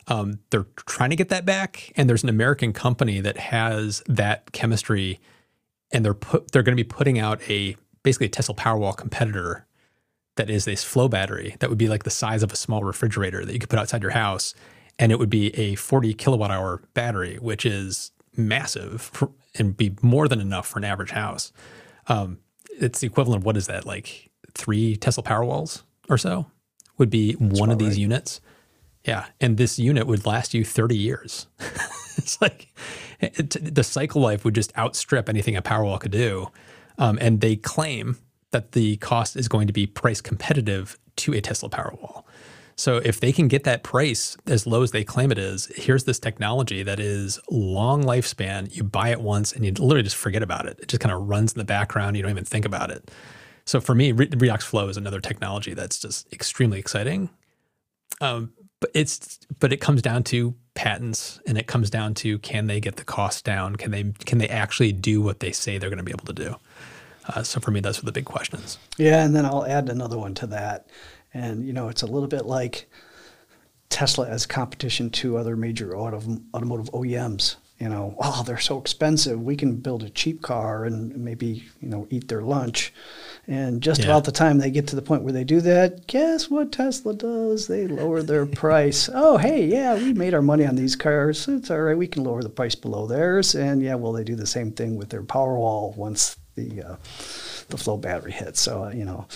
Um, 0.08 0.40
they're 0.50 0.68
trying 0.86 1.10
to 1.10 1.16
get 1.16 1.30
that 1.30 1.46
back, 1.46 1.92
and 1.96 2.10
there's 2.10 2.24
an 2.24 2.30
American 2.30 2.74
company 2.74 3.20
that 3.20 3.38
has 3.38 4.04
that 4.08 4.52
chemistry, 4.54 5.20
and 5.92 6.06
they're 6.06 6.14
put 6.14 6.52
they're 6.52 6.64
going 6.64 6.78
to 6.78 6.84
be 6.84 6.88
putting 6.88 7.20
out 7.20 7.42
a 7.50 7.76
basically 8.04 8.28
a 8.28 8.30
Tesla 8.30 8.56
Powerwall 8.56 8.96
competitor 8.96 9.66
that 10.38 10.50
is 10.50 10.66
this 10.66 10.84
flow 10.84 11.10
battery 11.10 11.56
that 11.60 11.70
would 11.70 11.78
be 11.78 11.90
like 11.90 12.04
the 12.04 12.10
size 12.10 12.44
of 12.44 12.52
a 12.54 12.56
small 12.56 12.84
refrigerator 12.84 13.44
that 13.44 13.52
you 13.52 13.60
could 13.60 13.70
put 13.70 13.80
outside 13.80 14.02
your 14.02 14.12
house, 14.12 14.54
and 14.98 15.12
it 15.12 15.20
would 15.20 15.30
be 15.30 15.54
a 15.58 15.76
40 15.76 16.14
kilowatt 16.14 16.52
hour 16.52 16.82
battery, 16.94 17.38
which 17.42 17.66
is 17.66 18.12
massive 18.36 19.02
for, 19.02 19.32
and 19.56 19.76
be 19.76 19.96
more 20.02 20.28
than 20.28 20.40
enough 20.40 20.68
for 20.68 20.80
an 20.80 20.86
average 20.86 21.12
house. 21.12 21.52
Um, 22.08 22.40
it's 22.80 23.00
the 23.00 23.08
equivalent 23.08 23.42
of 23.42 23.46
what 23.46 23.58
is 23.58 23.68
that 23.68 23.86
like 23.86 24.30
three 24.54 24.96
Tesla 24.96 25.24
Powerwalls 25.24 25.84
or 26.10 26.18
so 26.18 26.46
would 26.98 27.10
be 27.10 27.34
That's 27.34 27.60
one 27.60 27.70
of 27.70 27.80
these 27.80 27.90
right. 27.90 27.98
units. 27.98 28.42
Yeah, 29.04 29.26
and 29.40 29.58
this 29.58 29.80
unit 29.80 30.08
would 30.08 30.26
last 30.26 30.54
you 30.54 30.66
30 30.66 30.98
years. 30.98 31.48
it's 32.18 32.42
like 32.42 32.74
it, 33.20 33.76
the 33.76 33.84
cycle 33.84 34.22
life 34.22 34.44
would 34.44 34.56
just 34.56 34.78
outstrip 34.78 35.30
anything 35.30 35.56
a 35.56 35.62
Powerwall 35.62 36.00
could 36.00 36.12
do. 36.12 36.52
Um, 36.98 37.18
and 37.22 37.42
they 37.42 37.56
claim 37.56 38.18
that 38.52 38.72
the 38.72 38.98
cost 38.98 39.36
is 39.36 39.48
going 39.48 39.68
to 39.68 39.74
be 39.74 39.86
price 39.86 40.22
competitive 40.22 40.98
to 41.18 41.34
a 41.34 41.42
Tesla 41.42 41.70
Powerwall. 41.70 42.24
So 42.76 42.98
if 42.98 43.20
they 43.20 43.32
can 43.32 43.48
get 43.48 43.64
that 43.64 43.82
price 43.82 44.38
as 44.46 44.68
low 44.68 44.84
as 44.84 44.92
they 44.92 45.04
claim 45.04 45.32
it 45.32 45.40
is, 45.40 45.66
here's 45.76 46.04
this 46.04 46.20
technology 46.20 46.84
that 46.84 47.00
is 47.00 47.40
long 47.50 48.04
lifespan. 48.04 48.74
You 48.76 48.84
buy 48.84 49.10
it 49.10 49.20
once 49.20 49.52
and 49.52 49.66
you 49.66 49.72
literally 49.72 50.04
just 50.04 50.16
forget 50.16 50.44
about 50.44 50.68
it. 50.68 50.80
It 50.80 50.88
just 50.88 51.02
kind 51.02 51.14
of 51.14 51.28
runs 51.28 51.54
in 51.54 51.58
the 51.58 51.66
background. 51.66 52.16
You 52.16 52.22
don't 52.22 52.32
even 52.32 52.46
think 52.46 52.66
about 52.66 52.92
it. 52.92 53.10
So 53.66 53.82
for 53.82 53.96
me, 53.96 54.14
Redox 54.14 54.62
Flow 54.62 54.88
is 54.90 54.96
another 54.96 55.20
technology 55.20 55.74
that's 55.74 56.00
just 56.00 56.32
extremely 56.32 56.78
exciting. 56.78 57.32
Um, 58.22 58.54
but 58.80 58.92
it's 58.94 59.40
but 59.60 59.74
it 59.74 59.78
comes 59.78 60.02
down 60.02 60.24
to 60.24 60.54
patents 60.76 61.40
and 61.48 61.58
it 61.58 61.68
comes 61.68 61.90
down 61.90 62.14
to 62.14 62.38
can 62.40 62.68
they 62.68 62.80
get 62.80 62.98
the 62.98 63.04
cost 63.04 63.44
down? 63.44 63.76
Can 63.76 63.92
they 63.92 64.14
can 64.26 64.38
they 64.38 64.50
actually 64.50 64.92
do 64.92 65.22
what 65.22 65.40
they 65.40 65.52
say 65.52 65.78
they're 65.78 65.90
going 65.90 65.98
to 65.98 66.04
be 66.04 66.12
able 66.12 66.26
to 66.26 66.34
do? 66.34 66.56
Uh, 67.28 67.44
so 67.44 67.60
for 67.60 67.72
me, 67.72 67.80
those 67.80 68.02
are 68.02 68.06
the 68.06 68.12
big 68.12 68.26
questions. 68.26 68.78
Yeah, 68.98 69.24
and 69.24 69.36
then 69.36 69.46
I'll 69.46 69.66
add 69.66 69.90
another 69.90 70.18
one 70.18 70.34
to 70.36 70.48
that, 70.48 70.88
and 71.34 71.66
you 71.66 71.74
know, 71.74 71.90
it's 71.90 72.04
a 72.04 72.08
little 72.08 72.30
bit 72.30 72.46
like 72.46 72.90
Tesla 73.90 74.28
as 74.28 74.46
competition 74.46 75.10
to 75.10 75.38
other 75.38 75.56
major 75.56 75.98
auto, 75.98 76.22
automotive 76.54 76.92
OEMs. 76.92 77.56
You 77.80 77.90
know, 77.90 78.16
oh, 78.20 78.44
they're 78.46 78.58
so 78.58 78.80
expensive. 78.80 79.42
We 79.42 79.56
can 79.56 79.76
build 79.76 80.04
a 80.04 80.10
cheap 80.10 80.42
car 80.42 80.86
and 80.86 81.16
maybe 81.18 81.66
you 81.80 81.90
know 81.90 82.08
eat 82.10 82.28
their 82.28 82.42
lunch. 82.42 82.94
And 83.50 83.82
just 83.82 84.02
yeah. 84.02 84.08
about 84.08 84.26
the 84.26 84.34
time 84.34 84.58
they 84.58 84.70
get 84.70 84.88
to 84.88 84.98
the 84.98 85.02
point 85.02 85.24
where 85.24 85.32
they 85.32 85.46
do 85.46 85.62
that, 85.62 86.06
guess 86.08 86.50
what 86.50 86.74
Tesla 86.74 87.14
does? 87.14 87.68
They 87.68 87.88
lower 87.88 88.22
their 88.22 88.46
price. 88.64 89.10
Oh, 89.14 89.38
hey, 89.38 89.66
yeah, 89.66 89.96
we 89.96 90.12
made 90.14 90.34
our 90.34 90.42
money 90.42 90.66
on 90.66 90.76
these 90.76 90.98
cars. 90.98 91.48
It's 91.48 91.72
all 91.72 91.80
right. 91.80 91.98
We 91.98 92.08
can 92.08 92.26
lower 92.26 92.44
the 92.44 92.50
price 92.50 92.76
below 92.76 93.08
theirs. 93.08 93.56
And 93.56 93.82
yeah, 93.82 93.96
well, 93.96 94.12
they 94.12 94.26
do 94.26 94.36
the 94.36 94.46
same 94.46 94.72
thing 94.74 94.98
with 94.98 95.10
their 95.10 95.24
Powerwall 95.24 95.96
once 95.96 96.36
the 96.56 96.84
uh, 96.84 96.96
the 97.70 97.78
flow 97.78 97.96
battery 97.96 98.34
hits. 98.34 98.60
So 98.60 98.86
uh, 98.86 98.90
you 98.90 99.06
know, 99.06 99.28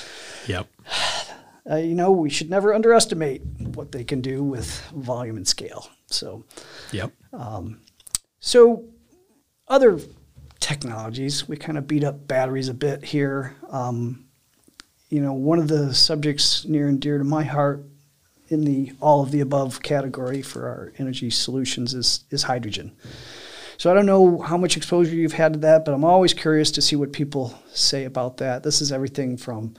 yep. 0.48 0.68
Uh, 1.70 1.76
you 1.76 1.94
know, 1.94 2.12
we 2.12 2.28
should 2.28 2.50
never 2.50 2.74
underestimate 2.74 3.44
what 3.76 3.92
they 3.92 4.04
can 4.04 4.20
do 4.20 4.44
with 4.44 4.82
volume 4.96 5.38
and 5.38 5.48
scale. 5.48 5.88
So, 6.08 6.44
yep. 6.92 7.12
Um, 7.34 7.82
so, 8.40 8.86
other 9.68 10.00
technologies. 10.62 11.48
We 11.50 11.58
kind 11.58 11.78
of 11.78 11.88
beat 11.88 12.06
up 12.06 12.28
batteries 12.28 12.70
a 12.70 12.74
bit 12.74 13.04
here. 13.04 13.58
Um, 13.70 14.26
you 15.10 15.20
know, 15.20 15.34
one 15.34 15.60
of 15.60 15.68
the 15.68 15.94
subjects 15.94 16.64
near 16.66 16.88
and 16.88 17.02
dear 17.02 17.18
to 17.18 17.26
my 17.26 17.44
heart 17.44 17.84
in 18.48 18.64
the 18.64 18.94
all 19.02 19.22
of 19.22 19.32
the 19.32 19.42
above 19.42 19.82
category 19.82 20.42
for 20.42 20.68
our 20.68 20.94
energy 20.98 21.30
solutions 21.30 21.94
is 21.94 22.24
is 22.30 22.44
hydrogen. 22.44 22.96
So 23.78 23.90
I 23.90 23.94
don't 23.96 24.06
know 24.06 24.40
how 24.40 24.58
much 24.58 24.78
exposure 24.78 25.16
you've 25.16 25.34
had 25.34 25.54
to 25.54 25.60
that, 25.60 25.86
but 25.86 25.94
I'm 25.94 26.06
always 26.06 26.34
curious 26.34 26.70
to 26.72 26.82
see 26.82 26.96
what 26.96 27.12
people 27.12 27.58
say 27.74 28.06
about 28.06 28.38
that. 28.38 28.62
This 28.62 28.80
is 28.80 28.92
everything 28.92 29.38
from 29.38 29.74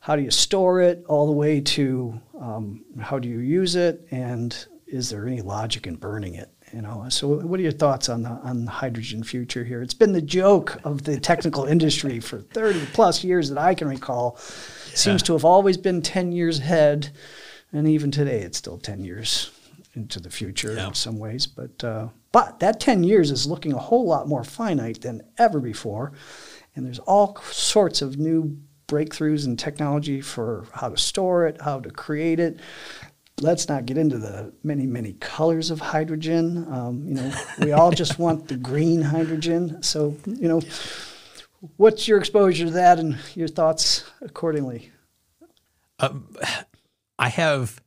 how 0.00 0.16
do 0.16 0.22
you 0.22 0.30
store 0.30 0.80
it 0.80 1.04
all 1.06 1.26
the 1.26 1.32
way 1.32 1.60
to 1.60 2.20
um, 2.40 2.84
how 3.00 3.18
do 3.18 3.28
you 3.28 3.38
use 3.38 3.76
it 3.76 4.08
and 4.10 4.66
is 4.86 5.10
there 5.10 5.26
any 5.26 5.42
logic 5.42 5.86
in 5.86 5.96
burning 5.96 6.34
it? 6.34 6.51
You 6.72 6.80
know, 6.80 7.06
so 7.10 7.28
what 7.28 7.60
are 7.60 7.62
your 7.62 7.70
thoughts 7.70 8.08
on 8.08 8.22
the 8.22 8.30
on 8.30 8.64
the 8.64 8.70
hydrogen 8.70 9.22
future 9.22 9.62
here? 9.62 9.82
It's 9.82 9.92
been 9.92 10.12
the 10.12 10.22
joke 10.22 10.80
of 10.84 11.04
the 11.04 11.20
technical 11.20 11.66
industry 11.66 12.18
for 12.18 12.38
30 12.38 12.86
plus 12.94 13.22
years 13.22 13.50
that 13.50 13.58
I 13.58 13.74
can 13.74 13.88
recall. 13.88 14.38
Yeah. 14.38 14.94
Seems 14.94 15.22
to 15.24 15.34
have 15.34 15.44
always 15.44 15.76
been 15.76 16.00
10 16.00 16.32
years 16.32 16.60
ahead, 16.60 17.10
and 17.72 17.86
even 17.86 18.10
today 18.10 18.40
it's 18.40 18.56
still 18.56 18.78
10 18.78 19.04
years 19.04 19.50
into 19.94 20.18
the 20.18 20.30
future 20.30 20.72
yeah. 20.72 20.88
in 20.88 20.94
some 20.94 21.18
ways. 21.18 21.46
But 21.46 21.84
uh, 21.84 22.08
but 22.32 22.58
that 22.60 22.80
10 22.80 23.04
years 23.04 23.30
is 23.30 23.46
looking 23.46 23.74
a 23.74 23.78
whole 23.78 24.06
lot 24.06 24.26
more 24.26 24.42
finite 24.42 25.02
than 25.02 25.20
ever 25.36 25.60
before, 25.60 26.12
and 26.74 26.86
there's 26.86 27.00
all 27.00 27.36
sorts 27.50 28.00
of 28.00 28.16
new 28.16 28.56
breakthroughs 28.88 29.44
in 29.44 29.58
technology 29.58 30.22
for 30.22 30.66
how 30.72 30.88
to 30.88 30.96
store 30.96 31.46
it, 31.46 31.60
how 31.60 31.80
to 31.80 31.90
create 31.90 32.40
it 32.40 32.60
let's 33.42 33.68
not 33.68 33.86
get 33.86 33.98
into 33.98 34.18
the 34.18 34.52
many, 34.62 34.86
many 34.86 35.14
colors 35.14 35.70
of 35.70 35.80
hydrogen. 35.80 36.66
Um, 36.72 37.06
you 37.06 37.14
know, 37.14 37.32
we 37.58 37.72
all 37.72 37.90
just 37.90 38.18
want 38.18 38.48
the 38.48 38.56
green 38.56 39.02
hydrogen. 39.02 39.82
So, 39.82 40.16
you 40.26 40.48
know, 40.48 40.62
what's 41.76 42.06
your 42.08 42.18
exposure 42.18 42.66
to 42.66 42.70
that 42.72 42.98
and 42.98 43.18
your 43.34 43.48
thoughts 43.48 44.04
accordingly? 44.20 44.90
Um, 45.98 46.28
I 47.18 47.28
have. 47.28 47.80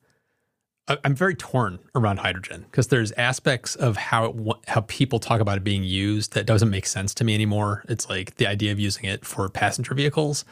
I'm 0.88 1.16
very 1.16 1.34
torn 1.34 1.80
around 1.96 2.18
hydrogen 2.18 2.66
because 2.70 2.90
there's 2.90 3.12
aspects 3.14 3.76
of 3.76 3.98
how 3.98 4.26
it, 4.26 4.36
how 4.68 4.82
people 4.82 5.18
talk 5.18 5.42
about 5.42 5.58
it 5.58 5.64
being 5.64 5.84
used 5.84 6.34
that 6.34 6.46
doesn't 6.46 6.70
make 6.70 6.86
sense 6.86 7.16
to 7.16 7.24
me 7.24 7.34
anymore. 7.34 7.84
It's 7.90 8.08
like 8.08 8.36
the 8.36 8.46
idea 8.46 8.72
of 8.72 8.80
using 8.80 9.06
it 9.06 9.26
for 9.26 9.50
passenger 9.50 9.96
vehicles 9.96 10.46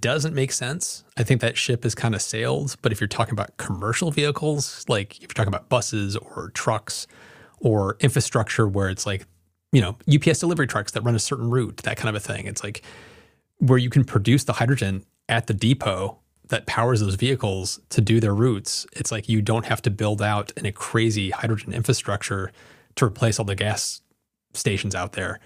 doesn't 0.00 0.34
make 0.34 0.52
sense. 0.52 1.04
I 1.16 1.22
think 1.22 1.40
that 1.40 1.56
ship 1.56 1.84
is 1.84 1.94
kind 1.94 2.14
of 2.14 2.22
sailed. 2.22 2.76
But 2.82 2.92
if 2.92 3.00
you're 3.00 3.08
talking 3.08 3.32
about 3.32 3.56
commercial 3.56 4.10
vehicles, 4.10 4.84
like 4.88 5.16
if 5.16 5.22
you're 5.22 5.28
talking 5.28 5.48
about 5.48 5.68
buses 5.68 6.16
or 6.16 6.50
trucks 6.54 7.06
or 7.60 7.96
infrastructure 8.00 8.66
where 8.66 8.88
it's 8.88 9.06
like, 9.06 9.26
you 9.72 9.80
know, 9.80 9.96
UPS 10.12 10.40
delivery 10.40 10.66
trucks 10.66 10.92
that 10.92 11.02
run 11.02 11.14
a 11.14 11.20
certain 11.20 11.50
route, 11.50 11.78
that 11.78 11.96
kind 11.96 12.08
of 12.08 12.14
a 12.14 12.24
thing, 12.24 12.46
it's 12.46 12.64
like 12.64 12.82
where 13.58 13.78
you 13.78 13.90
can 13.90 14.04
produce 14.04 14.44
the 14.44 14.54
hydrogen 14.54 15.04
at 15.28 15.46
the 15.46 15.54
depot 15.54 16.18
that 16.48 16.66
powers 16.66 17.00
those 17.00 17.14
vehicles 17.14 17.80
to 17.90 18.00
do 18.00 18.20
their 18.20 18.34
routes. 18.34 18.86
It's 18.92 19.10
like 19.10 19.28
you 19.28 19.42
don't 19.42 19.66
have 19.66 19.82
to 19.82 19.90
build 19.90 20.22
out 20.22 20.52
in 20.56 20.66
a 20.66 20.72
crazy 20.72 21.30
hydrogen 21.30 21.72
infrastructure 21.72 22.52
to 22.96 23.04
replace 23.04 23.38
all 23.38 23.44
the 23.44 23.54
gas 23.54 24.00
stations 24.52 24.94
out 24.94 25.12
there 25.12 25.40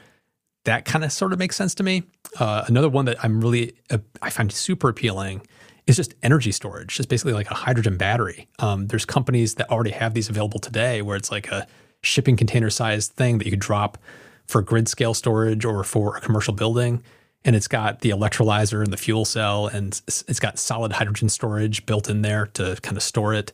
that 0.64 0.84
kind 0.84 1.04
of 1.04 1.12
sort 1.12 1.32
of 1.32 1.38
makes 1.38 1.56
sense 1.56 1.74
to 1.76 1.82
me. 1.82 2.02
Uh, 2.38 2.64
another 2.66 2.88
one 2.88 3.06
that 3.06 3.22
I'm 3.24 3.40
really 3.40 3.74
uh, 3.90 3.98
I 4.22 4.30
find 4.30 4.52
super 4.52 4.88
appealing 4.88 5.46
is 5.86 5.96
just 5.96 6.14
energy 6.22 6.52
storage, 6.52 6.96
just 6.96 7.08
basically 7.08 7.32
like 7.32 7.50
a 7.50 7.54
hydrogen 7.54 7.96
battery. 7.96 8.48
Um, 8.58 8.86
there's 8.86 9.04
companies 9.04 9.54
that 9.56 9.70
already 9.70 9.90
have 9.90 10.14
these 10.14 10.28
available 10.28 10.61
today, 10.61 11.02
where 11.02 11.16
it's 11.16 11.30
like 11.30 11.48
a 11.48 11.66
shipping 12.02 12.36
container 12.36 12.70
sized 12.70 13.12
thing 13.12 13.38
that 13.38 13.44
you 13.44 13.50
could 13.50 13.61
drop 13.61 13.98
for 14.46 14.62
grid 14.62 14.88
scale 14.88 15.14
storage 15.14 15.64
or 15.64 15.82
for 15.84 16.16
a 16.16 16.20
commercial 16.20 16.54
building. 16.54 17.02
And 17.44 17.56
it's 17.56 17.68
got 17.68 18.00
the 18.00 18.11
electrolyzer 18.11 18.82
and 18.82 18.92
the 18.92 18.98
fuel 18.98 19.24
cell, 19.24 19.66
and 19.66 19.98
it's 20.06 20.40
got 20.40 20.58
solid 20.58 20.92
hydrogen 20.92 21.30
storage 21.30 21.86
built 21.86 22.11
in 22.11 22.20
there 22.20 22.46
to 22.54 22.76
kind 22.82 22.98
of 22.98 23.02
store 23.02 23.32
it 23.32 23.52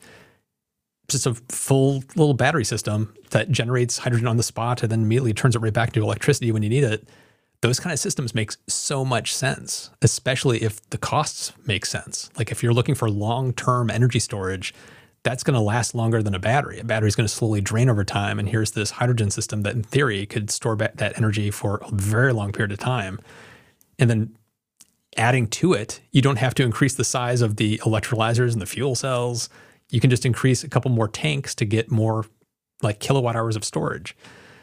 just 1.08 1.26
a 1.26 1.34
full 1.34 2.02
little 2.16 2.34
battery 2.34 2.64
system 2.64 3.14
that 3.30 3.50
generates 3.50 3.98
hydrogen 3.98 4.26
on 4.26 4.36
the 4.36 4.42
spot 4.42 4.82
and 4.82 4.90
then 4.90 5.02
immediately 5.02 5.32
turns 5.32 5.54
it 5.54 5.60
right 5.60 5.72
back 5.72 5.92
to 5.92 6.02
electricity 6.02 6.50
when 6.52 6.62
you 6.62 6.68
need 6.68 6.84
it. 6.84 7.08
Those 7.62 7.80
kind 7.80 7.92
of 7.92 7.98
systems 7.98 8.34
make 8.34 8.52
so 8.68 9.04
much 9.04 9.34
sense, 9.34 9.90
especially 10.02 10.62
if 10.62 10.88
the 10.90 10.98
costs 10.98 11.52
make 11.64 11.86
sense. 11.86 12.30
Like 12.36 12.52
if 12.52 12.62
you're 12.62 12.74
looking 12.74 12.94
for 12.94 13.08
long-term 13.08 13.90
energy 13.90 14.18
storage, 14.18 14.74
that's 15.22 15.42
going 15.42 15.54
to 15.54 15.60
last 15.60 15.94
longer 15.94 16.22
than 16.22 16.34
a 16.34 16.38
battery. 16.38 16.78
A 16.78 16.84
battery 16.84 17.08
is 17.08 17.16
going 17.16 17.26
to 17.26 17.32
slowly 17.34 17.60
drain 17.60 17.88
over 17.88 18.04
time, 18.04 18.38
and 18.38 18.48
here's 18.48 18.72
this 18.72 18.92
hydrogen 18.92 19.30
system 19.30 19.62
that, 19.62 19.74
in 19.74 19.82
theory, 19.82 20.24
could 20.24 20.50
store 20.50 20.76
that 20.76 21.16
energy 21.16 21.50
for 21.50 21.78
a 21.82 21.90
very 21.92 22.32
long 22.32 22.52
period 22.52 22.70
of 22.70 22.78
time. 22.78 23.18
And 23.98 24.08
then 24.08 24.36
adding 25.16 25.48
to 25.48 25.72
it, 25.72 26.00
you 26.12 26.22
don't 26.22 26.36
have 26.36 26.54
to 26.54 26.62
increase 26.62 26.94
the 26.94 27.04
size 27.04 27.42
of 27.42 27.56
the 27.56 27.78
electrolyzers 27.78 28.52
and 28.52 28.62
the 28.62 28.66
fuel 28.66 28.94
cells 28.94 29.48
you 29.90 30.00
can 30.00 30.10
just 30.10 30.26
increase 30.26 30.64
a 30.64 30.68
couple 30.68 30.90
more 30.90 31.08
tanks 31.08 31.54
to 31.56 31.64
get 31.64 31.90
more 31.90 32.26
like 32.82 33.00
kilowatt 33.00 33.36
hours 33.36 33.56
of 33.56 33.64
storage. 33.64 34.16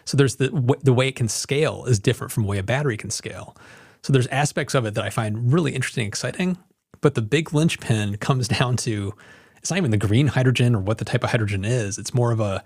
So 0.05 0.17
there's 0.17 0.35
the 0.35 0.49
the 0.83 0.93
way 0.93 1.07
it 1.07 1.15
can 1.15 1.27
scale 1.27 1.85
is 1.85 1.99
different 1.99 2.31
from 2.31 2.43
the 2.43 2.49
way 2.49 2.57
a 2.57 2.63
battery 2.63 2.97
can 2.97 3.09
scale. 3.09 3.55
So 4.01 4.11
there's 4.11 4.27
aspects 4.27 4.75
of 4.75 4.85
it 4.85 4.95
that 4.95 5.03
I 5.03 5.09
find 5.09 5.51
really 5.51 5.73
interesting, 5.73 6.03
and 6.03 6.09
exciting. 6.09 6.57
But 7.01 7.15
the 7.15 7.21
big 7.21 7.53
linchpin 7.53 8.17
comes 8.19 8.47
down 8.47 8.77
to 8.77 9.13
it's 9.57 9.69
not 9.69 9.77
even 9.77 9.91
the 9.91 9.97
green 9.97 10.27
hydrogen 10.27 10.75
or 10.75 10.79
what 10.79 10.97
the 10.97 11.05
type 11.05 11.23
of 11.23 11.31
hydrogen 11.31 11.63
is. 11.63 11.97
It's 11.97 12.13
more 12.13 12.31
of 12.31 12.39
a 12.39 12.63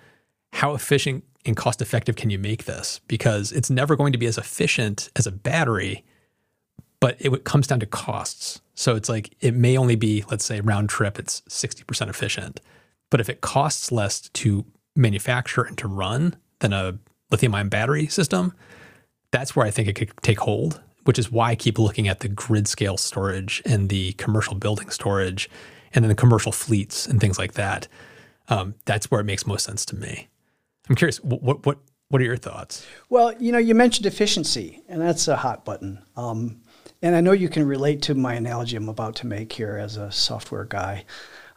how 0.54 0.74
efficient 0.74 1.24
and 1.46 1.56
cost 1.56 1.82
effective 1.82 2.16
can 2.16 2.30
you 2.30 2.40
make 2.40 2.66
this? 2.66 3.00
Because 3.08 3.52
it's 3.52 3.70
never 3.70 3.96
going 3.96 4.12
to 4.12 4.18
be 4.18 4.26
as 4.26 4.38
efficient 4.38 5.10
as 5.16 5.28
a 5.28 5.32
battery, 5.32 6.04
but 7.00 7.16
it 7.20 7.44
comes 7.44 7.68
down 7.68 7.80
to 7.80 7.86
costs. 7.86 8.62
So 8.76 8.96
it's 8.96 9.10
like 9.10 9.36
it 9.40 9.54
may 9.54 9.78
only 9.78 9.96
be, 9.96 10.24
let's 10.30 10.46
say, 10.46 10.62
round 10.62 10.90
trip, 10.90 11.20
it's 11.20 11.42
60% 11.42 12.10
efficient. 12.10 12.62
But 13.10 13.22
if 13.22 13.30
it 13.30 13.42
costs 13.42 13.92
less 13.92 14.22
to 14.30 14.66
manufacture 14.96 15.64
and 15.64 15.78
to 15.78 15.88
run 15.88 16.36
than 16.60 16.74
a 16.74 16.98
lithium 17.32 17.56
ion 17.56 17.70
battery 17.70 18.08
system, 18.08 18.54
that's 19.32 19.56
where 19.56 19.66
I 19.66 19.72
think 19.72 19.88
it 19.88 19.94
could 19.94 20.12
take 20.22 20.40
hold, 20.40 20.82
which 21.04 21.20
is 21.20 21.32
why 21.32 21.52
I 21.52 21.56
keep 21.56 21.80
looking 21.80 22.08
at 22.08 22.20
the 22.20 22.28
grid 22.28 22.68
scale 22.68 22.98
storage 22.98 23.62
and 23.66 23.90
the 23.90 24.14
commercial 24.14 24.56
building 24.56 24.90
storage 24.90 25.50
and 25.94 26.04
then 26.04 26.10
the 26.10 26.16
commercial 26.16 26.52
fleets 26.52 27.08
and 27.08 27.22
things 27.22 27.38
like 27.38 27.54
that. 27.54 27.88
Um, 28.50 28.76
that's 28.86 29.12
where 29.12 29.22
it 29.22 29.26
makes 29.26 29.46
most 29.46 29.66
sense 29.66 29.86
to 29.88 29.96
me. 29.96 30.28
I'm 30.90 30.96
curious, 30.96 31.22
what, 31.24 31.66
what, 31.66 31.80
what 32.10 32.22
are 32.22 32.26
your 32.26 32.38
thoughts? 32.38 32.86
Well, 33.10 33.34
you 33.42 33.52
know, 33.52 33.58
you 33.58 33.76
mentioned 33.76 34.06
efficiency, 34.06 34.82
and 34.88 35.02
that's 35.02 35.28
a 35.28 35.36
hot 35.36 35.66
button. 35.66 36.02
Um, 36.16 36.62
and 37.02 37.16
I 37.16 37.22
know 37.22 37.32
you 37.32 37.50
can 37.50 37.68
relate 37.68 38.02
to 38.04 38.16
my 38.16 38.34
analogy 38.34 38.76
I'm 38.76 38.90
about 38.90 39.16
to 39.18 39.28
make 39.28 39.54
here 39.54 39.78
as 39.78 39.98
a 39.98 40.12
software 40.12 40.66
guy. 40.66 41.06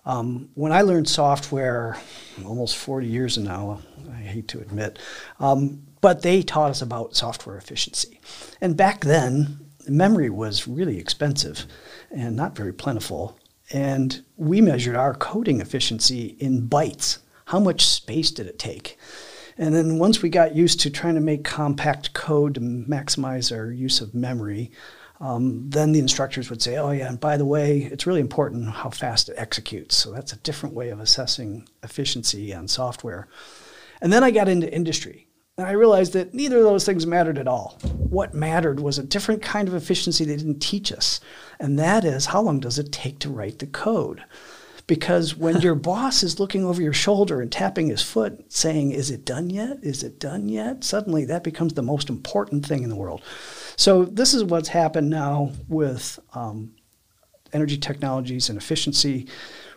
Um, 0.05 0.49
when 0.55 0.73
I 0.73 0.83
learned 0.83 1.09
software 1.09 1.97
almost 2.45 2.77
40 2.77 3.07
years 3.07 3.39
now, 3.39 3.81
I 4.11 4.23
hate 4.23 4.49
to 4.49 4.61
admit, 4.61 4.99
um, 5.39 5.83
but 6.01 6.23
they 6.23 6.43
taught 6.43 6.71
us 6.71 6.83
about 6.83 7.17
software 7.17 7.57
efficiency. 7.57 8.21
And 8.61 8.77
back 8.77 9.05
then, 9.05 9.61
memory 9.89 10.31
was 10.31 10.67
really 10.67 10.99
expensive 10.99 11.67
and 12.11 12.37
not 12.37 12.57
very 12.57 12.73
plentiful. 12.73 13.39
And 13.73 14.23
we 14.37 14.61
measured 14.61 14.97
our 14.97 15.15
coding 15.15 15.61
efficiency 15.61 16.37
in 16.41 16.69
bytes. 16.69 17.19
How 17.47 17.61
much 17.61 17.87
space 17.87 18.31
did 18.31 18.47
it 18.47 18.59
take? 18.59 18.99
And 19.59 19.75
then 19.75 19.99
once 19.99 20.23
we 20.23 20.31
got 20.31 20.57
used 20.57 20.81
to 20.81 20.91
trying 20.91 21.17
to 21.17 21.21
make 21.21 21.45
compact 21.45 22.15
code 22.15 22.55
to 22.55 22.61
maximize 22.61 23.55
our 23.55 23.71
use 23.71 24.01
of 24.01 24.15
memory, 24.15 24.71
um, 25.21 25.69
then 25.69 25.93
the 25.93 25.99
instructors 25.99 26.49
would 26.49 26.63
say, 26.63 26.79
oh, 26.79 26.91
yeah, 26.93 27.09
and 27.09 27.21
by 27.21 27.37
the 27.37 27.45
way, 27.45 27.83
it's 27.93 28.07
really 28.07 28.21
important 28.21 28.71
how 28.71 28.89
fast 28.89 29.29
it 29.29 29.35
executes. 29.37 29.97
So 29.97 30.13
that's 30.13 30.33
a 30.33 30.39
different 30.39 30.75
way 30.75 30.89
of 30.89 30.99
assessing 30.99 31.69
efficiency 31.83 32.55
on 32.55 32.69
software. 32.69 33.29
And 34.01 34.13
then 34.13 34.25
I 34.25 34.31
got 34.31 34.49
into 34.49 34.73
industry. 34.73 35.27
And 35.59 35.67
I 35.67 35.73
realized 35.73 36.15
that 36.15 36.33
neither 36.33 36.57
of 36.57 36.65
those 36.65 36.87
things 36.87 37.07
mattered 37.07 37.37
at 37.37 37.49
all. 37.49 37.79
What 37.83 38.33
mattered 38.33 38.81
was 38.81 38.99
a 38.99 39.03
different 39.03 39.43
kind 39.43 39.69
of 39.69 39.75
efficiency 39.75 40.25
they 40.25 40.37
didn't 40.37 40.61
teach 40.61 40.91
us. 40.91 41.21
And 41.59 41.79
that 41.79 42.03
is 42.03 42.27
how 42.27 42.41
long 42.41 42.61
does 42.61 42.79
it 42.79 42.91
take 42.91 43.19
to 43.19 43.29
write 43.29 43.59
the 43.59 43.67
code? 43.67 44.25
Because 44.91 45.37
when 45.37 45.61
your 45.61 45.75
boss 45.93 46.25
is 46.25 46.41
looking 46.41 46.65
over 46.65 46.83
your 46.83 46.93
shoulder 46.93 47.41
and 47.41 47.53
tapping 47.53 47.87
his 47.87 48.03
foot 48.03 48.53
saying, 48.53 48.91
Is 48.91 49.09
it 49.13 49.25
done 49.25 49.49
yet? 49.49 49.79
Is 49.83 50.03
it 50.03 50.19
done 50.19 50.49
yet? 50.49 50.83
Suddenly 50.83 51.27
that 51.27 51.45
becomes 51.45 51.75
the 51.75 51.83
most 51.83 52.09
important 52.11 52.67
thing 52.67 52.83
in 52.83 52.89
the 52.89 52.97
world. 52.97 53.23
So, 53.77 54.05
this 54.05 54.35
is 54.35 54.43
what's 54.43 54.71
happened 54.71 55.09
now 55.09 55.53
with 55.69 56.19
um, 56.35 56.73
energy 57.53 57.79
technologies 57.79 58.49
and 58.49 58.59
efficiency. 58.59 59.29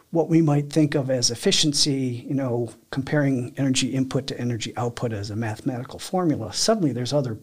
What 0.09 0.30
we 0.30 0.41
might 0.41 0.74
think 0.74 0.95
of 0.95 1.11
as 1.11 1.30
efficiency, 1.30 2.26
you 2.28 2.34
know, 2.34 2.72
comparing 2.89 3.53
energy 3.55 3.89
input 3.89 4.26
to 4.28 4.39
energy 4.39 4.76
output 4.78 5.14
as 5.14 5.30
a 5.30 5.36
mathematical 5.36 5.99
formula, 5.99 6.53
suddenly 6.53 6.91
there's 6.91 7.14
other 7.14 7.38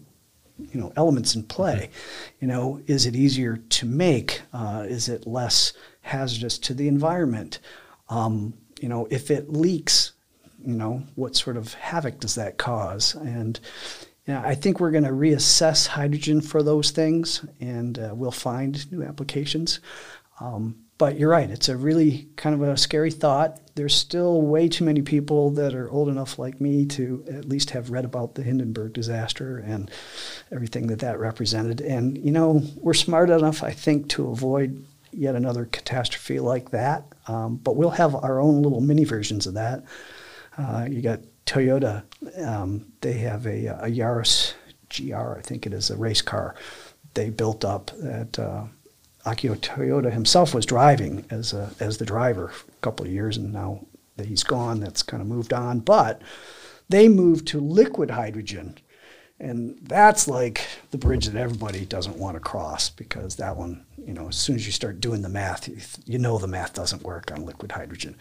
you 0.73 0.81
know 0.81 0.93
elements 0.97 1.35
in 1.35 1.45
play. 1.45 1.91
You 2.41 2.49
know, 2.49 2.81
is 2.87 3.07
it 3.07 3.17
easier 3.17 3.57
to 3.57 3.87
make? 3.87 4.43
Uh, 4.53 4.87
is 4.89 5.09
it 5.09 5.27
less 5.27 5.73
hazardous 6.03 6.59
to 6.59 6.75
the 6.75 6.89
environment? 6.89 7.59
Um, 8.09 8.55
you 8.81 8.89
know, 8.89 9.07
if 9.11 9.31
it 9.31 9.53
leaks, 9.53 10.13
you 10.65 10.75
know, 10.75 11.03
what 11.15 11.37
sort 11.37 11.57
of 11.57 11.75
havoc 11.75 12.21
does 12.21 12.35
that 12.35 12.59
cause? 12.59 13.15
And 13.15 13.59
you 14.27 14.35
know, 14.35 14.43
I 14.45 14.55
think 14.55 14.81
we're 14.81 14.91
going 14.91 15.05
to 15.05 15.11
reassess 15.11 15.87
hydrogen 15.87 16.41
for 16.41 16.63
those 16.63 16.91
things, 16.91 17.45
and 17.61 17.99
uh, 17.99 18.13
we'll 18.15 18.31
find 18.31 18.91
new 18.93 19.03
applications. 19.03 19.81
Um, 20.41 20.77
but 21.01 21.19
you're 21.19 21.31
right; 21.31 21.49
it's 21.49 21.71
a 21.71 21.79
really 21.79 22.29
kind 22.37 22.55
of 22.55 22.61
a 22.61 22.77
scary 22.77 23.11
thought. 23.11 23.59
There's 23.75 23.95
still 23.95 24.43
way 24.43 24.69
too 24.69 24.85
many 24.85 25.01
people 25.01 25.49
that 25.53 25.75
are 25.75 25.91
old 25.91 26.11
enough, 26.11 26.39
like 26.39 26.61
me, 26.61 26.85
to 26.89 27.25
at 27.27 27.47
least 27.47 27.71
have 27.71 27.89
read 27.89 28.05
about 28.05 28.35
the 28.35 28.43
Hindenburg 28.43 28.93
disaster 28.93 29.57
and 29.57 29.91
everything 30.53 30.89
that 30.89 30.99
that 30.99 31.19
represented. 31.19 31.81
And 31.81 32.19
you 32.19 32.31
know, 32.31 32.63
we're 32.77 32.93
smart 32.93 33.31
enough, 33.31 33.63
I 33.63 33.71
think, 33.71 34.11
to 34.11 34.29
avoid 34.29 34.85
yet 35.11 35.35
another 35.35 35.65
catastrophe 35.65 36.39
like 36.39 36.71
that. 36.73 37.07
Um, 37.29 37.57
but 37.57 37.77
we'll 37.77 37.89
have 37.89 38.15
our 38.15 38.39
own 38.39 38.61
little 38.61 38.83
mini 38.83 39.05
versions 39.05 39.47
of 39.47 39.55
that. 39.55 39.83
Uh, 40.59 40.87
you 40.87 41.01
got 41.01 41.21
Toyota, 41.47 42.03
um, 42.47 42.85
they 43.01 43.15
have 43.15 43.47
a, 43.47 43.69
a, 43.69 43.89
Yaris 43.89 44.53
GR, 44.95 45.39
I 45.39 45.41
think 45.41 45.65
it 45.65 45.73
is, 45.73 45.89
a 45.89 45.97
race 45.97 46.21
car 46.21 46.57
they 47.15 47.31
built 47.31 47.65
up 47.65 47.91
that 47.99 48.39
uh, 48.39 48.65
Akio 49.27 49.57
Toyoda 49.57 50.11
himself 50.13 50.55
was 50.55 50.67
driving 50.67 51.27
as, 51.31 51.53
a, 51.53 51.73
as 51.81 51.99
the 51.99 52.07
driver 52.07 52.49
for 52.49 52.71
a 52.71 52.81
couple 52.83 53.07
of 53.07 53.13
years, 53.13 53.37
and 53.37 53.53
now 53.53 53.85
that 54.17 54.27
he's 54.27 54.43
gone, 54.43 54.81
that's 54.81 55.03
kind 55.03 55.21
of 55.21 55.29
moved 55.29 55.53
on. 55.53 55.81
But 55.81 56.23
they 56.89 57.09
moved 57.09 57.47
to 57.49 57.61
liquid 57.61 58.11
hydrogen 58.11 58.79
and 59.41 59.79
that's 59.83 60.29
like 60.29 60.67
the 60.91 60.99
bridge 60.99 61.27
that 61.27 61.41
everybody 61.41 61.87
doesn't 61.87 62.19
want 62.19 62.37
to 62.37 62.41
cross 62.41 62.91
because 62.91 63.37
that 63.37 63.57
one, 63.57 63.87
you 63.97 64.13
know, 64.13 64.29
as 64.29 64.37
soon 64.37 64.57
as 64.57 64.67
you 64.67 64.73
start 64.73 65.01
doing 65.01 65.23
the 65.23 65.31
math, 65.31 65.67
you, 65.67 65.79
you 66.05 66.19
know 66.19 66.37
the 66.37 66.47
math 66.47 66.75
doesn't 66.75 67.03
work 67.03 67.33
on 67.33 67.47
liquid 67.47 67.73
hydrogen. 67.73 68.17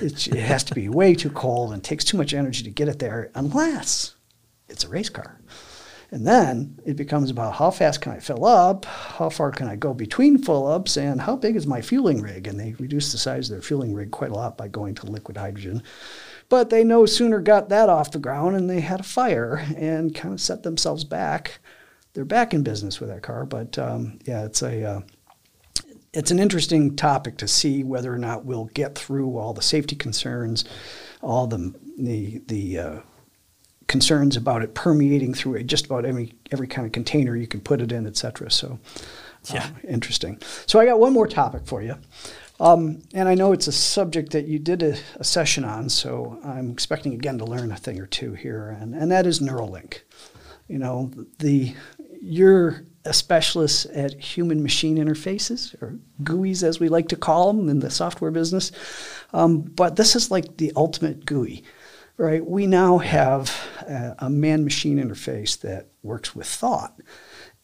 It 0.00 0.24
has 0.34 0.64
to 0.64 0.74
be 0.74 0.88
way 0.88 1.14
too 1.14 1.28
cold 1.28 1.74
and 1.74 1.84
takes 1.84 2.02
too 2.02 2.16
much 2.16 2.32
energy 2.32 2.64
to 2.64 2.70
get 2.70 2.88
it 2.88 2.98
there 2.98 3.30
unless 3.34 4.14
it's 4.70 4.84
a 4.84 4.88
race 4.88 5.10
car. 5.10 5.38
And 6.14 6.24
then 6.24 6.78
it 6.86 6.94
becomes 6.94 7.28
about 7.28 7.56
how 7.56 7.72
fast 7.72 8.00
can 8.00 8.12
I 8.12 8.20
fill 8.20 8.44
up, 8.44 8.84
how 8.84 9.28
far 9.28 9.50
can 9.50 9.66
I 9.66 9.74
go 9.74 9.92
between 9.92 10.38
fill 10.38 10.68
ups, 10.68 10.96
and 10.96 11.20
how 11.20 11.34
big 11.34 11.56
is 11.56 11.66
my 11.66 11.82
fueling 11.82 12.22
rig? 12.22 12.46
And 12.46 12.58
they 12.58 12.74
reduce 12.74 13.10
the 13.10 13.18
size 13.18 13.50
of 13.50 13.56
their 13.56 13.62
fueling 13.62 13.92
rig 13.92 14.12
quite 14.12 14.30
a 14.30 14.34
lot 14.34 14.56
by 14.56 14.68
going 14.68 14.94
to 14.94 15.06
liquid 15.06 15.36
hydrogen. 15.36 15.82
But 16.48 16.70
they 16.70 16.84
no 16.84 17.04
sooner 17.04 17.40
got 17.40 17.68
that 17.70 17.88
off 17.88 18.12
the 18.12 18.20
ground 18.20 18.54
and 18.54 18.70
they 18.70 18.78
had 18.78 19.00
a 19.00 19.02
fire 19.02 19.66
and 19.76 20.14
kind 20.14 20.32
of 20.32 20.40
set 20.40 20.62
themselves 20.62 21.02
back. 21.02 21.58
They're 22.12 22.24
back 22.24 22.54
in 22.54 22.62
business 22.62 23.00
with 23.00 23.08
that 23.08 23.22
car, 23.22 23.44
but 23.44 23.76
um, 23.76 24.20
yeah, 24.24 24.44
it's 24.44 24.62
a 24.62 24.84
uh, 24.84 25.00
it's 26.12 26.30
an 26.30 26.38
interesting 26.38 26.94
topic 26.94 27.38
to 27.38 27.48
see 27.48 27.82
whether 27.82 28.14
or 28.14 28.18
not 28.18 28.44
we'll 28.44 28.66
get 28.66 28.94
through 28.94 29.36
all 29.36 29.52
the 29.52 29.62
safety 29.62 29.96
concerns, 29.96 30.64
all 31.22 31.48
the 31.48 31.74
the 31.98 32.40
the 32.46 32.78
uh, 32.78 33.00
concerns 33.94 34.36
about 34.36 34.60
it 34.60 34.74
permeating 34.74 35.32
through 35.32 35.62
just 35.62 35.86
about 35.86 36.04
every 36.04 36.32
every 36.50 36.66
kind 36.66 36.84
of 36.84 36.90
container 36.90 37.36
you 37.36 37.46
can 37.46 37.60
put 37.60 37.80
it 37.80 37.92
in, 37.92 38.08
et 38.08 38.16
cetera. 38.16 38.50
So, 38.50 38.80
yeah, 39.52 39.66
uh, 39.66 39.88
interesting. 39.88 40.42
So 40.66 40.80
I 40.80 40.84
got 40.84 40.98
one 40.98 41.12
more 41.12 41.28
topic 41.28 41.64
for 41.64 41.80
you. 41.80 41.94
Um, 42.58 43.02
and 43.14 43.28
I 43.28 43.36
know 43.36 43.52
it's 43.52 43.68
a 43.68 43.72
subject 43.72 44.32
that 44.32 44.48
you 44.48 44.58
did 44.58 44.82
a, 44.82 44.96
a, 45.14 45.22
session 45.22 45.64
on, 45.64 45.88
so 45.88 46.40
I'm 46.44 46.70
expecting 46.70 47.14
again 47.14 47.38
to 47.38 47.44
learn 47.44 47.70
a 47.70 47.76
thing 47.76 48.00
or 48.00 48.06
two 48.06 48.32
here, 48.32 48.76
and, 48.80 48.94
and 48.96 49.12
that 49.12 49.26
is 49.26 49.38
Neuralink. 49.38 50.00
You 50.66 50.78
know, 50.78 51.12
the 51.38 51.72
you're 52.20 52.84
a 53.04 53.12
specialist 53.12 53.86
at 53.86 54.20
human 54.20 54.60
machine 54.60 54.96
interfaces, 54.96 55.80
or 55.80 56.00
GUIs 56.24 56.64
as 56.64 56.80
we 56.80 56.88
like 56.88 57.08
to 57.08 57.16
call 57.16 57.52
them 57.52 57.68
in 57.68 57.78
the 57.78 57.90
software 57.90 58.32
business. 58.32 58.72
Um, 59.32 59.60
but 59.60 59.94
this 59.94 60.16
is 60.16 60.32
like 60.32 60.56
the 60.56 60.72
ultimate 60.74 61.24
GUI, 61.26 61.62
right? 62.16 62.44
We 62.44 62.66
now 62.66 62.98
have 62.98 63.50
a, 63.82 64.14
a 64.20 64.30
man 64.30 64.64
machine 64.64 64.98
interface 64.98 65.60
that 65.60 65.88
works 66.02 66.34
with 66.34 66.46
thought. 66.46 67.00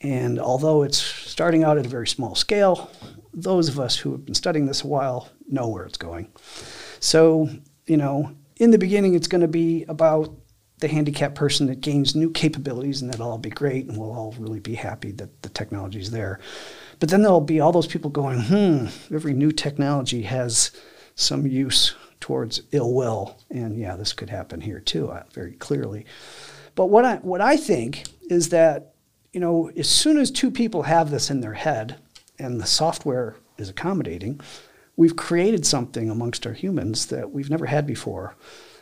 And 0.01 0.41
although 0.41 0.83
it's 0.83 0.99
starting 0.99 1.63
out 1.63 1.79
at 1.79 1.87
a 1.87 1.89
very 1.91 2.09
small 2.09 2.35
scale, 2.35 2.91
those 3.33 3.69
of 3.69 3.79
us 3.79 3.97
who 3.97 4.13
have 4.13 4.25
been 4.25 4.35
studying 4.35 4.67
this 4.67 4.83
a 4.83 4.87
while 4.87 5.29
know 5.49 5.69
where 5.69 5.85
it's 5.85 5.99
going. 5.99 6.33
So, 7.01 7.49
you 7.87 7.97
know, 7.97 8.35
in 8.57 8.71
the 8.71 8.79
beginning, 8.79 9.15
it's 9.15 9.29
going 9.29 9.41
to 9.41 9.49
be 9.49 9.85
about 9.89 10.35
the 10.79 10.89
handicapped 10.89 11.35
person 11.35 11.67
that 11.67 11.81
gains 11.83 12.17
new 12.17 12.31
capabilities, 12.31 13.03
and 13.03 13.13
that'll 13.13 13.31
all 13.31 13.39
be 13.39 13.51
great, 13.51 13.87
and 13.87 13.99
we'll 13.99 14.13
all 14.13 14.35
really 14.39 14.61
be 14.61 14.75
happy 14.75 15.13
that 15.13 15.43
the 15.43 15.51
technology 15.51 16.01
is 16.01 16.11
there. 16.11 16.41
But 16.99 17.11
then 17.11 17.23
there'll 17.23 17.41
be 17.41 17.61
all 17.61 17.73
those 17.73 17.87
people 17.87 18.11
going, 18.11 18.41
hmm, 18.41 18.87
every 19.15 19.35
new 19.35 19.53
technology 19.53 20.23
has 20.23 20.71
some 21.15 21.47
use 21.47 21.95
towards 22.21 22.63
ill 22.73 22.93
will. 22.93 23.39
And 23.51 23.79
yeah, 23.79 23.97
this 23.97 24.13
could 24.13 24.31
happen 24.31 24.61
here 24.61 24.81
too, 24.81 25.11
uh, 25.11 25.25
very 25.33 25.53
clearly. 25.53 26.07
But 26.75 26.87
what 26.87 27.05
I, 27.05 27.17
what 27.17 27.41
I 27.41 27.57
think 27.57 28.05
is 28.29 28.51
that, 28.51 28.95
you 29.33 29.41
know, 29.41 29.71
as 29.77 29.89
soon 29.89 30.19
as 30.19 30.31
two 30.31 30.51
people 30.51 30.83
have 30.83 31.11
this 31.11 31.31
in 31.31 31.41
their 31.41 31.55
head, 31.55 31.97
and 32.39 32.61
the 32.61 32.67
software 32.67 33.37
is 33.59 33.69
accommodating, 33.69 34.41
we've 34.97 35.17
created 35.17 35.67
something 35.67 36.09
amongst 36.09 36.47
our 36.47 36.53
humans 36.53 37.07
that 37.07 37.31
we've 37.31 37.51
never 37.51 37.67
had 37.67 37.87
before. 37.87 38.35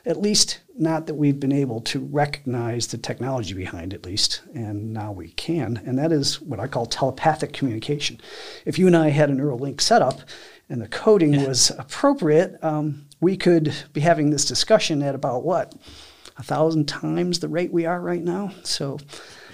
At 0.06 0.20
least, 0.20 0.60
not 0.76 1.06
that 1.06 1.14
we've 1.14 1.40
been 1.40 1.52
able 1.52 1.80
to 1.82 1.98
recognize 1.98 2.86
the 2.86 2.98
technology 2.98 3.52
behind, 3.52 3.92
at 3.92 4.06
least, 4.06 4.42
and 4.54 4.92
now 4.92 5.12
we 5.12 5.30
can. 5.30 5.82
And 5.84 5.98
that 5.98 6.12
is 6.12 6.40
what 6.40 6.60
I 6.60 6.66
call 6.66 6.86
telepathic 6.86 7.52
communication. 7.52 8.20
If 8.64 8.78
you 8.78 8.86
and 8.86 8.96
I 8.96 9.08
had 9.10 9.28
a 9.28 9.34
Neuralink 9.34 9.80
setup 9.80 10.20
and 10.70 10.80
the 10.80 10.88
coding 10.88 11.44
was 11.44 11.72
appropriate, 11.78 12.62
um, 12.62 13.07
we 13.20 13.36
could 13.36 13.74
be 13.92 14.00
having 14.00 14.30
this 14.30 14.44
discussion 14.44 15.02
at 15.02 15.14
about 15.14 15.44
what? 15.44 15.74
A 16.36 16.42
thousand 16.42 16.86
times 16.86 17.40
the 17.40 17.48
rate 17.48 17.72
we 17.72 17.84
are 17.84 18.00
right 18.00 18.22
now. 18.22 18.52
So 18.62 18.98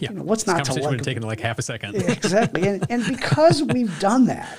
yeah. 0.00 0.10
You 0.10 0.16
know, 0.16 0.22
what's 0.24 0.44
this 0.44 0.54
not 0.54 0.64
to 0.66 0.72
like? 0.74 0.82
would 0.82 0.92
have 0.94 1.02
taken 1.02 1.22
like 1.22 1.40
half 1.40 1.58
a 1.58 1.62
second. 1.62 1.96
exactly. 1.96 2.66
And, 2.66 2.86
and 2.90 3.06
because 3.06 3.62
we've 3.62 3.98
done 4.00 4.26
that, 4.26 4.58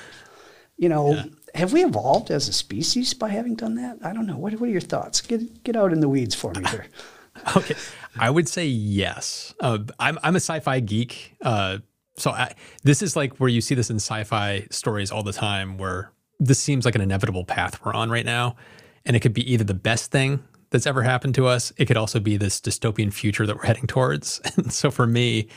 you 0.78 0.90
know, 0.90 1.14
yeah. 1.14 1.26
have 1.54 1.74
we 1.74 1.84
evolved 1.84 2.32
as 2.32 2.48
a 2.48 2.54
species 2.54 3.14
by 3.14 3.30
having 3.30 3.56
done 3.56 3.76
that? 3.76 3.98
I 4.04 4.14
don't 4.14 4.26
know. 4.26 4.38
What, 4.38 4.54
what 4.54 4.70
are 4.70 4.72
your 4.72 4.82
thoughts? 4.82 5.22
Get, 5.22 5.64
get 5.64 5.76
out 5.76 5.92
in 5.92 6.00
the 6.00 6.10
weeds 6.10 6.36
for 6.36 6.52
me 6.54 6.64
here. 6.70 6.88
okay. 7.56 7.76
I 8.18 8.30
would 8.30 8.48
say 8.48 8.66
yes. 8.66 9.54
Uh, 9.60 9.80
I'm, 10.00 10.18
I'm 10.24 10.36
a 10.36 10.40
sci 10.40 10.60
fi 10.62 10.80
geek. 10.80 11.36
Uh, 11.42 11.80
so 12.18 12.32
I, 12.32 12.54
this 12.84 13.02
is 13.02 13.16
like 13.16 13.38
where 13.38 13.50
you 13.50 13.62
see 13.62 13.76
this 13.76 13.90
in 13.90 13.98
sci-fi 13.98 14.68
stories 14.72 15.12
all 15.12 15.24
the 15.24 15.34
time 15.34 15.78
where 15.78 16.12
this 16.40 16.60
seems 16.60 16.86
like 16.86 16.96
an 16.96 17.02
inevitable 17.02 17.44
path 17.44 17.84
we're 17.84 17.94
on 17.94 18.10
right 18.10 18.26
now 18.26 18.56
and 19.06 19.16
it 19.16 19.20
could 19.20 19.34
be 19.34 19.52
either 19.52 19.64
the 19.64 19.74
best 19.74 20.12
thing 20.12 20.44
that's 20.70 20.88
ever 20.88 21.04
happened 21.04 21.36
to 21.36 21.48
us. 21.48 21.72
It 21.78 21.86
could 21.86 21.98
also 21.98 22.20
be 22.20 22.38
this 22.38 22.60
dystopian 22.60 23.14
future 23.14 23.46
that 23.46 23.56
we're 23.56 23.66
heading 23.66 23.88
towards. 23.88 24.42
And 24.58 24.72
so 24.72 24.92
for 24.92 25.08
me, 25.08 25.48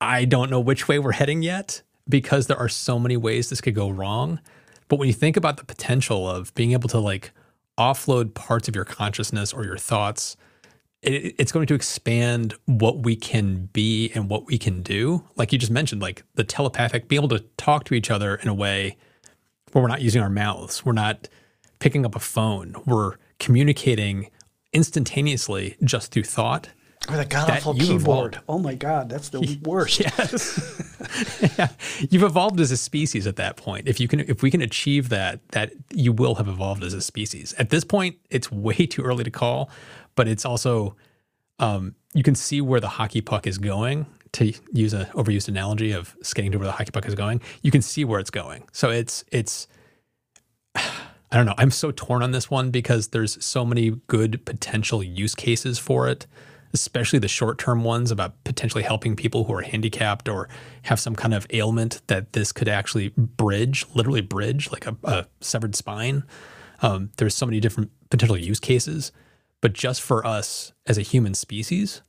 I 0.00 0.24
don't 0.24 0.50
know 0.50 0.60
which 0.60 0.88
way 0.88 0.98
we're 0.98 1.12
heading 1.12 1.42
yet 1.42 1.82
because 2.08 2.46
there 2.46 2.58
are 2.58 2.68
so 2.68 2.98
many 2.98 3.16
ways 3.16 3.48
this 3.48 3.60
could 3.60 3.74
go 3.74 3.88
wrong. 3.88 4.40
But 4.88 4.98
when 4.98 5.08
you 5.08 5.14
think 5.14 5.36
about 5.36 5.56
the 5.56 5.64
potential 5.64 6.28
of 6.28 6.54
being 6.54 6.72
able 6.72 6.88
to 6.90 6.98
like 6.98 7.32
offload 7.78 8.34
parts 8.34 8.68
of 8.68 8.76
your 8.76 8.84
consciousness 8.84 9.52
or 9.52 9.64
your 9.64 9.78
thoughts 9.78 10.36
it, 11.04 11.34
it's 11.38 11.52
going 11.52 11.66
to 11.66 11.74
expand 11.74 12.54
what 12.66 12.98
we 12.98 13.16
can 13.16 13.66
be 13.72 14.10
and 14.14 14.28
what 14.28 14.46
we 14.46 14.58
can 14.58 14.82
do. 14.82 15.24
Like 15.36 15.52
you 15.52 15.58
just 15.58 15.72
mentioned, 15.72 16.02
like 16.02 16.24
the 16.34 16.44
telepathic, 16.44 17.08
be 17.08 17.16
able 17.16 17.28
to 17.28 17.40
talk 17.56 17.84
to 17.84 17.94
each 17.94 18.10
other 18.10 18.36
in 18.36 18.48
a 18.48 18.54
way 18.54 18.96
where 19.72 19.82
we're 19.82 19.88
not 19.88 20.02
using 20.02 20.22
our 20.22 20.30
mouths, 20.30 20.84
we're 20.84 20.92
not 20.92 21.28
picking 21.78 22.04
up 22.04 22.14
a 22.14 22.20
phone, 22.20 22.76
we're 22.86 23.16
communicating 23.38 24.30
instantaneously 24.72 25.76
just 25.84 26.12
through 26.12 26.24
thought. 26.24 26.68
Or 27.08 27.18
the 27.18 27.26
god 27.26 27.50
awful 27.50 27.74
keyboard. 27.74 28.36
evolved. 28.36 28.38
Oh 28.48 28.58
my 28.58 28.74
god, 28.74 29.10
that's 29.10 29.28
the 29.28 29.58
worst. 29.62 30.00
Yes. 30.00 31.52
yeah. 31.58 31.68
You've 32.10 32.22
evolved 32.22 32.58
as 32.60 32.70
a 32.70 32.78
species 32.78 33.26
at 33.26 33.36
that 33.36 33.56
point. 33.56 33.86
If 33.88 34.00
you 34.00 34.08
can 34.08 34.20
if 34.20 34.42
we 34.42 34.50
can 34.50 34.62
achieve 34.62 35.10
that, 35.10 35.46
that 35.50 35.72
you 35.92 36.12
will 36.14 36.36
have 36.36 36.48
evolved 36.48 36.82
as 36.82 36.94
a 36.94 37.02
species. 37.02 37.52
At 37.58 37.68
this 37.68 37.84
point, 37.84 38.16
it's 38.30 38.50
way 38.50 38.86
too 38.86 39.02
early 39.02 39.22
to 39.24 39.30
call, 39.30 39.68
but 40.14 40.28
it's 40.28 40.46
also 40.46 40.96
um, 41.58 41.94
you 42.14 42.22
can 42.22 42.34
see 42.34 42.62
where 42.62 42.80
the 42.80 42.88
hockey 42.88 43.20
puck 43.20 43.46
is 43.46 43.58
going. 43.58 44.06
To 44.32 44.52
use 44.72 44.92
an 44.94 45.04
overused 45.14 45.46
analogy 45.46 45.92
of 45.92 46.16
skating 46.22 46.50
to 46.52 46.58
where 46.58 46.66
the 46.66 46.72
hockey 46.72 46.90
puck 46.90 47.06
is 47.06 47.14
going, 47.14 47.40
you 47.62 47.70
can 47.70 47.82
see 47.82 48.04
where 48.04 48.18
it's 48.18 48.30
going. 48.30 48.66
So 48.72 48.90
it's 48.90 49.24
it's 49.30 49.68
I 51.34 51.36
don't 51.36 51.46
know. 51.46 51.54
I'm 51.58 51.72
so 51.72 51.90
torn 51.90 52.22
on 52.22 52.30
this 52.30 52.48
one 52.48 52.70
because 52.70 53.08
there's 53.08 53.44
so 53.44 53.64
many 53.64 53.90
good 54.06 54.44
potential 54.44 55.02
use 55.02 55.34
cases 55.34 55.80
for 55.80 56.06
it, 56.08 56.28
especially 56.72 57.18
the 57.18 57.26
short 57.26 57.58
term 57.58 57.82
ones 57.82 58.12
about 58.12 58.44
potentially 58.44 58.84
helping 58.84 59.16
people 59.16 59.42
who 59.42 59.52
are 59.52 59.62
handicapped 59.62 60.28
or 60.28 60.48
have 60.82 61.00
some 61.00 61.16
kind 61.16 61.34
of 61.34 61.44
ailment 61.50 62.02
that 62.06 62.34
this 62.34 62.52
could 62.52 62.68
actually 62.68 63.08
bridge, 63.16 63.84
literally 63.96 64.20
bridge, 64.20 64.70
like 64.70 64.86
a, 64.86 64.96
a 65.02 65.26
severed 65.40 65.74
spine. 65.74 66.22
Um, 66.82 67.10
there's 67.16 67.34
so 67.34 67.46
many 67.46 67.58
different 67.58 67.90
potential 68.10 68.38
use 68.38 68.60
cases. 68.60 69.10
But 69.60 69.72
just 69.72 70.02
for 70.02 70.24
us 70.24 70.72
as 70.86 70.98
a 70.98 71.02
human 71.02 71.34
species, 71.34 72.02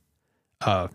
uh, 0.60 0.86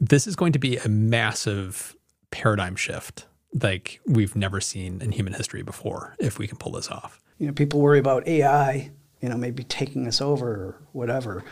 this 0.00 0.26
is 0.26 0.36
going 0.36 0.54
to 0.54 0.58
be 0.58 0.78
a 0.78 0.88
massive 0.88 1.96
paradigm 2.30 2.76
shift 2.76 3.26
like 3.60 4.00
we've 4.06 4.34
never 4.34 4.58
seen 4.58 5.02
in 5.02 5.12
human 5.12 5.34
history 5.34 5.60
before 5.60 6.16
if 6.18 6.38
we 6.38 6.46
can 6.46 6.56
pull 6.56 6.72
this 6.72 6.88
off. 6.90 7.21
You 7.42 7.48
know, 7.48 7.54
people 7.54 7.80
worry 7.80 7.98
about 7.98 8.28
AI, 8.28 8.92
you 9.20 9.28
know, 9.28 9.36
maybe 9.36 9.64
taking 9.64 10.06
us 10.06 10.20
over 10.20 10.46
or 10.46 10.82
whatever. 10.92 11.42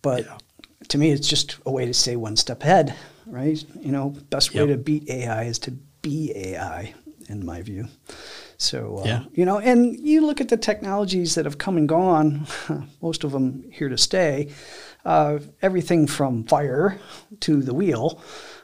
But 0.00 0.24
Yeah. 0.24 0.38
to 0.88 0.96
me, 0.96 1.10
it's 1.10 1.28
just 1.28 1.58
a 1.66 1.70
way 1.70 1.84
to 1.84 1.92
stay 1.92 2.16
one 2.16 2.36
step 2.36 2.62
ahead, 2.62 2.94
right? 3.26 3.62
You 3.78 3.92
know, 3.92 4.14
best 4.30 4.54
way 4.54 4.60
Yep. 4.60 4.68
to 4.68 4.76
beat 4.78 5.10
AI 5.10 5.42
is 5.42 5.58
to 5.58 5.72
be 6.00 6.32
AI, 6.34 6.94
in 7.28 7.44
my 7.44 7.60
view. 7.60 7.88
So, 8.56 8.96
uh, 8.96 9.06
Yeah. 9.06 9.24
you 9.34 9.44
know, 9.44 9.58
and 9.58 9.94
you 10.00 10.24
look 10.24 10.40
at 10.40 10.48
the 10.48 10.56
technologies 10.56 11.34
that 11.34 11.44
have 11.44 11.58
come 11.58 11.76
and 11.76 11.86
gone, 11.86 12.46
most 13.02 13.22
of 13.22 13.32
them 13.32 13.64
here 13.70 13.90
to 13.90 13.98
stay, 13.98 14.48
uh, 15.04 15.38
everything 15.60 16.06
from 16.06 16.44
fire 16.44 16.98
to 17.40 17.60
the 17.60 17.74
wheel. 17.74 18.22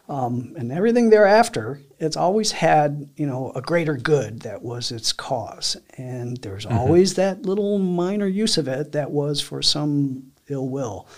Um, 0.09 0.55
and 0.57 0.73
everything 0.73 1.11
thereafter, 1.11 1.81
it's 1.99 2.17
always 2.17 2.53
had, 2.53 3.09
you 3.17 3.27
know, 3.27 3.53
a 3.55 3.63
greater 3.63 3.97
good 3.97 4.41
that 4.41 4.63
was 4.63 4.93
its 4.93 5.13
cause. 5.13 5.77
And 5.97 6.37
there's 6.39 6.67
mm-hmm. 6.67 6.77
always 6.77 7.15
that 7.15 7.43
little 7.43 7.79
minor 7.79 8.27
use 8.27 8.59
of 8.59 8.69
it 8.69 8.93
that 8.93 9.11
was 9.11 9.41
for 9.41 9.63
some 9.63 10.33
ill 10.49 10.69
will. 10.69 11.09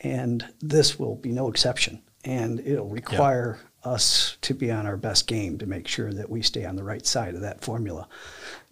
And 0.00 0.44
this 0.60 0.98
will 0.98 1.16
be 1.16 1.32
no 1.32 1.48
exception. 1.48 2.02
And 2.24 2.60
it'll 2.60 2.88
require 2.88 3.58
us 3.84 4.38
to 4.40 4.54
be 4.54 4.70
on 4.70 4.86
our 4.86 4.96
best 4.96 5.26
game 5.26 5.58
to 5.58 5.66
make 5.66 5.86
sure 5.86 6.12
that 6.12 6.30
we 6.30 6.40
stay 6.40 6.64
on 6.64 6.76
the 6.76 6.84
right 6.84 7.04
side 7.04 7.34
of 7.34 7.42
that 7.42 7.62
formula. 7.62 8.08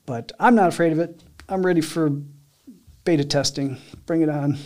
But 0.06 0.32
I'm 0.40 0.54
not 0.54 0.68
afraid 0.68 0.92
of 0.92 0.98
it. 0.98 1.22
I'm 1.48 1.64
ready 1.64 1.82
for 1.82 2.10
beta 3.04 3.24
testing. 3.24 3.78
Bring 4.06 4.22
it 4.22 4.30
on. 4.30 4.56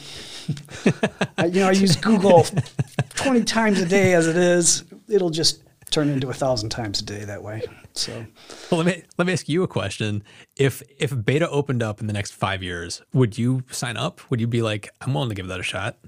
I, 1.39 1.47
you 1.47 1.61
know, 1.61 1.69
I 1.69 1.73
use 1.73 1.97
Google 1.97 2.47
20 3.17 3.45
times 3.45 3.81
a 3.81 3.87
day 3.87 4.15
as 4.15 4.29
it 4.29 4.37
is. 4.37 4.85
It'll 5.09 5.31
just 5.31 5.63
turn 5.91 6.09
into 6.09 6.29
a 6.29 6.35
thousand 6.35 6.71
times 6.71 7.01
a 7.01 7.05
day 7.05 7.25
that 7.25 7.43
way. 7.43 7.63
So, 7.95 8.27
Well, 8.71 8.83
let 8.83 8.87
me 8.87 9.03
let 9.19 9.27
me 9.27 9.33
ask 9.33 9.49
you 9.49 9.63
a 9.63 9.69
question. 9.69 10.23
If 10.57 10.83
if 10.99 11.13
beta 11.25 11.49
opened 11.49 11.83
up 11.83 12.01
in 12.01 12.07
the 12.07 12.13
next 12.13 12.33
five 12.33 12.63
years, 12.63 13.03
would 13.13 13.39
you 13.39 13.63
sign 13.71 13.97
up? 13.97 14.21
Would 14.31 14.41
you 14.41 14.47
be 14.47 14.63
like, 14.63 14.91
I'm 15.01 15.15
willing 15.15 15.29
to 15.31 15.35
give 15.35 15.49
that 15.49 15.61
a 15.61 15.65
shot? 15.65 15.99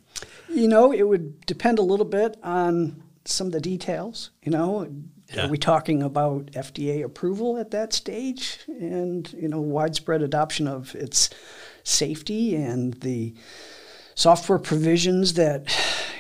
you 0.51 0.66
know, 0.66 0.93
it 0.93 1.07
would 1.07 1.45
depend 1.47 1.79
a 1.79 1.83
little 1.83 2.07
bit 2.07 2.37
on 2.43 3.03
some 3.24 3.47
of 3.47 3.53
the 3.53 3.61
details. 3.61 4.31
You 4.43 4.51
know, 4.51 4.89
Yeah. 5.33 5.47
are 5.47 5.49
we 5.49 5.59
talking 5.59 6.03
about 6.03 6.51
FDA 6.53 7.03
approval 7.05 7.59
at 7.59 7.70
that 7.70 7.93
stage 7.93 8.59
and, 8.66 9.31
you 9.35 9.47
know, 9.49 9.61
widespread 9.61 10.22
adoption 10.22 10.66
of 10.66 10.95
its 10.95 11.29
safety 11.85 12.55
and 12.57 12.95
the 12.95 13.35
software 14.14 14.59
provisions 14.59 15.35
that, 15.35 15.68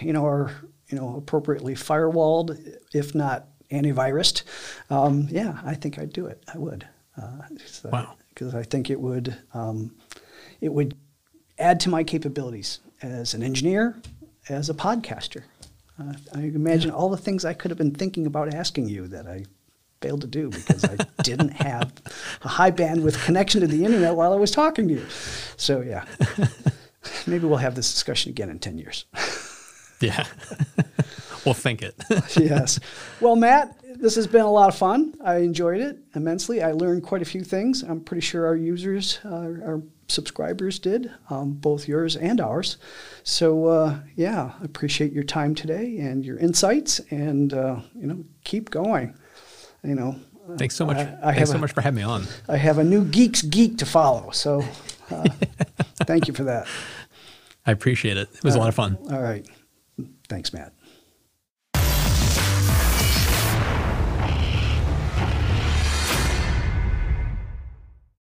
you 0.00 0.12
know, 0.12 0.24
are, 0.26 0.52
you 0.88 0.96
know, 0.98 1.16
appropriately 1.16 1.74
firewalled, 1.74 2.56
if 2.94 3.14
not 3.14 3.47
antivirused? 3.70 4.42
Um, 4.90 5.28
yeah, 5.30 5.58
I 5.64 5.74
think 5.74 5.98
I'd 5.98 6.12
do 6.12 6.26
it. 6.26 6.42
I 6.52 6.58
would. 6.58 6.86
Uh, 7.20 7.42
so- 7.66 7.90
Wow. 7.90 8.14
Because 8.30 8.54
I 8.54 8.62
think 8.62 8.88
it 8.88 9.00
would, 9.00 9.36
um, 9.52 9.96
it 10.60 10.72
would 10.72 10.94
add 11.58 11.80
to 11.80 11.88
my 11.90 12.04
capabilities 12.04 12.78
as 13.02 13.34
an 13.34 13.42
engineer, 13.42 13.96
as 14.48 14.70
a 14.70 14.74
podcaster. 14.74 15.42
Uh, 16.00 16.12
I 16.32 16.42
imagine 16.42 16.92
all 16.92 17.08
the 17.08 17.16
things 17.16 17.44
I 17.44 17.52
could 17.52 17.72
have 17.72 17.78
been 17.78 17.90
thinking 17.92 18.26
about 18.26 18.54
asking 18.54 18.88
you 18.88 19.08
that 19.08 19.26
I 19.26 19.44
failed 20.00 20.20
to 20.20 20.28
do 20.28 20.50
because 20.50 20.84
I 20.84 20.96
didn't 21.24 21.48
have 21.48 21.92
a 22.42 22.48
high 22.48 22.70
bandwidth 22.70 23.24
connection 23.24 23.60
to 23.62 23.66
the 23.66 23.84
internet 23.84 24.14
while 24.14 24.32
I 24.32 24.36
was 24.36 24.52
talking 24.52 24.86
to 24.86 24.94
you. 24.94 25.06
So 25.56 25.80
yeah, 25.80 26.04
maybe 27.26 27.44
we'll 27.46 27.56
have 27.58 27.74
this 27.74 27.92
discussion 27.92 28.30
again 28.30 28.50
in 28.50 28.60
ten 28.60 28.78
years. 28.78 29.04
Yeah. 30.00 30.24
well, 31.44 31.54
think 31.54 31.82
it. 31.82 31.94
yes. 32.36 32.78
Well, 33.20 33.36
Matt, 33.36 33.76
this 33.96 34.14
has 34.16 34.26
been 34.26 34.42
a 34.42 34.50
lot 34.50 34.68
of 34.68 34.76
fun. 34.76 35.14
I 35.22 35.36
enjoyed 35.38 35.80
it 35.80 35.98
immensely. 36.14 36.62
I 36.62 36.72
learned 36.72 37.02
quite 37.02 37.22
a 37.22 37.24
few 37.24 37.42
things. 37.42 37.82
I'm 37.82 38.00
pretty 38.00 38.20
sure 38.20 38.46
our 38.46 38.56
users, 38.56 39.18
uh, 39.24 39.28
our 39.64 39.82
subscribers 40.08 40.78
did, 40.78 41.10
um, 41.30 41.52
both 41.52 41.86
yours 41.88 42.16
and 42.16 42.40
ours. 42.40 42.76
So, 43.24 43.66
uh, 43.66 43.98
yeah, 44.16 44.52
I 44.60 44.64
appreciate 44.64 45.12
your 45.12 45.24
time 45.24 45.54
today 45.54 45.98
and 45.98 46.24
your 46.24 46.38
insights, 46.38 47.00
and 47.10 47.52
uh, 47.52 47.80
you 47.94 48.06
know, 48.06 48.24
keep 48.44 48.70
going. 48.70 49.14
You 49.84 49.94
know, 49.94 50.16
Thanks 50.56 50.74
so 50.76 50.86
much. 50.86 50.96
I- 50.96 51.18
I 51.22 51.34
Thanks 51.34 51.50
so 51.50 51.56
a- 51.56 51.60
much 51.60 51.72
for 51.72 51.82
having 51.82 51.96
me 51.96 52.02
on. 52.02 52.24
I 52.48 52.56
have 52.56 52.78
a 52.78 52.84
new 52.84 53.04
geek's 53.04 53.42
geek 53.42 53.76
to 53.78 53.86
follow. 53.86 54.30
So, 54.30 54.64
uh, 55.10 55.24
thank 56.06 56.26
you 56.26 56.32
for 56.34 56.44
that. 56.44 56.66
I 57.66 57.72
appreciate 57.72 58.16
it. 58.16 58.28
It 58.34 58.42
was 58.44 58.54
a 58.54 58.58
lot 58.58 58.68
of 58.68 58.74
fun. 58.74 58.96
All 59.10 59.20
right. 59.20 59.46
Thanks, 60.28 60.54
Matt. 60.54 60.72